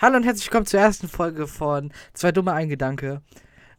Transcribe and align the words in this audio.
Hallo 0.00 0.16
und 0.16 0.22
herzlich 0.24 0.46
willkommen 0.46 0.66
zur 0.66 0.80
ersten 0.80 1.08
Folge 1.08 1.46
von 1.46 1.92
Zwei 2.12 2.30
Dumme 2.32 2.52
Ein 2.52 2.68
Gedanke. 2.68 3.20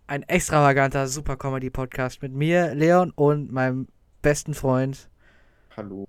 Ein 0.08 0.24
extravaganter 0.24 1.08
Super 1.08 1.38
Comedy 1.38 1.70
Podcast 1.70 2.22
mit 2.22 2.34
mir, 2.34 2.74
Leon 2.76 3.12
und 3.16 3.52
meinem 3.52 3.88
besten 4.22 4.54
Freund. 4.54 5.10
Hallo, 5.78 6.08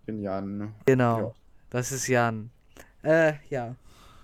ich 0.00 0.06
bin 0.06 0.20
Jan. 0.20 0.72
Genau, 0.86 1.18
Ja. 1.18 1.34
das 1.70 1.92
ist 1.92 2.06
Jan. 2.08 2.50
Äh, 3.02 3.34
ja. 3.50 3.74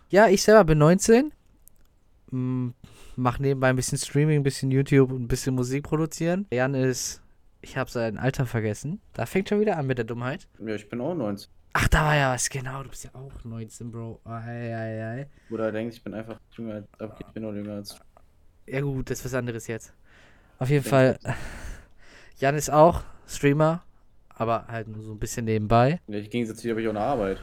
Ja, 0.09 0.29
ich 0.29 0.43
selber 0.43 0.65
bin 0.65 0.79
19. 0.79 1.33
Mm, 2.31 2.69
Mach 3.17 3.39
nebenbei 3.41 3.69
ein 3.69 3.77
bisschen 3.77 3.99
Streaming, 3.99 4.41
ein 4.41 4.45
bisschen 4.45 4.71
YouTube 4.71 5.11
und 5.11 5.23
ein 5.23 5.29
bisschen 5.29 5.55
Musik 5.57 5.83
produzieren. 5.83 6.47
Jan 6.53 6.75
ist, 6.75 7.21
ich 7.61 7.77
habe 7.77 7.91
sein 7.91 8.17
Alter 8.17 8.47
vergessen. 8.47 9.01
Da 9.13 9.27
fängt 9.27 9.49
schon 9.49 9.61
wieder 9.61 9.77
an 9.77 9.89
mit 9.89 9.99
der 9.99 10.05
Dummheit. 10.05 10.47
Ja, 10.65 10.75
ich 10.77 10.89
bin 10.89 11.01
auch 11.01 11.15
19. 11.15 11.51
Ach, 11.81 11.87
da 11.87 12.03
war 12.07 12.17
ja 12.17 12.35
was, 12.35 12.51
genau. 12.51 12.83
Du 12.83 12.89
bist 12.89 13.05
ja 13.05 13.11
auch 13.15 13.45
19, 13.45 13.93
Bro. 13.93 14.21
Ei, 14.25 14.75
ei, 14.75 15.21
ei. 15.21 15.27
Oder 15.49 15.71
denkt, 15.71 15.95
ich 15.95 16.03
bin 16.03 16.13
einfach 16.13 16.41
jünger 16.57 16.75
als, 16.75 16.87
aber 16.99 17.17
ich 17.21 17.27
bin 17.29 17.45
noch 17.45 17.53
jünger 17.53 17.75
als. 17.75 18.01
Ja 18.67 18.81
gut, 18.81 19.09
das 19.09 19.21
ist 19.21 19.27
was 19.27 19.35
anderes 19.35 19.69
jetzt. 19.69 19.93
Auf 20.59 20.71
jeden 20.71 20.85
Fall, 20.85 21.21
Jan 22.41 22.57
ist 22.57 22.69
auch 22.69 23.03
Streamer, 23.29 23.85
aber 24.35 24.67
halt 24.67 24.89
nur 24.89 25.05
so 25.05 25.13
ein 25.13 25.21
bisschen 25.21 25.45
nebenbei. 25.45 26.01
Ja, 26.09 26.19
Im 26.19 26.29
Gegensatz 26.29 26.57
zu 26.57 26.63
dir 26.65 26.71
habe 26.71 26.83
ich 26.83 26.89
auch 26.89 26.93
eine 26.93 27.01
Arbeit. 27.01 27.39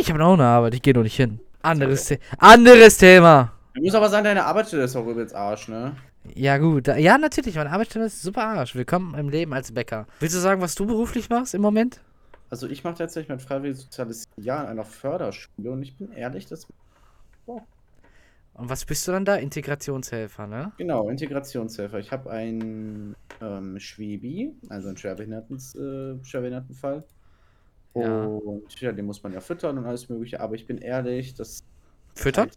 Ich 0.00 0.10
habe 0.10 0.24
auch 0.24 0.34
eine 0.34 0.46
Arbeit, 0.46 0.74
ich 0.74 0.82
gehe 0.82 0.94
noch 0.94 1.04
nicht 1.04 1.16
hin. 1.16 1.38
Anderes, 1.62 2.08
The 2.08 2.18
anderes 2.38 2.98
Thema. 2.98 3.52
Ich 3.74 3.82
muss 3.82 3.94
aber 3.94 4.08
sagen, 4.08 4.24
deine 4.24 4.44
Arbeitsstelle 4.44 4.82
ist 4.82 4.96
auch 4.96 5.06
übelst 5.06 5.36
Arsch, 5.36 5.68
ne? 5.68 5.94
Ja 6.34 6.58
gut, 6.58 6.88
ja 6.88 7.16
natürlich, 7.16 7.54
meine 7.54 7.70
Arbeitsstelle 7.70 8.06
ist 8.06 8.22
super 8.22 8.44
Arsch. 8.44 8.74
Willkommen 8.74 9.14
im 9.14 9.28
Leben 9.28 9.52
als 9.54 9.70
Bäcker. 9.70 10.08
Willst 10.18 10.34
du 10.34 10.40
sagen, 10.40 10.60
was 10.60 10.74
du 10.74 10.84
beruflich 10.84 11.28
machst 11.30 11.54
im 11.54 11.62
Moment? 11.62 12.00
Also 12.50 12.68
ich 12.68 12.82
mache 12.82 12.96
tatsächlich 12.96 13.28
mein 13.28 13.40
freiwilliges 13.40 13.82
soziales 13.82 14.24
Jahr 14.36 14.64
in 14.64 14.70
einer 14.70 14.84
Förderschule 14.84 15.70
und 15.70 15.82
ich 15.82 15.96
bin 15.96 16.12
ehrlich, 16.12 16.46
das 16.46 16.66
Und 17.46 17.62
was 18.54 18.84
bist 18.84 19.06
du 19.06 19.12
dann 19.12 19.24
da? 19.24 19.36
Integrationshelfer, 19.36 20.46
ne? 20.48 20.72
genau, 20.76 21.08
Integrationshelfer. 21.08 22.00
Ich 22.00 22.10
habe 22.10 22.30
einen 22.30 23.14
ähm, 23.40 23.78
Schwebi, 23.78 24.52
also 24.68 24.88
einen 24.88 24.96
Schwerbehinderten, 24.96 25.56
äh, 25.56 26.24
Schwerbehindertenfall. 26.24 27.04
Ja. 27.94 28.24
Und 28.24 28.80
ja, 28.80 28.92
den 28.92 29.06
muss 29.06 29.22
man 29.22 29.32
ja 29.32 29.40
füttern 29.40 29.78
und 29.78 29.86
alles 29.86 30.08
mögliche, 30.08 30.40
aber 30.40 30.54
ich 30.56 30.66
bin 30.66 30.78
ehrlich, 30.78 31.34
das 31.34 31.64
Füttern? 32.14 32.50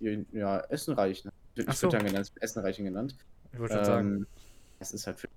Ja, 0.00 0.60
Essen 0.68 0.94
reichen. 0.94 1.30
Ach 1.30 1.66
nicht 1.66 1.78
so. 1.78 1.90
Füttern 1.90 2.06
genannt, 2.06 2.32
Essen 2.40 2.60
reichen 2.60 2.84
genannt. 2.84 3.16
Ich 3.52 3.58
wollte 3.58 3.74
schon 3.74 3.84
sagen. 3.84 4.16
Ähm, 4.16 4.26
es 4.78 4.92
ist 4.92 5.06
halt 5.06 5.18
für 5.18 5.28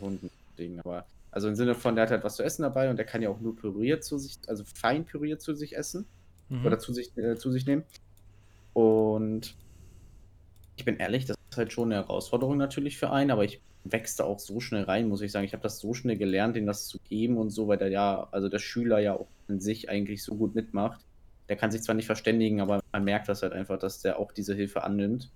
Hunden 0.00 0.30
Ding, 0.58 0.80
aber 0.80 1.04
also 1.30 1.48
im 1.48 1.54
Sinne 1.56 1.74
von, 1.74 1.94
der 1.94 2.04
hat 2.04 2.10
halt 2.10 2.24
was 2.24 2.36
zu 2.36 2.42
essen 2.42 2.62
dabei 2.62 2.90
und 2.90 2.96
der 2.96 3.06
kann 3.06 3.22
ja 3.22 3.28
auch 3.28 3.40
nur 3.40 3.56
püriert 3.56 4.04
zu 4.04 4.18
sich, 4.18 4.38
also 4.46 4.64
fein 4.64 5.04
püriert 5.04 5.40
zu 5.42 5.54
sich 5.54 5.76
essen 5.76 6.06
Mhm. 6.50 6.64
oder 6.66 6.78
zu 6.78 6.92
sich, 6.92 7.16
äh, 7.16 7.36
zu 7.36 7.50
sich 7.50 7.66
nehmen. 7.66 7.84
Und 8.72 9.54
ich 10.76 10.84
bin 10.84 10.96
ehrlich, 10.96 11.26
das 11.26 11.36
ist 11.50 11.56
halt 11.56 11.72
schon 11.72 11.92
eine 11.92 12.02
Herausforderung 12.02 12.56
natürlich 12.56 12.98
für 12.98 13.10
einen, 13.10 13.30
aber 13.30 13.44
ich 13.44 13.60
wächste 13.84 14.24
auch 14.24 14.38
so 14.38 14.60
schnell 14.60 14.84
rein, 14.84 15.08
muss 15.08 15.20
ich 15.22 15.32
sagen. 15.32 15.44
Ich 15.44 15.52
habe 15.52 15.62
das 15.62 15.78
so 15.78 15.94
schnell 15.94 16.16
gelernt, 16.16 16.56
denen 16.56 16.66
das 16.66 16.86
zu 16.86 16.98
geben 17.00 17.36
und 17.36 17.50
so, 17.50 17.68
weil 17.68 17.78
der 17.78 17.88
ja, 17.88 18.28
also 18.30 18.48
der 18.48 18.58
Schüler 18.58 18.98
ja 18.98 19.14
auch 19.14 19.28
an 19.48 19.60
sich 19.60 19.88
eigentlich 19.88 20.22
so 20.22 20.36
gut 20.36 20.54
mitmacht. 20.54 21.00
Der 21.48 21.56
kann 21.56 21.70
sich 21.70 21.82
zwar 21.82 21.94
nicht 21.94 22.06
verständigen, 22.06 22.60
aber 22.60 22.80
man 22.92 23.04
merkt 23.04 23.28
das 23.28 23.42
halt 23.42 23.52
einfach, 23.52 23.78
dass 23.78 24.00
der 24.02 24.18
auch 24.18 24.32
diese 24.32 24.54
Hilfe 24.54 24.84
annimmt. 24.84 25.30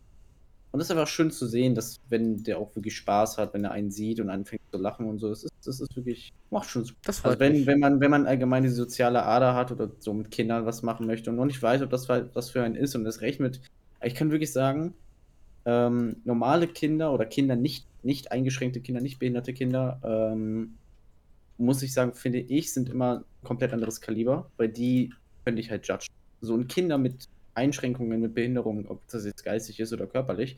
Und 0.72 0.80
es 0.80 0.86
ist 0.86 0.90
einfach 0.90 1.06
schön 1.06 1.30
zu 1.30 1.46
sehen, 1.46 1.74
dass 1.74 2.00
wenn 2.08 2.42
der 2.44 2.58
auch 2.58 2.74
wirklich 2.74 2.96
Spaß 2.96 3.36
hat, 3.36 3.52
wenn 3.52 3.64
er 3.64 3.72
einen 3.72 3.90
sieht 3.90 4.20
und 4.20 4.30
anfängt 4.30 4.62
zu 4.70 4.78
lachen 4.78 5.06
und 5.06 5.18
so, 5.18 5.28
das 5.28 5.44
ist, 5.44 5.52
das 5.64 5.80
ist 5.80 5.94
wirklich, 5.94 6.32
macht 6.50 6.68
schon 6.70 6.86
Spaß. 6.86 6.96
Das 7.04 7.24
Also 7.24 7.38
wenn, 7.40 7.52
mich. 7.52 7.66
wenn 7.66 7.78
man, 7.78 8.00
wenn 8.00 8.10
man 8.10 8.26
allgemein 8.26 8.62
die 8.62 8.70
soziale 8.70 9.22
Ader 9.22 9.54
hat 9.54 9.70
oder 9.70 9.90
so 9.98 10.14
mit 10.14 10.30
Kindern 10.30 10.64
was 10.64 10.82
machen 10.82 11.06
möchte 11.06 11.28
und 11.28 11.36
noch 11.36 11.44
nicht 11.44 11.62
weiß, 11.62 11.82
ob 11.82 11.90
das 11.90 12.06
für- 12.06 12.30
was 12.34 12.50
für 12.50 12.62
einen 12.62 12.74
ist 12.74 12.94
und 12.94 13.04
das 13.04 13.20
recht 13.20 13.38
mit, 13.38 13.60
ich 14.02 14.14
kann 14.14 14.30
wirklich 14.30 14.52
sagen, 14.52 14.94
ähm, 15.66 16.16
normale 16.24 16.66
Kinder 16.66 17.12
oder 17.12 17.26
Kinder 17.26 17.54
nicht, 17.54 17.86
nicht 18.02 18.32
eingeschränkte 18.32 18.80
Kinder, 18.80 19.02
nicht 19.02 19.18
behinderte 19.18 19.52
Kinder, 19.52 20.00
ähm, 20.02 20.78
muss 21.58 21.82
ich 21.82 21.92
sagen, 21.92 22.14
finde 22.14 22.38
ich, 22.40 22.72
sind 22.72 22.88
immer 22.88 23.18
ein 23.18 23.46
komplett 23.46 23.72
anderes 23.74 24.00
Kaliber, 24.00 24.50
weil 24.56 24.68
die 24.70 25.12
könnte 25.44 25.60
ich 25.60 25.70
halt 25.70 25.86
judgen. 25.86 26.06
So 26.40 26.56
ein 26.56 26.66
Kinder 26.66 26.98
mit 26.98 27.26
Einschränkungen, 27.54 28.20
mit 28.20 28.34
Behinderungen, 28.34 28.86
ob 28.86 29.06
das 29.08 29.24
jetzt 29.24 29.44
geistig 29.44 29.80
ist 29.80 29.92
oder 29.92 30.06
körperlich, 30.06 30.56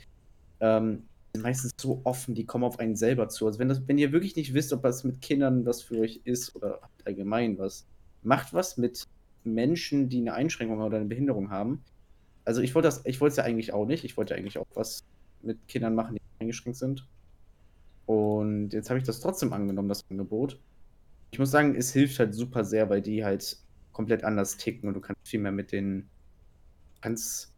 ähm, 0.60 1.04
sind 1.34 1.42
meistens 1.42 1.72
so 1.80 2.00
offen, 2.04 2.34
die 2.34 2.46
kommen 2.46 2.64
auf 2.64 2.78
einen 2.78 2.96
selber 2.96 3.28
zu. 3.28 3.46
Also 3.46 3.58
wenn, 3.58 3.68
das, 3.68 3.86
wenn 3.88 3.98
ihr 3.98 4.12
wirklich 4.12 4.36
nicht 4.36 4.54
wisst, 4.54 4.72
ob 4.72 4.82
das 4.82 5.04
mit 5.04 5.20
Kindern 5.20 5.66
was 5.66 5.82
für 5.82 5.98
euch 6.00 6.20
ist 6.24 6.54
oder 6.54 6.80
allgemein 7.04 7.58
was, 7.58 7.86
macht 8.22 8.54
was 8.54 8.76
mit 8.76 9.04
Menschen, 9.42 10.08
die 10.08 10.18
eine 10.18 10.34
Einschränkung 10.34 10.80
oder 10.80 10.96
eine 10.96 11.06
Behinderung 11.06 11.50
haben. 11.50 11.82
Also 12.44 12.60
ich 12.60 12.74
wollte 12.74 12.88
das, 12.88 13.04
ich 13.04 13.20
wollte 13.20 13.32
es 13.32 13.36
ja 13.38 13.44
eigentlich 13.44 13.72
auch 13.72 13.86
nicht. 13.86 14.04
Ich 14.04 14.16
wollte 14.16 14.34
eigentlich 14.34 14.58
auch 14.58 14.66
was 14.74 15.04
mit 15.42 15.66
Kindern 15.68 15.94
machen, 15.94 16.16
die 16.16 16.20
eingeschränkt 16.38 16.78
sind. 16.78 17.06
Und 18.06 18.72
jetzt 18.72 18.90
habe 18.90 18.98
ich 18.98 19.04
das 19.04 19.20
trotzdem 19.20 19.52
angenommen, 19.52 19.88
das 19.88 20.04
Angebot. 20.10 20.60
Ich 21.30 21.38
muss 21.38 21.50
sagen, 21.50 21.74
es 21.74 21.92
hilft 21.92 22.18
halt 22.18 22.34
super 22.34 22.64
sehr, 22.64 22.90
weil 22.90 23.02
die 23.02 23.24
halt 23.24 23.58
komplett 23.92 24.24
anders 24.24 24.56
ticken 24.56 24.88
und 24.88 24.94
du 24.94 25.00
kannst 25.00 25.26
viel 25.26 25.40
mehr 25.40 25.52
mit 25.52 25.72
den 25.72 26.08
kannst 27.04 27.52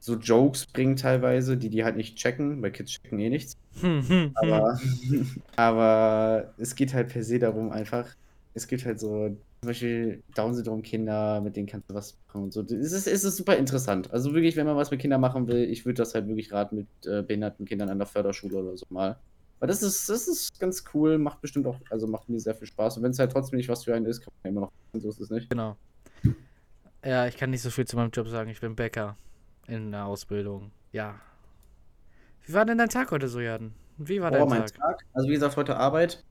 so 0.00 0.14
Jokes 0.14 0.66
bringen 0.66 0.96
teilweise, 0.96 1.56
die 1.56 1.68
die 1.68 1.84
halt 1.84 1.96
nicht 1.96 2.16
checken, 2.16 2.62
weil 2.62 2.72
Kids 2.72 2.92
checken 2.92 3.18
eh 3.18 3.28
nichts. 3.28 3.54
Hm, 3.80 4.00
hm, 4.00 4.08
hm. 4.08 4.30
Aber, 4.34 4.80
aber 5.56 6.54
es 6.56 6.74
geht 6.74 6.94
halt 6.94 7.08
per 7.08 7.22
se 7.22 7.38
darum 7.38 7.70
einfach, 7.70 8.08
es 8.54 8.66
gibt 8.66 8.86
halt 8.86 8.98
so 8.98 9.28
zum 9.28 9.68
Beispiel 9.68 10.22
Down-Syndrom-Kinder, 10.34 11.42
mit 11.42 11.56
denen 11.56 11.66
kannst 11.66 11.90
du 11.90 11.94
was 11.94 12.16
machen 12.26 12.44
und 12.44 12.52
so. 12.52 12.62
Es 12.62 12.92
ist, 12.92 13.06
es 13.06 13.24
ist 13.24 13.36
super 13.36 13.56
interessant. 13.56 14.10
Also 14.12 14.32
wirklich, 14.32 14.56
wenn 14.56 14.66
man 14.66 14.76
was 14.76 14.90
mit 14.90 15.00
Kindern 15.00 15.20
machen 15.20 15.46
will, 15.46 15.64
ich 15.64 15.84
würde 15.84 15.98
das 15.98 16.14
halt 16.14 16.26
wirklich 16.26 16.52
raten 16.52 16.76
mit 16.76 16.86
äh, 17.06 17.22
behinderten 17.22 17.66
Kindern 17.66 17.90
an 17.90 17.98
der 17.98 18.06
Förderschule 18.06 18.56
oder 18.56 18.76
so 18.76 18.86
mal. 18.88 19.18
Weil 19.60 19.68
das 19.68 19.82
ist, 19.82 20.08
das 20.08 20.28
ist 20.28 20.58
ganz 20.58 20.84
cool, 20.94 21.18
macht 21.18 21.40
bestimmt 21.40 21.66
auch, 21.66 21.78
also 21.90 22.06
macht 22.06 22.28
mir 22.28 22.40
sehr 22.40 22.54
viel 22.54 22.66
Spaß. 22.66 22.96
Und 22.96 23.02
wenn 23.02 23.12
es 23.12 23.18
halt 23.18 23.32
trotzdem 23.32 23.58
nicht 23.58 23.68
was 23.68 23.84
für 23.84 23.94
einen 23.94 24.06
ist, 24.06 24.20
kann 24.20 24.32
man 24.42 24.52
immer 24.52 24.60
noch, 24.62 24.72
so 25.00 25.08
ist 25.08 25.20
es 25.20 25.30
nicht. 25.30 25.50
Genau. 25.50 25.76
Ja, 27.04 27.26
ich 27.26 27.36
kann 27.36 27.50
nicht 27.50 27.62
so 27.62 27.70
viel 27.70 27.86
zu 27.86 27.96
meinem 27.96 28.10
Job 28.10 28.28
sagen. 28.28 28.50
Ich 28.50 28.60
bin 28.60 28.74
Bäcker 28.76 29.16
in 29.66 29.92
der 29.92 30.06
Ausbildung. 30.06 30.70
Ja. 30.92 31.16
Wie 32.46 32.54
war 32.54 32.64
denn 32.64 32.78
dein 32.78 32.88
Tag 32.88 33.10
heute 33.10 33.28
so, 33.28 33.40
Jan? 33.40 33.72
Wie 33.98 34.20
war 34.20 34.30
Oh, 34.32 34.34
dein 34.36 34.48
mein 34.48 34.60
Tag? 34.66 34.74
Tag. 34.74 35.04
Also 35.12 35.28
wie 35.28 35.34
gesagt, 35.34 35.56
heute 35.56 35.76
Arbeit. 35.76 36.24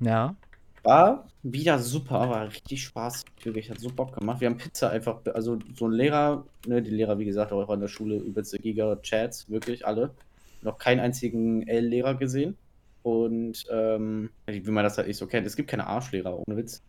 Ja. 0.00 0.34
War 0.82 1.26
wieder 1.42 1.78
super, 1.80 2.28
war 2.30 2.46
richtig 2.48 2.84
Spaß. 2.84 3.24
Wirklich, 3.42 3.70
hat 3.70 3.80
so 3.80 3.88
Bock 3.90 4.14
gemacht. 4.16 4.40
Wir 4.40 4.48
haben 4.48 4.56
Pizza 4.56 4.90
einfach, 4.90 5.20
also 5.34 5.58
so 5.74 5.86
ein 5.88 5.92
Lehrer, 5.92 6.44
ne, 6.66 6.80
die 6.82 6.90
Lehrer, 6.92 7.18
wie 7.18 7.24
gesagt, 7.24 7.52
auch 7.52 7.68
an 7.68 7.80
der 7.80 7.88
Schule, 7.88 8.16
übelste 8.16 8.58
Giga-Chats, 8.58 9.48
wirklich 9.50 9.84
alle. 9.86 10.14
Noch 10.62 10.78
keinen 10.78 11.00
einzigen 11.00 11.66
L-Lehrer 11.66 12.14
gesehen. 12.14 12.56
Und, 13.02 13.64
ähm, 13.70 14.30
wie 14.46 14.70
man 14.70 14.84
das 14.84 14.96
halt 14.98 15.08
nicht 15.08 15.16
so 15.16 15.26
kennt, 15.26 15.46
es 15.46 15.56
gibt 15.56 15.70
keine 15.70 15.86
Arschlehrer, 15.86 16.38
ohne 16.38 16.56
Witz. 16.56 16.82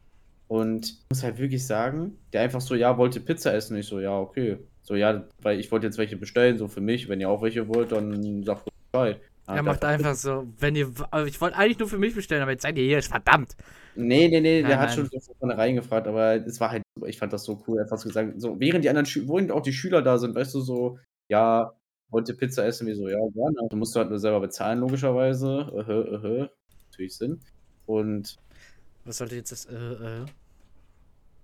Und 0.48 0.86
ich 0.88 1.06
muss 1.10 1.24
halt 1.24 1.38
wirklich 1.38 1.66
sagen, 1.66 2.18
der 2.32 2.42
einfach 2.42 2.62
so, 2.62 2.76
ja, 2.76 2.98
wollte 2.98 3.20
Pizza 3.20 3.54
essen. 3.54 3.78
Ich 3.78 3.88
so, 3.88 4.00
ja, 4.00 4.18
okay. 4.18 4.58
So, 4.82 4.96
ja, 4.96 5.26
weil 5.42 5.60
ich 5.60 5.72
wollte 5.72 5.88
jetzt 5.88 5.98
welche 5.98 6.16
bestellen, 6.16 6.58
so 6.58 6.68
für 6.68 6.82
mich. 6.82 7.10
Wenn 7.10 7.20
ihr 7.20 7.30
auch 7.30 7.42
welche 7.42 7.68
wollt, 7.68 7.92
dann 7.92 8.44
sagt 8.44 8.70
Bescheid. 8.92 9.20
Er 9.48 9.64
macht 9.64 9.84
einfach 9.86 10.16
so, 10.16 10.46
wenn 10.60 10.76
ihr. 10.76 10.92
Also 11.10 11.28
ich 11.28 11.40
wollte 11.40 11.58
eigentlich 11.58 11.80
nur 11.80 11.88
für 11.88 11.98
mich 11.98 12.16
bestellen, 12.16 12.42
aber 12.42 12.52
jetzt 12.52 12.64
seid 12.64 12.78
ihr 12.78 12.84
hier, 12.84 12.98
ist 12.98 13.08
verdammt. 13.08 13.56
Nee, 13.96 14.28
nee, 14.28 14.42
nee, 14.42 14.62
der 14.62 14.70
Nein, 14.70 14.80
hat 14.80 14.88
nein. 14.90 14.96
schon 14.96 15.06
so 15.06 15.20
von 15.20 15.36
vornherein 15.40 15.76
gefragt, 15.76 16.08
aber 16.08 16.36
es 16.36 16.60
war 16.60 16.70
halt, 16.70 16.84
ich 17.06 17.18
fand 17.18 17.34
das 17.34 17.46
so 17.46 17.64
cool, 17.66 17.80
einfach 17.80 17.98
so 17.98 18.10
gesagt, 18.10 18.40
so, 18.40 18.60
während 18.60 18.84
die 18.84 18.90
anderen 18.90 19.06
Schüler, 19.06 19.28
während 19.30 19.52
auch 19.52 19.62
die 19.62 19.74
Schüler 19.74 20.02
da 20.02 20.18
sind, 20.18 20.36
weißt 20.36 20.54
du, 20.54 20.60
so, 20.60 21.00
ja, 21.30 21.74
wollt 22.10 22.30
ihr 22.30 22.38
Pizza 22.38 22.66
essen? 22.66 22.88
Wie 22.88 22.94
so, 22.94 23.08
ja, 23.08 23.18
gerne. 23.34 23.56
Du 23.70 23.78
musst 23.78 23.96
du 23.96 24.00
halt 24.00 24.10
nur 24.10 24.20
selber 24.20 24.42
bezahlen, 24.42 24.80
logischerweise. 24.80 25.72
Äh, 25.74 25.92
äh, 25.92 26.42
äh, 26.44 26.50
natürlich 26.92 27.18
Sinn. 27.18 27.40
Und, 27.86 28.38
Was 29.08 29.18
sollte 29.18 29.36
jetzt 29.36 29.52
das. 29.52 29.66
Äh, 29.66 29.76
äh? 29.76 30.26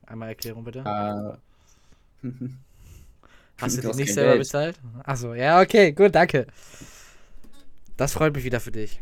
Einmal 0.05 0.29
Erklärung 0.29 0.63
bitte. 0.65 0.79
äh, 0.79 2.27
Hast 3.57 3.77
du 3.77 3.81
die 3.81 3.87
hast 3.87 3.95
nicht 3.95 4.13
selber 4.13 4.31
Geld. 4.31 4.41
bezahlt? 4.41 4.79
Achso, 5.03 5.33
ja, 5.33 5.61
okay, 5.61 5.93
gut, 5.93 6.13
danke. 6.13 6.47
Das 7.95 8.11
freut 8.11 8.35
mich 8.35 8.43
wieder 8.43 8.59
für 8.59 8.71
dich. 8.71 9.01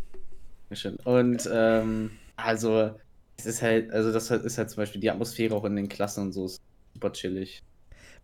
schön. 0.73 0.97
Und, 0.97 1.49
ähm, 1.51 2.11
also, 2.35 2.91
es 3.37 3.45
ist 3.45 3.61
halt, 3.61 3.91
also, 3.91 4.11
das 4.11 4.29
ist 4.29 4.57
halt 4.57 4.69
zum 4.69 4.81
Beispiel 4.81 5.01
die 5.01 5.09
Atmosphäre 5.09 5.55
auch 5.55 5.65
in 5.65 5.75
den 5.75 5.89
Klassen 5.89 6.25
und 6.25 6.33
so 6.33 6.45
ist 6.45 6.61
super 6.93 7.11
chillig. 7.13 7.63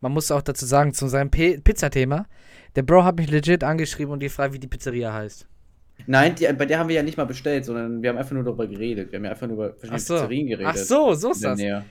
Man 0.01 0.11
muss 0.11 0.29
auch 0.29 0.43
dazu 0.43 0.65
sagen, 0.65 0.93
zu 0.93 1.07
seinem 1.07 1.31
Pizzathema, 1.31 2.27
der 2.75 2.83
Bro 2.83 3.03
hat 3.05 3.15
mich 3.15 3.31
legit 3.31 3.63
angeschrieben 3.63 4.13
und 4.13 4.19
die 4.19 4.29
fragt, 4.29 4.53
wie 4.53 4.59
die 4.59 4.67
Pizzeria 4.67 5.11
heißt. 5.13 5.47
Nein, 6.05 6.35
die, 6.35 6.47
bei 6.53 6.65
der 6.65 6.79
haben 6.79 6.89
wir 6.89 6.95
ja 6.95 7.03
nicht 7.03 7.17
mal 7.17 7.25
bestellt, 7.25 7.65
sondern 7.65 8.01
wir 8.01 8.09
haben 8.09 8.17
einfach 8.17 8.31
nur 8.31 8.43
darüber 8.43 8.67
geredet. 8.67 9.11
Wir 9.11 9.17
haben 9.17 9.25
ja 9.25 9.31
einfach 9.31 9.47
nur 9.47 9.55
über 9.55 9.69
verschiedene 9.73 9.99
so. 9.99 10.13
Pizzerien 10.13 10.47
geredet. 10.47 10.71
Ach 10.73 10.77
so, 10.77 11.13
so 11.13 11.31
ist 11.31 11.43
das. 11.43 11.59
Ja, 11.59 11.67
ja, 11.67 11.81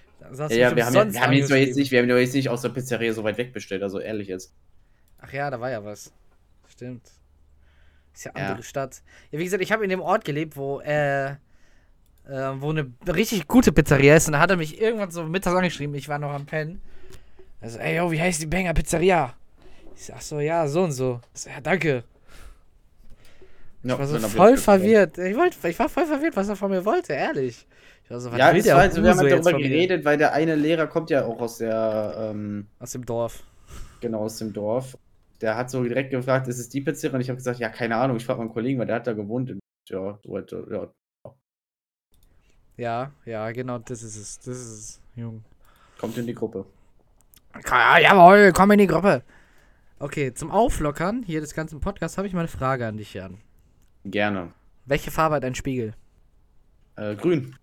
mich 0.70 0.76
wir 0.76 0.86
haben, 0.86 0.94
ja, 0.94 1.12
wir 1.12 1.20
haben 1.20 1.32
jetzt 1.32 1.50
nicht, 1.76 1.90
wir 1.90 2.00
haben 2.00 2.08
jetzt 2.08 2.34
nicht 2.34 2.48
aus 2.48 2.62
der 2.62 2.70
Pizzeria 2.70 3.12
so 3.12 3.24
weit 3.24 3.38
weg 3.38 3.52
bestellt, 3.52 3.82
also 3.82 3.98
ehrlich 4.00 4.28
jetzt. 4.28 4.52
Ach 5.18 5.32
ja, 5.32 5.50
da 5.50 5.60
war 5.60 5.70
ja 5.70 5.84
was. 5.84 6.12
Stimmt. 6.68 7.02
Ist 8.14 8.24
ja 8.24 8.32
Ja. 8.36 8.46
andere 8.46 8.62
Stadt. 8.62 9.02
Ja, 9.30 9.38
wie 9.38 9.44
gesagt, 9.44 9.62
ich 9.62 9.72
habe 9.72 9.84
in 9.84 9.90
dem 9.90 10.00
Ort 10.00 10.24
gelebt, 10.24 10.56
wo, 10.56 10.80
äh, 10.80 11.30
äh, 11.30 11.36
wo 12.26 12.70
eine 12.70 12.90
richtig 13.06 13.46
gute 13.46 13.72
Pizzeria 13.72 14.16
ist. 14.16 14.26
Und 14.26 14.32
da 14.32 14.40
hat 14.40 14.50
er 14.50 14.56
mich 14.56 14.80
irgendwann 14.80 15.10
so 15.10 15.24
mittags 15.24 15.56
angeschrieben. 15.56 15.94
Ich 15.94 16.08
war 16.08 16.18
noch 16.18 16.32
am 16.32 16.46
Pennen. 16.46 16.80
Also, 17.60 17.78
ey, 17.78 17.96
yo, 17.96 18.10
wie 18.10 18.20
heißt 18.20 18.40
die 18.42 18.46
Banger 18.46 18.74
Pizzeria? 18.74 19.34
Ich 19.94 20.04
sag 20.06 20.22
so, 20.22 20.40
ja, 20.40 20.66
so 20.66 20.84
und 20.84 20.92
so. 20.92 21.20
Ich 21.34 21.42
so, 21.42 21.50
ja, 21.50 21.60
danke. 21.60 22.04
Ich 23.88 23.98
Ja, 23.98 23.98
war 23.98 24.06
so 24.06 24.16
ich 24.16 24.26
voll 24.26 24.56
verwirrt. 24.56 25.18
Ich, 25.18 25.36
wollt, 25.36 25.56
ich 25.64 25.78
war 25.78 25.88
voll 25.88 26.06
verwirrt, 26.06 26.36
was 26.36 26.48
er 26.48 26.56
von 26.56 26.70
mir 26.70 26.84
wollte, 26.84 27.12
ehrlich. 27.12 27.66
Ich 28.04 28.10
war 28.10 28.20
so, 28.20 28.30
was 28.32 28.38
Ja, 28.38 28.52
will 28.52 28.58
das 28.58 28.64
der 28.64 28.76
war, 28.76 28.82
also, 28.82 29.02
wir 29.02 29.10
haben 29.10 29.18
halt 29.18 29.30
darüber 29.30 29.54
geredet, 29.54 30.04
weil 30.04 30.18
der 30.18 30.32
eine 30.32 30.54
Lehrer 30.56 30.86
kommt 30.86 31.10
ja 31.10 31.24
auch 31.24 31.40
aus 31.40 31.58
der, 31.58 32.30
ähm, 32.32 32.66
Aus 32.78 32.92
dem 32.92 33.04
Dorf. 33.04 33.44
genau, 34.00 34.20
aus 34.24 34.38
dem 34.38 34.52
Dorf. 34.52 34.96
Der 35.40 35.56
hat 35.56 35.70
so 35.70 35.82
direkt 35.84 36.10
gefragt, 36.10 36.48
ist 36.48 36.58
es 36.58 36.68
die 36.68 36.80
Pizzeria? 36.80 37.14
Und 37.16 37.20
ich 37.20 37.28
habe 37.28 37.36
gesagt, 37.36 37.58
ja, 37.60 37.68
keine 37.68 37.96
Ahnung, 37.96 38.16
ich 38.16 38.24
frage 38.26 38.38
meinen 38.40 38.52
Kollegen, 38.52 38.78
weil 38.78 38.86
der 38.86 38.96
hat 38.96 39.06
da 39.06 39.12
gewohnt. 39.12 39.50
Und, 39.50 39.60
ja, 39.90 40.18
halt, 40.28 40.52
ja, 40.70 40.92
Ja, 42.76 43.12
ja, 43.24 43.50
genau, 43.52 43.78
das 43.78 44.02
ist 44.02 44.16
es. 44.16 44.38
Das 44.38 44.56
ist 44.58 44.70
es, 44.70 45.00
Jung. 45.14 45.44
kommt 45.98 46.16
in 46.18 46.26
die 46.26 46.34
Gruppe. 46.34 46.66
Ja, 47.68 47.98
jawohl, 47.98 48.52
komm 48.52 48.70
in 48.72 48.78
die 48.78 48.86
Gruppe. 48.86 49.22
Okay, 49.98 50.34
zum 50.34 50.50
Auflockern 50.50 51.22
hier 51.24 51.40
des 51.40 51.54
ganzen 51.54 51.80
Podcasts 51.80 52.18
habe 52.18 52.28
ich 52.28 52.34
mal 52.34 52.40
eine 52.40 52.48
Frage 52.48 52.86
an 52.86 52.96
dich, 52.98 53.14
Jan. 53.14 53.38
Gerne. 54.10 54.52
Welche 54.84 55.10
Farbe 55.10 55.34
hat 55.36 55.44
ein 55.44 55.54
Spiegel? 55.54 55.94
Äh, 56.96 57.14
grün. 57.16 57.56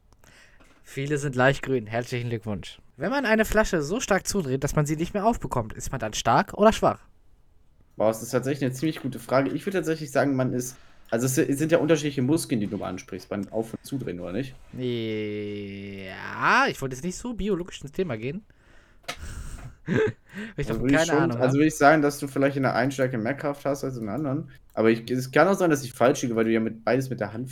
Viele 0.84 1.18
sind 1.18 1.36
leicht 1.36 1.62
grün. 1.64 1.88
Herzlichen 1.88 2.30
Glückwunsch. 2.30 2.80
Wenn 2.98 3.10
man 3.12 3.26
eine 3.26 3.46
Flasche 3.46 3.82
so 3.82 4.00
stark 4.00 4.28
zudreht, 4.28 4.64
dass 4.64 4.76
man 4.76 4.86
sie 4.86 4.96
nicht 4.98 5.14
mehr 5.14 5.26
aufbekommt, 5.26 5.74
ist 5.74 5.92
man 5.92 6.00
dann 6.00 6.14
stark 6.14 6.54
oder 6.54 6.74
schwach? 6.74 7.00
Boah, 7.96 8.08
das 8.10 8.22
ist 8.22 8.32
tatsächlich 8.32 8.64
eine 8.66 8.74
ziemlich 8.74 9.02
gute 9.02 9.20
Frage. 9.20 9.52
Ich 9.52 9.66
würde 9.66 9.78
tatsächlich 9.80 10.12
sagen, 10.12 10.36
man 10.36 10.54
ist. 10.54 10.76
Also 11.10 11.28
es 11.28 11.36
sind 11.36 11.72
ja 11.72 11.78
unterschiedliche 11.78 12.22
Muskeln, 12.24 12.60
die 12.60 12.68
du 12.68 12.78
mal 12.78 12.90
ansprichst, 12.90 13.30
beim 13.30 13.48
Auf- 13.50 13.74
und 13.74 13.86
Zudrehen, 13.86 14.20
oder 14.20 14.32
nicht? 14.34 14.56
Ja, 14.74 16.66
ich 16.68 16.82
wollte 16.82 16.96
jetzt 16.96 17.04
nicht 17.06 17.18
so 17.18 17.34
biologisch 17.36 17.82
ins 17.82 17.92
Thema 17.92 18.18
gehen. 18.18 18.44
ich 20.58 20.70
Also 20.70 20.82
würde 20.82 20.96
ich 20.98 21.02
keine 21.02 21.06
schon, 21.06 21.18
Ahnung. 21.20 21.38
also 21.38 21.56
würde 21.58 21.68
ich 21.68 21.76
sagen, 21.78 22.02
dass 22.02 22.18
du 22.20 22.28
vielleicht 22.28 22.58
in 22.58 22.64
der 22.64 22.74
einen 22.76 22.92
Stärke 22.92 23.18
mehr 23.18 23.36
Kraft 23.36 23.66
hast 23.66 23.84
als 23.84 23.98
in 23.98 24.06
der 24.06 24.16
anderen. 24.16 24.50
Aber 24.74 24.90
ich, 24.90 25.10
es 25.10 25.32
kann 25.32 25.48
auch 25.48 25.54
sein, 25.54 25.70
dass 25.70 25.84
ich 25.84 25.94
falsch 25.94 26.24
liege, 26.24 26.36
weil 26.36 26.46
du 26.46 26.52
ja 26.52 26.60
mit 26.60 26.84
beides 26.84 27.10
mit 27.10 27.20
der 27.20 27.34
Hand 27.34 27.52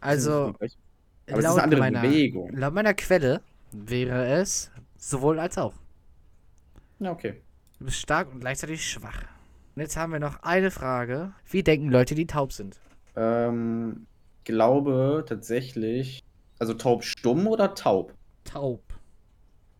also, 0.00 0.54
Aber 0.54 0.64
es 0.64 0.76
ist 1.26 1.32
eine 1.32 1.42
laut, 1.42 1.58
andere 1.58 1.80
meiner, 1.80 2.02
Bewegung. 2.02 2.52
laut 2.52 2.74
meiner 2.74 2.94
Quelle 2.94 3.42
wäre 3.72 4.26
es 4.28 4.70
sowohl 4.96 5.40
als 5.40 5.58
auch. 5.58 5.74
Ja, 7.00 7.10
okay. 7.12 7.40
Du 7.78 7.84
bist 7.84 7.98
stark 7.98 8.32
und 8.32 8.40
gleichzeitig 8.40 8.84
schwach. 8.88 9.22
Und 9.74 9.82
jetzt 9.82 9.96
haben 9.96 10.12
wir 10.12 10.20
noch 10.20 10.42
eine 10.42 10.70
Frage. 10.70 11.32
Wie 11.50 11.62
denken 11.62 11.90
Leute, 11.90 12.14
die 12.14 12.26
taub 12.26 12.52
sind? 12.52 12.80
Ähm, 13.16 14.06
glaube 14.44 15.24
tatsächlich. 15.28 16.22
Also 16.58 16.74
taub 16.74 17.04
stumm 17.04 17.46
oder 17.46 17.74
taub? 17.74 18.14
Taub. 18.44 18.82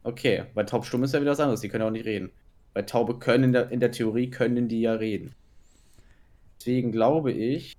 Okay, 0.04 0.44
weil 0.54 0.66
taub 0.66 0.84
stumm 0.86 1.02
ist 1.04 1.14
ja 1.14 1.20
wieder 1.20 1.32
was 1.32 1.40
anderes, 1.40 1.60
die 1.60 1.68
können 1.68 1.82
ja 1.82 1.88
auch 1.88 1.92
nicht 1.92 2.06
reden. 2.06 2.30
Weil 2.74 2.86
Taube 2.86 3.18
können 3.18 3.44
in 3.44 3.52
der, 3.52 3.70
in 3.70 3.80
der 3.80 3.90
Theorie 3.90 4.30
können 4.30 4.68
die 4.68 4.80
ja 4.80 4.92
reden. 4.92 5.34
Deswegen 6.68 6.92
glaube 6.92 7.32
ich, 7.32 7.78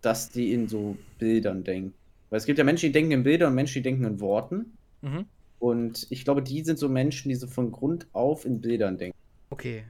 dass 0.00 0.30
die 0.30 0.52
in 0.52 0.68
so 0.68 0.96
Bildern 1.18 1.64
denken. 1.64 1.94
Weil 2.30 2.38
es 2.38 2.46
gibt 2.46 2.58
ja 2.58 2.64
Menschen, 2.64 2.86
die 2.86 2.92
denken 2.92 3.10
in 3.10 3.22
Bildern 3.24 3.48
und 3.48 3.54
Menschen, 3.56 3.74
die 3.74 3.82
denken 3.82 4.04
in 4.04 4.20
Worten. 4.20 4.76
Mhm. 5.02 5.26
Und 5.58 6.06
ich 6.10 6.22
glaube, 6.22 6.42
die 6.42 6.62
sind 6.62 6.78
so 6.78 6.88
Menschen, 6.88 7.28
die 7.28 7.34
so 7.34 7.48
von 7.48 7.72
Grund 7.72 8.06
auf 8.12 8.44
in 8.44 8.60
Bildern 8.60 8.98
denken. 8.98 9.18
Okay. 9.50 9.82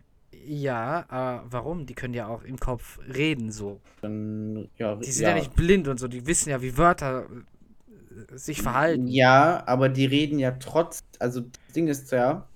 Ja, 0.47 1.05
aber 1.09 1.45
warum? 1.51 1.85
Die 1.85 1.93
können 1.93 2.15
ja 2.15 2.29
auch 2.29 2.45
im 2.45 2.59
Kopf 2.59 2.99
reden 3.15 3.53
so. 3.53 3.79
Dann, 4.01 4.71
ja, 4.79 4.95
Die 4.97 5.13
sind 5.13 5.27
ja, 5.27 5.35
nicht 5.35 5.55
blind 5.55 5.87
und 5.87 6.01
so, 6.01 6.09
die 6.09 6.27
wissen 6.27 6.49
ja, 6.49 6.63
wie 6.63 6.79
Wörter 6.79 7.27
äh, 7.29 8.39
sich 8.39 8.63
verhalten. 8.63 9.07
Ja, 9.07 9.63
aber 9.67 9.91
die 9.91 10.07
reden 10.07 10.39
ja 10.39 10.53
trotz, 10.53 11.01
also 11.19 11.41
das 11.41 11.75
Ding 11.75 11.89
ist 11.89 12.11
ja, 12.11 12.49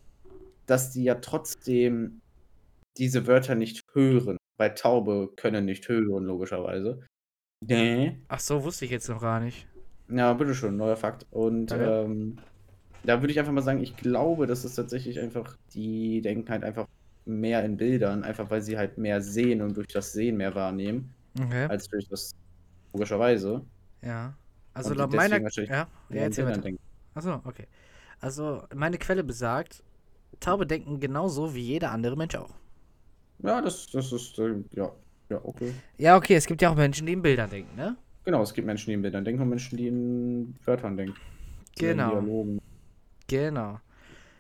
dass 0.65 0.93
die 0.93 1.05
ja 1.05 1.17
trotzdem 1.17 2.23
diese 2.97 3.27
Wörter 3.27 3.55
nicht 3.55 3.85
hören. 3.93 4.39
Weil 4.61 4.75
Taube 4.75 5.31
können 5.37 5.65
nicht 5.65 5.89
hören, 5.89 6.25
logischerweise. 6.25 7.01
Nee. 7.67 8.21
Ach 8.29 8.41
so, 8.41 8.63
wusste 8.63 8.85
ich 8.85 8.91
jetzt 8.91 9.09
noch 9.09 9.23
gar 9.23 9.41
nicht. 9.41 9.67
Ja, 10.11 10.35
bitteschön, 10.35 10.77
neuer 10.77 10.97
Fakt. 10.97 11.27
Und 11.31 11.73
ähm, 11.73 12.37
da 13.03 13.23
würde 13.23 13.33
ich 13.33 13.39
einfach 13.39 13.53
mal 13.53 13.63
sagen, 13.63 13.81
ich 13.83 13.97
glaube, 13.97 14.47
dass 14.47 14.65
es 14.65 14.75
tatsächlich 14.75 15.19
einfach, 15.19 15.57
die 15.73 16.21
denken 16.21 16.51
halt 16.51 16.63
einfach 16.63 16.87
mehr 17.25 17.65
in 17.65 17.79
Bildern, 17.79 18.23
einfach 18.23 18.51
weil 18.51 18.61
sie 18.61 18.77
halt 18.77 18.99
mehr 18.99 19.23
sehen 19.23 19.63
und 19.63 19.79
durch 19.79 19.89
das 19.89 20.13
Sehen 20.13 20.37
mehr 20.37 20.55
wahrnehmen, 20.55 21.15
Okay. 21.41 21.65
als 21.65 21.89
durch 21.89 22.07
das 22.11 22.33
logischerweise. 22.93 23.65
Ja. 24.03 24.35
Also 24.75 24.91
Und 24.91 24.99
laut 24.99 25.15
meiner. 25.15 25.41
Ja, 25.41 25.69
ja 25.69 25.87
erzähl 26.11 26.45
weiter. 26.45 26.61
denken. 26.61 26.83
Achso, 27.15 27.41
okay. 27.45 27.67
Also, 28.21 28.65
meine 28.75 28.99
Quelle 28.99 29.25
besagt, 29.25 29.83
Taube 30.39 30.67
denken 30.67 31.01
genauso 31.01 31.55
wie 31.55 31.63
jeder 31.63 31.93
andere 31.93 32.15
Mensch 32.15 32.35
auch. 32.35 32.51
Ja, 33.43 33.61
das, 33.61 33.89
das 33.91 34.13
ist, 34.13 34.39
äh, 34.39 34.55
ja, 34.73 34.91
ja, 35.29 35.41
okay. 35.43 35.73
Ja, 35.99 36.17
okay, 36.17 36.35
es 36.35 36.47
gibt 36.47 36.61
ja 36.63 36.71
auch 36.71 36.77
Menschen, 36.77 37.07
die 37.07 37.13
in 37.13 37.23
Bildern 37.23 37.51
denken, 37.51 37.77
ne? 37.77 37.97
Genau, 38.25 38.43
es 38.43 38.53
gibt 38.53 38.67
Menschen, 38.67 38.87
die 38.91 38.95
in 38.95 39.03
Bildern 39.03 39.25
denken 39.25 39.43
und 39.43 39.49
Menschen, 39.49 39.77
die 39.79 39.89
in 39.89 40.55
Wörtern 40.65 40.97
denken. 40.97 41.15
Genau. 41.79 42.11
Dialogen. 42.21 42.61
Genau. 43.29 43.81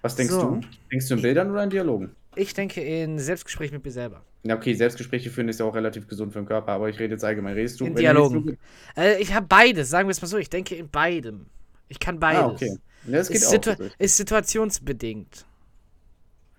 Was 0.02 0.16
denkst 0.16 0.32
So. 0.32 0.40
du? 0.56 0.60
Denkst 0.90 1.08
du 1.08 1.14
in 1.14 1.22
Bildern 1.22 1.50
oder 1.50 1.62
in 1.64 1.70
Dialogen? 1.70 2.10
Ich 2.36 2.54
denke 2.54 2.80
in 2.82 3.18
Selbstgespräch 3.18 3.72
mit 3.72 3.84
mir 3.84 3.90
selber. 3.90 4.22
Ja, 4.44 4.56
okay, 4.56 4.74
Selbstgespräche 4.74 5.30
führen 5.30 5.48
ist 5.48 5.60
ja 5.60 5.66
auch 5.66 5.74
relativ 5.74 6.06
gesund 6.06 6.32
für 6.32 6.38
den 6.40 6.46
Körper, 6.46 6.72
aber 6.72 6.88
ich 6.88 6.98
rede 6.98 7.14
jetzt 7.14 7.24
allgemein. 7.24 7.54
Redest 7.54 7.80
du 7.80 7.86
In 7.86 7.94
du 7.94 8.00
Dialogen. 8.00 8.44
nur- 8.44 8.56
Äh, 8.96 9.20
ich 9.20 9.34
habe 9.34 9.46
beides, 9.46 9.90
sagen 9.90 10.08
wir 10.08 10.12
es 10.12 10.22
mal 10.22 10.28
so. 10.28 10.38
Ich 10.38 10.48
denke 10.48 10.74
in 10.76 10.88
beidem. 10.88 11.46
Ich 11.88 11.98
kann 11.98 12.18
beides. 12.18 12.42
Ah, 12.42 12.46
okay. 12.48 12.76
Ja, 13.06 13.12
das 13.18 13.28
geht 13.28 13.36
ist, 13.38 13.46
auch. 13.46 13.50
situ 13.50 13.70
tatsächlich. 13.70 14.00
ist 14.00 14.16
situationsbedingt. 14.16 15.46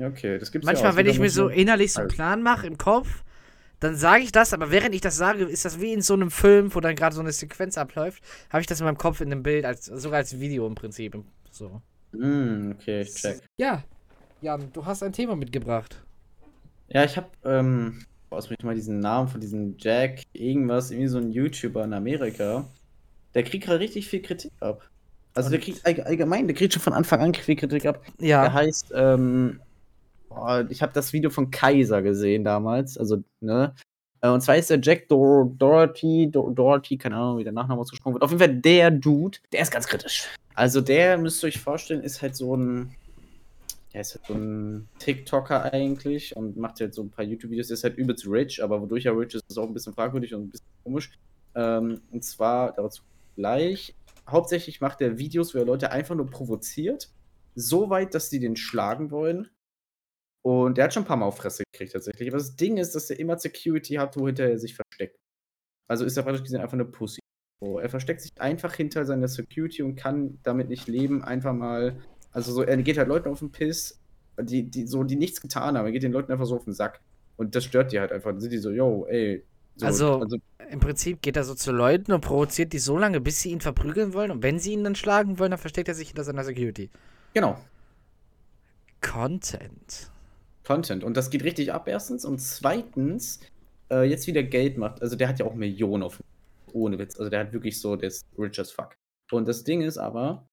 Ja, 0.01 0.07
okay, 0.07 0.39
das 0.39 0.51
gibt's 0.51 0.65
Manchmal, 0.65 0.91
ja 0.91 0.97
wenn 0.97 1.05
ich 1.05 1.19
mir 1.19 1.29
so 1.29 1.47
innerlich 1.47 1.93
so 1.93 2.01
einen. 2.01 2.09
Plan 2.09 2.41
mache 2.41 2.65
im 2.65 2.77
Kopf, 2.77 3.23
dann 3.79 3.95
sage 3.95 4.23
ich 4.23 4.31
das, 4.31 4.51
aber 4.53 4.71
während 4.71 4.95
ich 4.95 5.01
das 5.01 5.15
sage, 5.15 5.43
ist 5.43 5.63
das 5.65 5.79
wie 5.79 5.93
in 5.93 6.01
so 6.01 6.13
einem 6.15 6.31
Film, 6.31 6.73
wo 6.73 6.79
dann 6.79 6.95
gerade 6.95 7.15
so 7.15 7.21
eine 7.21 7.31
Sequenz 7.31 7.77
abläuft, 7.77 8.23
habe 8.49 8.61
ich 8.61 8.67
das 8.67 8.79
in 8.79 8.85
meinem 8.85 8.97
Kopf 8.97 9.21
in 9.21 9.31
einem 9.31 9.43
Bild, 9.43 9.63
als, 9.65 9.85
sogar 9.85 10.17
als 10.17 10.39
Video 10.39 10.65
im 10.65 10.73
Prinzip. 10.75 11.15
So. 11.51 11.81
Hm, 12.13 12.75
okay, 12.79 13.01
ich 13.01 13.13
check. 13.13 13.41
Ja. 13.57 13.83
Jan, 14.41 14.71
du 14.73 14.83
hast 14.85 15.03
ein 15.03 15.13
Thema 15.13 15.35
mitgebracht. 15.35 16.01
Ja, 16.87 17.03
ich 17.03 17.15
hab, 17.15 17.31
ähm, 17.45 18.03
was 18.31 18.49
mich 18.49 18.57
mal 18.63 18.73
diesen 18.73 18.99
Namen 18.99 19.27
von 19.29 19.39
diesem 19.39 19.75
Jack, 19.77 20.23
irgendwas, 20.33 20.89
irgendwie 20.89 21.09
so 21.09 21.19
ein 21.19 21.31
YouTuber 21.31 21.83
in 21.83 21.93
Amerika. 21.93 22.65
Der 23.35 23.43
kriegt 23.43 23.65
gerade 23.65 23.79
richtig 23.79 24.07
viel 24.07 24.21
Kritik 24.23 24.51
ab. 24.59 24.89
Also 25.35 25.49
der 25.49 25.59
Und- 25.59 25.65
kriegt 25.65 25.85
allg- 25.85 26.01
allgemein, 26.05 26.47
der 26.47 26.55
kriegt 26.55 26.73
schon 26.73 26.81
von 26.81 26.93
Anfang 26.93 27.21
an 27.21 27.33
viel 27.35 27.55
Kritik 27.55 27.85
ab. 27.85 28.03
Der 28.19 28.27
Ja. 28.27 28.51
heißt, 28.53 28.91
ähm, 28.95 29.59
boah, 30.33 30.65
ich 30.69 30.81
habe 30.81 30.93
das 30.93 31.13
Video 31.13 31.29
von 31.29 31.51
Kaiser 31.51 32.01
gesehen 32.01 32.43
damals, 32.43 32.97
also, 32.97 33.23
ne? 33.41 33.75
Äh, 34.21 34.29
Und 34.29 34.41
zwar 34.41 34.55
ist 34.55 34.69
der 34.69 34.79
Jack 34.81 35.07
Dor 35.07 35.51
Doherty, 35.57 36.29
Dor 36.31 36.53
Doherty, 36.53 36.97
keine 36.97 37.15
Ahnung, 37.15 37.39
wie 37.39 37.43
der 37.43 37.53
Nachname 37.53 37.81
ausgesprochen 37.81 38.13
wird. 38.13 38.23
Auf 38.23 38.31
jeden 38.31 38.39
Fall 38.39 38.55
der 38.55 38.91
Dude, 38.91 39.39
der 39.51 39.61
ist 39.61 39.71
ganz 39.71 39.87
kritisch. 39.87 40.27
Also 40.53 40.81
der, 40.81 41.17
müsst 41.17 41.43
ihr 41.43 41.47
euch 41.47 41.59
vorstellen, 41.59 42.03
ist 42.03 42.21
halt 42.21 42.35
so 42.35 42.55
ein, 42.55 42.95
der 43.93 44.01
ist 44.01 44.15
halt 44.15 44.25
so 44.27 44.33
ein 44.33 44.87
TikToker 44.99 45.73
eigentlich 45.73 46.35
und 46.35 46.57
macht 46.57 46.79
halt 46.79 46.93
so 46.93 47.01
ein 47.01 47.09
paar 47.09 47.25
YouTube-Videos. 47.25 47.67
Der 47.67 47.75
ist 47.75 47.83
halt 47.83 47.97
übelst 47.97 48.27
rich, 48.27 48.63
aber 48.63 48.81
wodurch 48.81 49.05
er 49.05 49.17
rich 49.17 49.33
ist, 49.33 49.43
ist 49.49 49.57
auch 49.57 49.67
ein 49.67 49.73
bisschen 49.73 49.93
fragwürdig 49.93 50.33
und 50.33 50.43
ein 50.43 50.49
bisschen 50.49 50.67
komisch. 50.83 51.11
Ähm, 51.55 52.01
und 52.11 52.23
zwar 52.23 52.73
dazu 52.73 53.01
gleich. 53.35 53.95
Hauptsächlich 54.29 54.81
macht 54.81 55.01
er 55.01 55.17
Videos, 55.17 55.55
wo 55.55 55.59
er 55.59 55.65
Leute 55.65 55.91
einfach 55.91 56.15
nur 56.15 56.29
provoziert. 56.29 57.09
So 57.55 57.89
weit, 57.89 58.13
dass 58.13 58.29
die 58.29 58.39
den 58.39 58.55
schlagen 58.55 59.11
wollen. 59.11 59.49
Und 60.43 60.77
der 60.77 60.85
hat 60.85 60.93
schon 60.93 61.03
ein 61.03 61.07
paar 61.07 61.17
Mal 61.17 61.25
auf 61.27 61.37
Fresse 61.37 61.63
gekriegt 61.71 61.93
tatsächlich. 61.93 62.29
Aber 62.29 62.37
das 62.37 62.55
Ding 62.55 62.77
ist, 62.77 62.95
dass 62.95 63.09
er 63.09 63.19
immer 63.19 63.37
Security 63.37 63.95
hat, 63.95 64.17
wohinter 64.17 64.45
er 64.49 64.57
sich 64.57 64.75
versteckt. 64.75 65.17
Also 65.87 66.05
ist 66.05 66.17
er 66.17 66.23
praktisch 66.23 66.43
gesehen 66.43 66.61
einfach 66.61 66.73
eine 66.73 66.85
Pussy. 66.85 67.19
So, 67.63 67.77
er 67.79 67.89
versteckt 67.89 68.21
sich 68.21 68.31
einfach 68.39 68.73
hinter 68.73 69.05
seiner 69.05 69.27
Security 69.27 69.83
und 69.83 69.95
kann 69.95 70.39
damit 70.43 70.69
nicht 70.69 70.87
leben. 70.87 71.23
Einfach 71.23 71.53
mal. 71.53 71.99
Also 72.31 72.51
so, 72.53 72.63
er 72.63 72.77
geht 72.77 72.97
halt 72.97 73.07
Leuten 73.07 73.29
auf 73.29 73.39
den 73.39 73.51
Piss, 73.51 73.99
die, 74.39 74.63
die, 74.63 74.87
so, 74.87 75.03
die 75.03 75.15
nichts 75.17 75.41
getan 75.41 75.77
haben. 75.77 75.85
Er 75.85 75.91
geht 75.91 76.01
den 76.03 76.11
Leuten 76.13 76.31
einfach 76.31 76.45
so 76.45 76.55
auf 76.55 76.63
den 76.63 76.73
Sack. 76.73 77.01
Und 77.37 77.53
das 77.55 77.63
stört 77.65 77.91
die 77.91 77.99
halt 77.99 78.11
einfach. 78.11 78.31
Dann 78.31 78.39
sind 78.41 78.51
die 78.51 78.57
so, 78.57 78.71
yo, 78.71 79.05
ey. 79.07 79.43
So, 79.75 79.85
Also- 79.85 80.25
Im 80.69 80.79
Prinzip 80.79 81.21
geht 81.21 81.35
er 81.37 81.43
so 81.43 81.53
zu 81.53 81.71
Leuten 81.71 82.13
und 82.13 82.21
provoziert 82.21 82.73
die 82.73 82.79
so 82.79 82.97
lange, 82.97 83.19
bis 83.21 83.41
sie 83.41 83.51
ihn 83.51 83.61
verprügeln 83.61 84.13
wollen. 84.13 84.31
Und 84.31 84.41
wenn 84.43 84.57
sie 84.59 84.71
ihn 84.73 84.83
dann 84.83 84.95
schlagen 84.95 85.37
wollen, 85.37 85.51
dann 85.51 85.59
versteckt 85.59 85.87
er 85.89 85.93
sich 85.95 86.07
hinter 86.07 86.23
seiner 86.23 86.43
Security. 86.43 86.89
genau. 87.33 87.59
Content. 89.01 90.11
Content. 90.63 91.03
Und 91.03 91.17
das 91.17 91.29
geht 91.29 91.43
richtig 91.43 91.73
ab, 91.73 91.87
erstens. 91.87 92.25
Und 92.25 92.39
zweitens, 92.39 93.39
äh, 93.91 94.03
jetzt 94.03 94.27
wieder 94.27 94.43
Geld 94.43 94.77
macht. 94.77 95.01
Also 95.01 95.15
der 95.15 95.27
hat 95.27 95.39
ja 95.39 95.45
auch 95.45 95.53
Millionen 95.53 96.03
auf. 96.03 96.19
Ohne 96.73 96.97
Witz. 96.97 97.17
Also 97.17 97.29
der 97.29 97.41
hat 97.41 97.53
wirklich 97.53 97.79
so, 97.79 97.95
der 97.95 98.07
ist 98.07 98.25
rich 98.37 98.59
as 98.59 98.71
fuck. 98.71 98.95
Und 99.31 99.47
das 99.47 99.63
Ding 99.63 99.81
ist 99.81 99.97
aber, 99.97 100.47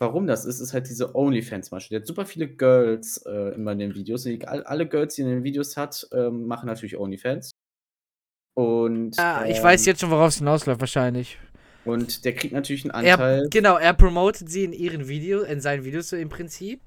warum 0.00 0.26
das 0.26 0.44
ist, 0.44 0.60
ist 0.60 0.72
halt 0.72 0.88
diese 0.88 1.14
OnlyFans-Masche. 1.14 1.90
Der 1.90 2.00
hat 2.00 2.06
super 2.06 2.26
viele 2.26 2.48
Girls 2.48 3.18
äh, 3.26 3.54
immer 3.54 3.72
in 3.72 3.78
den 3.78 3.94
Videos. 3.94 4.26
Und 4.26 4.46
alle 4.46 4.88
Girls, 4.88 5.14
die 5.14 5.22
er 5.22 5.28
in 5.28 5.34
den 5.34 5.44
Videos 5.44 5.76
hat, 5.76 6.08
ähm, 6.12 6.46
machen 6.46 6.66
natürlich 6.66 6.96
OnlyFans. 6.96 7.52
Und, 8.54 9.16
Ja, 9.16 9.44
ich 9.44 9.58
ähm, 9.58 9.62
weiß 9.62 9.86
jetzt 9.86 10.00
schon, 10.00 10.10
worauf 10.10 10.30
es 10.30 10.38
hinausläuft, 10.38 10.80
wahrscheinlich. 10.80 11.38
Und 11.84 12.24
der 12.24 12.34
kriegt 12.34 12.52
natürlich 12.52 12.84
einen 12.84 12.90
Anteil. 12.90 13.44
Er, 13.44 13.48
genau, 13.48 13.76
er 13.76 13.94
promotet 13.94 14.50
sie 14.50 14.64
in 14.64 14.72
ihren 14.72 15.08
Videos, 15.08 15.46
in 15.46 15.60
seinen 15.60 15.84
Videos 15.84 16.08
so 16.08 16.16
im 16.16 16.28
Prinzip. 16.28 16.80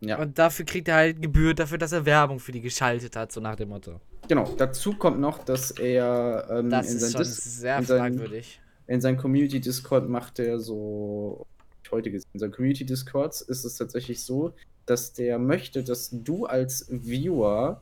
Ja. 0.00 0.18
Und 0.18 0.38
dafür 0.38 0.64
kriegt 0.64 0.88
er 0.88 0.94
halt 0.96 1.20
Gebühr 1.22 1.54
dafür, 1.54 1.78
dass 1.78 1.92
er 1.92 2.06
Werbung 2.06 2.38
für 2.38 2.52
die 2.52 2.60
geschaltet 2.60 3.16
hat, 3.16 3.32
so 3.32 3.40
nach 3.40 3.56
dem 3.56 3.70
Motto. 3.70 4.00
Genau, 4.28 4.52
dazu 4.56 4.92
kommt 4.94 5.18
noch, 5.20 5.44
dass 5.44 5.70
er 5.72 6.46
ähm, 6.50 6.70
Das 6.70 6.90
in, 6.90 6.96
ist 6.98 7.02
sein 7.02 7.10
schon 7.12 7.20
Dis 7.22 7.60
sehr 7.60 7.78
in 7.78 7.84
sein- 7.84 7.98
fragwürdig. 7.98 8.60
in 8.86 9.00
seinem 9.00 9.16
Community 9.16 9.60
Discord 9.60 10.08
macht 10.08 10.38
er 10.38 10.60
so, 10.60 11.46
ich 11.82 11.90
heute 11.90 12.10
gesehen, 12.10 12.28
in 12.34 12.40
seinem 12.40 12.52
Community 12.52 12.84
Discords 12.84 13.40
ist 13.40 13.64
es 13.64 13.76
tatsächlich 13.76 14.22
so, 14.22 14.52
dass 14.86 15.12
der 15.12 15.38
möchte, 15.38 15.82
dass 15.82 16.10
du 16.12 16.46
als 16.46 16.86
Viewer 16.90 17.80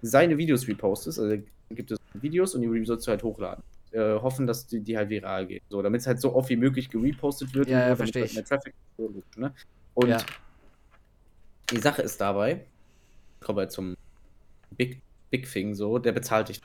seine 0.00 0.38
Videos 0.38 0.66
repostest, 0.66 1.18
also 1.18 1.36
gibt 1.70 1.90
es 1.90 1.98
Videos 2.14 2.54
und 2.54 2.62
die 2.62 2.84
sollst 2.84 3.06
du 3.06 3.10
halt 3.10 3.22
hochladen. 3.22 3.62
Äh, 3.92 4.14
hoffen, 4.20 4.46
dass 4.46 4.66
die, 4.66 4.80
die 4.80 4.96
halt 4.96 5.10
viral 5.10 5.46
gehen. 5.46 5.60
So, 5.68 5.82
damit 5.82 6.00
es 6.00 6.06
halt 6.06 6.18
so 6.20 6.34
oft 6.34 6.48
wie 6.48 6.56
möglich 6.56 6.88
gerepostet 6.88 7.54
wird. 7.54 7.68
Ja, 7.68 7.82
und 7.82 7.88
ja, 7.90 7.96
verstehe 7.96 8.22
halt 8.22 8.30
ich. 8.30 8.36
Mehr 8.36 8.44
Traffic, 8.46 8.74
ne? 9.36 9.52
Und 9.94 10.08
Ja. 10.08 10.16
Die 11.72 11.80
Sache 11.80 12.02
ist 12.02 12.20
dabei, 12.20 12.64
kommen 13.40 13.58
wir 13.58 13.68
zum 13.68 13.96
Big, 14.76 15.02
Big 15.30 15.50
Thing 15.50 15.74
so, 15.74 15.98
der 15.98 16.12
bezahlt 16.12 16.48
dich. 16.48 16.60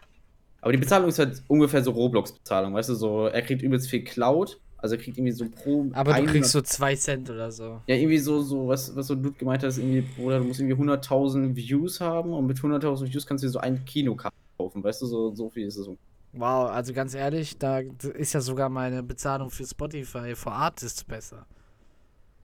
Aber 0.62 0.72
die 0.72 0.78
Bezahlung 0.78 1.10
ist 1.10 1.20
halt 1.20 1.44
ungefähr 1.48 1.84
so 1.84 1.92
Roblox-Bezahlung, 1.92 2.74
weißt 2.74 2.90
du, 2.90 2.96
so, 2.96 3.28
er 3.28 3.42
kriegt 3.42 3.62
übelst 3.62 3.90
viel 3.90 4.04
Cloud, 4.04 4.60
also 4.78 4.96
er 4.96 5.02
kriegt 5.02 5.18
irgendwie 5.18 5.32
so 5.32 5.46
pro. 5.50 5.88
Aber 5.94 6.12
du 6.12 6.18
100 6.18 6.34
kriegst 6.34 6.52
so 6.52 6.62
zwei 6.62 6.96
Cent 6.96 7.30
oder 7.30 7.52
so. 7.52 7.82
Ja, 7.88 7.96
irgendwie 7.96 8.18
so, 8.18 8.42
so 8.42 8.68
was, 8.68 8.96
was 8.96 9.08
so 9.08 9.14
ein 9.14 9.24
Dude 9.24 9.38
gemeint 9.38 9.64
hat, 9.64 9.70
ist 9.70 9.78
irgendwie, 9.78 10.02
Bruder, 10.02 10.40
du 10.40 10.46
musst 10.46 10.60
irgendwie 10.60 10.76
100.000 10.76 11.56
Views 11.56 12.00
haben 12.00 12.34
und 12.34 12.46
mit 12.46 12.58
100.000 12.58 13.12
Views 13.12 13.26
kannst 13.26 13.44
du 13.44 13.48
dir 13.48 13.52
so 13.52 13.60
ein 13.60 13.84
Kinokarte 13.86 14.36
kaufen, 14.58 14.84
weißt 14.84 15.02
du, 15.02 15.06
so, 15.06 15.34
so 15.34 15.50
viel 15.50 15.68
ist 15.68 15.78
es. 15.78 15.86
so. 15.86 15.98
Wow, 16.34 16.70
also 16.70 16.94
ganz 16.94 17.16
ehrlich, 17.16 17.58
da 17.58 17.80
ist 17.80 18.34
ja 18.34 18.42
sogar 18.42 18.70
meine 18.70 19.02
Bezahlung 19.02 19.50
für 19.50 19.66
Spotify 19.66 20.36
for 20.36 20.52
Artists 20.52 21.04
besser. 21.04 21.46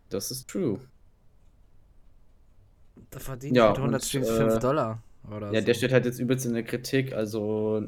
Das 0.09 0.31
ist 0.31 0.47
true. 0.49 0.79
Da 3.11 3.19
verdient 3.19 3.57
Ja, 3.57 3.69
und, 3.69 3.77
105 3.77 4.27
äh, 4.27 4.59
Dollar. 4.59 5.01
Oder 5.35 5.51
Ja, 5.51 5.59
so. 5.61 5.65
der 5.65 5.73
steht 5.73 5.91
halt 5.91 6.05
jetzt 6.05 6.19
übelst 6.19 6.45
in 6.45 6.53
der 6.53 6.63
Kritik, 6.63 7.13
also 7.13 7.83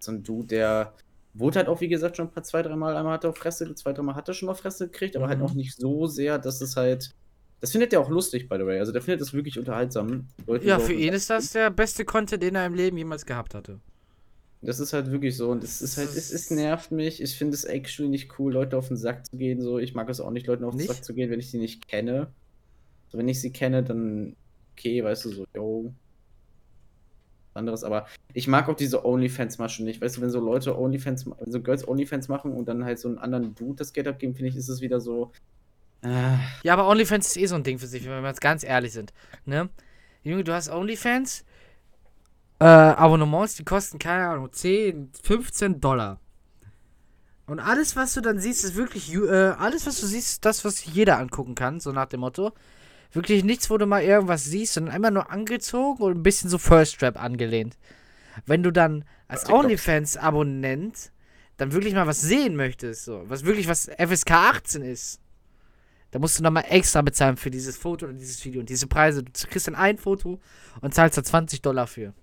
so 0.00 0.12
ein 0.12 0.22
Dude, 0.22 0.48
der 0.48 0.94
wurde 1.34 1.60
halt 1.60 1.68
auch, 1.68 1.80
wie 1.80 1.88
gesagt, 1.88 2.16
schon 2.16 2.26
ein 2.26 2.32
paar, 2.32 2.42
zwei, 2.42 2.62
dreimal, 2.62 2.96
einmal 2.96 3.14
hat 3.14 3.24
er 3.24 3.30
auf 3.30 3.38
Fresse, 3.38 3.74
zwei, 3.74 3.92
dreimal 3.92 4.14
hat 4.14 4.28
er 4.28 4.34
schon 4.34 4.48
auf 4.48 4.58
Fresse 4.58 4.86
gekriegt, 4.88 5.16
aber 5.16 5.28
halt 5.28 5.38
Mhm. 5.38 5.44
noch 5.44 5.54
nicht 5.54 5.76
so 5.76 6.06
sehr, 6.06 6.38
dass 6.38 6.60
es 6.60 6.76
halt, 6.76 7.10
das 7.60 7.72
findet 7.72 7.92
er 7.92 8.00
auch 8.00 8.10
lustig, 8.10 8.48
by 8.48 8.56
the 8.58 8.66
way, 8.66 8.78
also 8.78 8.92
der 8.92 9.00
findet 9.00 9.20
das 9.20 9.32
wirklich 9.32 9.58
unterhaltsam. 9.58 10.26
Leute 10.46 10.66
Ja, 10.66 10.78
für 10.78 10.92
ihn 10.92 11.12
ist 11.12 11.30
das 11.30 11.52
der 11.52 11.70
beste 11.70 12.04
Content, 12.04 12.42
den 12.42 12.54
er 12.56 12.66
im 12.66 12.74
Leben 12.74 12.96
jemals 12.98 13.24
gehabt 13.24 13.54
hatte. 13.54 13.78
Das 14.60 14.78
ist 14.78 14.92
halt 14.92 15.10
wirklich 15.10 15.36
so 15.36 15.50
und 15.50 15.64
es 15.64 15.82
ist 15.82 15.96
halt, 15.96 16.10
es, 16.10 16.32
es 16.32 16.50
nervt 16.50 16.92
mich, 16.92 17.20
ich 17.20 17.36
finde 17.36 17.54
es 17.54 17.64
actually 17.64 18.08
nicht 18.08 18.38
cool, 18.38 18.52
Leute 18.52 18.76
auf 18.76 18.88
den 18.88 18.96
Sack 18.96 19.26
zu 19.26 19.36
gehen, 19.36 19.60
so, 19.60 19.78
ich 19.78 19.94
mag 19.94 20.08
es 20.08 20.20
auch 20.20 20.30
nicht, 20.30 20.46
Leuten 20.46 20.64
auf 20.64 20.72
den 20.74 20.78
Nicht? 20.78 20.92
Sack 20.92 21.04
zu 21.04 21.14
gehen, 21.14 21.30
wenn 21.30 21.40
ich 21.40 21.50
sie 21.50 21.58
nicht 21.58 21.88
kenne. 21.88 22.32
So, 23.12 23.18
wenn 23.18 23.28
ich 23.28 23.40
sie 23.40 23.52
kenne, 23.52 23.82
dann 23.84 24.36
okay, 24.72 25.04
weißt 25.04 25.26
du, 25.26 25.30
so, 25.32 25.44
yo, 25.54 25.94
anderes, 27.54 27.84
aber 27.84 28.06
ich 28.32 28.48
mag 28.48 28.68
auch 28.68 28.74
diese 28.76 29.04
Onlyfans-Maschen 29.04 29.84
nicht. 29.84 30.00
Weißt 30.00 30.16
du, 30.16 30.22
wenn 30.22 30.30
so 30.30 30.40
Leute 30.40 30.78
Onlyfans, 30.78 31.26
ma- 31.26 31.36
so 31.46 31.60
Girls 31.60 31.86
Onlyfans 31.86 32.28
machen 32.28 32.52
und 32.52 32.66
dann 32.66 32.84
halt 32.84 32.98
so 32.98 33.08
einen 33.08 33.18
anderen 33.18 33.54
Dude 33.54 33.76
das 33.76 33.92
Geld 33.92 34.08
abgeben, 34.08 34.34
finde 34.34 34.48
ich, 34.48 34.56
ist 34.56 34.68
es 34.70 34.80
wieder 34.80 35.00
so. 35.00 35.32
Äh, 36.02 36.36
Ja, 36.62 36.72
aber 36.72 36.88
OnlyFans 36.88 37.26
ist 37.28 37.36
eh 37.36 37.46
so 37.46 37.54
ein 37.56 37.64
Ding 37.64 37.78
für 37.78 37.86
sich, 37.86 38.04
wenn 38.06 38.22
wir 38.22 38.28
jetzt 38.28 38.40
ganz 38.40 38.64
ehrlich 38.64 38.92
sind. 38.94 39.12
Ne? 39.44 39.68
Junge, 40.24 40.44
du 40.44 40.54
hast 40.54 40.70
OnlyFans, 40.70 41.44
äh, 42.60 42.64
Abonnements, 42.64 43.56
die 43.56 43.64
kosten, 43.64 43.98
keine 43.98 44.28
Ahnung, 44.28 44.52
10, 44.52 45.10
15 45.22 45.80
Dollar. 45.80 46.20
Und 47.46 47.60
alles, 47.60 47.96
was 47.96 48.14
du 48.14 48.20
dann 48.20 48.38
siehst, 48.38 48.64
ist 48.64 48.76
wirklich, 48.76 49.12
äh, 49.14 49.18
alles, 49.58 49.86
was 49.86 50.00
du 50.00 50.06
siehst, 50.06 50.30
ist 50.30 50.44
das, 50.44 50.64
was 50.64 50.84
jeder 50.84 51.18
angucken 51.18 51.54
kann, 51.54 51.80
so 51.80 51.92
nach 51.92 52.06
dem 52.06 52.20
Motto. 52.20 52.52
Wirklich 53.12 53.44
nichts, 53.44 53.70
wo 53.70 53.76
du 53.78 53.86
mal 53.86 54.02
irgendwas 54.02 54.44
siehst, 54.44 54.74
sondern 54.74 54.94
einmal 54.94 55.10
nur 55.10 55.30
angezogen 55.30 56.02
und 56.02 56.12
ein 56.12 56.22
bisschen 56.22 56.48
so 56.48 56.58
First 56.58 57.02
Rap 57.02 57.22
angelehnt. 57.22 57.76
Wenn 58.46 58.62
du 58.62 58.70
dann 58.70 59.04
als. 59.28 59.48
OnlyFans-Abonnent 59.48 61.12
dann 61.58 61.72
wirklich 61.72 61.94
mal 61.94 62.06
was 62.06 62.22
sehen 62.22 62.56
möchtest, 62.56 63.04
so, 63.04 63.22
was 63.26 63.44
wirklich 63.44 63.68
was 63.68 63.90
FSK 63.98 64.30
18 64.30 64.82
ist, 64.82 65.20
da 66.10 66.18
musst 66.18 66.38
du 66.38 66.42
nochmal 66.42 66.64
extra 66.68 67.02
bezahlen 67.02 67.36
für 67.36 67.50
dieses 67.50 67.76
Foto 67.76 68.06
oder 68.06 68.14
dieses 68.14 68.44
Video. 68.44 68.60
Und 68.60 68.68
diese 68.68 68.86
Preise, 68.86 69.22
du 69.22 69.30
kriegst 69.48 69.66
dann 69.66 69.74
ein 69.74 69.96
Foto 69.96 70.40
und 70.80 70.94
zahlst 70.94 71.16
da 71.16 71.24
20 71.24 71.62
Dollar 71.62 71.86
für. 71.86 72.14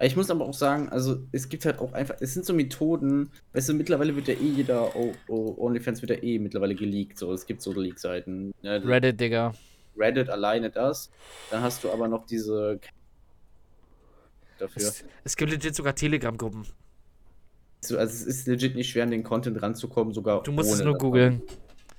Ich 0.00 0.14
muss 0.14 0.30
aber 0.30 0.44
auch 0.44 0.54
sagen, 0.54 0.88
also 0.90 1.18
es 1.32 1.48
gibt 1.48 1.64
halt 1.64 1.78
auch 1.78 1.92
einfach, 1.92 2.16
es 2.20 2.34
sind 2.34 2.44
so 2.44 2.52
Methoden, 2.52 3.30
weißt 3.52 3.70
du, 3.70 3.74
mittlerweile 3.74 4.14
wird 4.14 4.28
ja 4.28 4.34
eh 4.34 4.48
jeder 4.48 4.94
oh, 4.94 5.14
oh, 5.28 5.54
OnlyFans 5.58 6.02
wird 6.02 6.10
ja 6.10 6.22
eh 6.22 6.38
mittlerweile 6.38 6.74
geleakt, 6.74 7.16
so, 7.18 7.32
es 7.32 7.46
gibt 7.46 7.62
so 7.62 7.72
Leak-Seiten. 7.72 8.52
Ne? 8.62 8.82
Reddit, 8.84 9.20
Digga. 9.20 9.54
Reddit 9.96 10.28
alleine 10.30 10.70
das. 10.70 11.10
Dann 11.50 11.62
hast 11.62 11.84
du 11.84 11.90
aber 11.90 12.08
noch 12.08 12.26
diese 12.26 12.78
dafür. 14.58 14.82
Es, 14.82 15.04
es 15.24 15.36
gibt 15.36 15.50
legit 15.50 15.74
sogar 15.74 15.94
Telegram-Gruppen. 15.94 16.66
So, 17.80 17.98
Also 17.98 18.12
es 18.12 18.22
ist 18.26 18.46
legit 18.46 18.74
nicht 18.74 18.90
schwer, 18.90 19.04
an 19.04 19.10
den 19.10 19.22
Content 19.22 19.60
ranzukommen, 19.62 20.12
sogar 20.14 20.42
Du 20.42 20.52
musst 20.52 20.72
es 20.72 20.82
nur 20.82 20.96
googeln. 20.96 21.42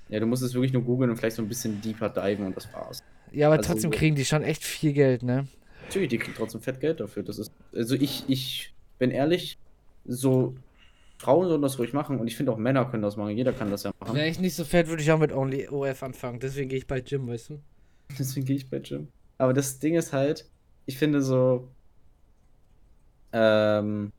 Ja, 0.09 0.19
du 0.19 0.25
musst 0.25 0.43
es 0.43 0.53
wirklich 0.53 0.73
nur 0.73 0.83
googeln 0.83 1.09
und 1.09 1.17
vielleicht 1.17 1.35
so 1.35 1.41
ein 1.41 1.47
bisschen 1.47 1.81
deeper 1.81 2.09
diven 2.09 2.45
und 2.45 2.55
das 2.55 2.71
war's. 2.73 3.03
Ja, 3.31 3.47
aber 3.47 3.57
Also 3.57 3.71
trotzdem 3.73 3.91
kriegen 3.91 4.15
die 4.15 4.25
schon 4.25 4.41
echt 4.41 4.63
viel 4.63 4.93
Geld, 4.93 5.23
ne? 5.23 5.47
Natürlich, 5.83 6.09
die 6.09 6.17
kriegen 6.17 6.35
trotzdem 6.35 6.61
fett 6.61 6.79
Geld 6.79 6.99
dafür. 6.99 7.23
Das 7.23 7.37
ist, 7.37 7.51
also 7.73 7.95
ich, 7.95 8.23
ich 8.27 8.73
bin 8.99 9.11
ehrlich, 9.11 9.57
so 10.05 10.55
Frauen 11.17 11.47
sollen 11.47 11.61
das 11.61 11.77
ruhig 11.79 11.93
machen 11.93 12.19
und 12.19 12.27
ich 12.27 12.35
finde 12.37 12.51
auch 12.51 12.57
Männer 12.57 12.85
können 12.85 13.03
das 13.03 13.17
machen. 13.17 13.35
Jeder 13.35 13.53
kann 13.53 13.69
das 13.71 13.83
ja 13.83 13.91
machen. 13.99 14.15
Wäre 14.15 14.27
ich 14.27 14.39
nicht 14.39 14.55
so 14.55 14.63
fett, 14.63 14.87
würde 14.87 15.01
ich 15.01 15.11
auch 15.11 15.19
mit 15.19 15.31
Only 15.31 15.67
OF 15.67 16.03
anfangen. 16.03 16.39
Deswegen 16.39 16.69
gehe 16.69 16.77
ich 16.77 16.87
bei 16.87 16.99
Jim, 16.99 17.27
weißt 17.27 17.49
du? 17.51 17.59
Deswegen 18.19 18.45
gehe 18.45 18.55
ich 18.55 18.69
bei 18.69 18.77
Jim. 18.77 19.07
Aber 19.37 19.53
das 19.53 19.79
Ding 19.79 19.95
ist 19.95 20.13
halt, 20.13 20.45
ich 20.85 20.97
finde 20.97 21.21
so, 21.21 21.67
ähm, 23.33 24.11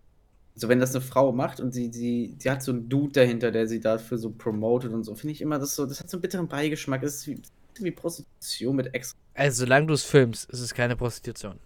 so 0.55 0.69
wenn 0.69 0.81
das 0.81 0.95
eine 0.95 1.05
Frau 1.05 1.33
macht 1.33 1.61
und 1.61 1.73
sie, 1.73 1.93
sie, 1.93 2.35
sie 2.39 2.51
hat 2.51 2.63
so 2.63 2.73
einen 2.73 2.89
Dude 2.89 3.13
dahinter, 3.13 3.51
der 3.51 3.67
sie 3.67 3.81
dafür 3.81 4.19
so 4.19 4.31
promotet 4.31 4.93
und 4.93 5.05
so, 5.05 5.15
finde 5.15 5.33
ich 5.33 5.41
immer 5.41 5.59
das 5.59 5.75
so, 5.75 5.87
das 5.87 6.01
hat 6.01 6.11
so 6.11 6.17
einen 6.17 6.23
bitteren 6.23 6.49
Beigeschmack. 6.49 7.01
Das 7.03 7.15
ist 7.15 7.27
wie, 7.27 7.41
wie 7.81 7.91
Prostitution 7.91 8.77
mit 8.77 8.95
extra. 8.95 9.19
Also, 9.35 9.65
solange 9.65 9.87
du 9.87 9.95
es 9.95 10.05
filmst, 10.05 10.51
ist 10.51 10.61
es 10.61 10.75
keine 10.75 10.97
Prostitution. 10.97 11.59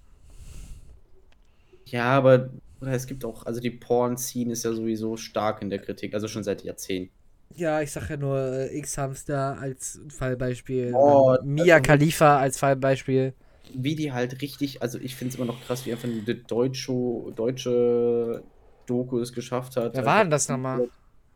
Ja, 1.86 2.04
aber 2.04 2.50
oder 2.82 2.92
es 2.92 3.06
gibt 3.06 3.24
auch, 3.24 3.46
also 3.46 3.60
die 3.60 3.70
Porn-Scene 3.70 4.52
ist 4.52 4.64
ja 4.64 4.72
sowieso 4.72 5.16
stark 5.16 5.62
in 5.62 5.70
der 5.70 5.78
Kritik, 5.78 6.14
also 6.14 6.26
schon 6.26 6.42
seit 6.42 6.64
Jahrzehnten. 6.64 7.14
Ja, 7.56 7.80
ich 7.80 7.90
sag 7.92 8.09
ja 8.11 8.16
nur 8.16 8.38
äh, 8.38 8.78
X-Hamster 8.78 9.59
als 9.59 10.00
Fallbeispiel. 10.09 10.92
Oh, 10.94 11.37
Mia 11.44 11.76
also- 11.76 11.82
Khalifa 11.87 12.38
als 12.38 12.59
Fallbeispiel. 12.59 13.35
Wie 13.75 13.94
die 13.94 14.12
halt 14.12 14.42
richtig, 14.42 14.82
also 14.82 14.99
ich 14.99 15.14
finde 15.14 15.32
es 15.32 15.37
immer 15.37 15.47
noch 15.47 15.61
krass, 15.64 15.87
wie 15.87 15.92
einfach 15.92 16.09
die 16.09 16.42
deutsche, 16.44 16.92
deutsche 17.35 18.42
Doku 18.87 19.18
es 19.21 19.32
geschafft 19.32 19.76
hat. 19.76 19.94
Wer 19.94 20.04
war 20.04 20.23
denn 20.23 20.30
das 20.30 20.49
nochmal? 20.49 20.88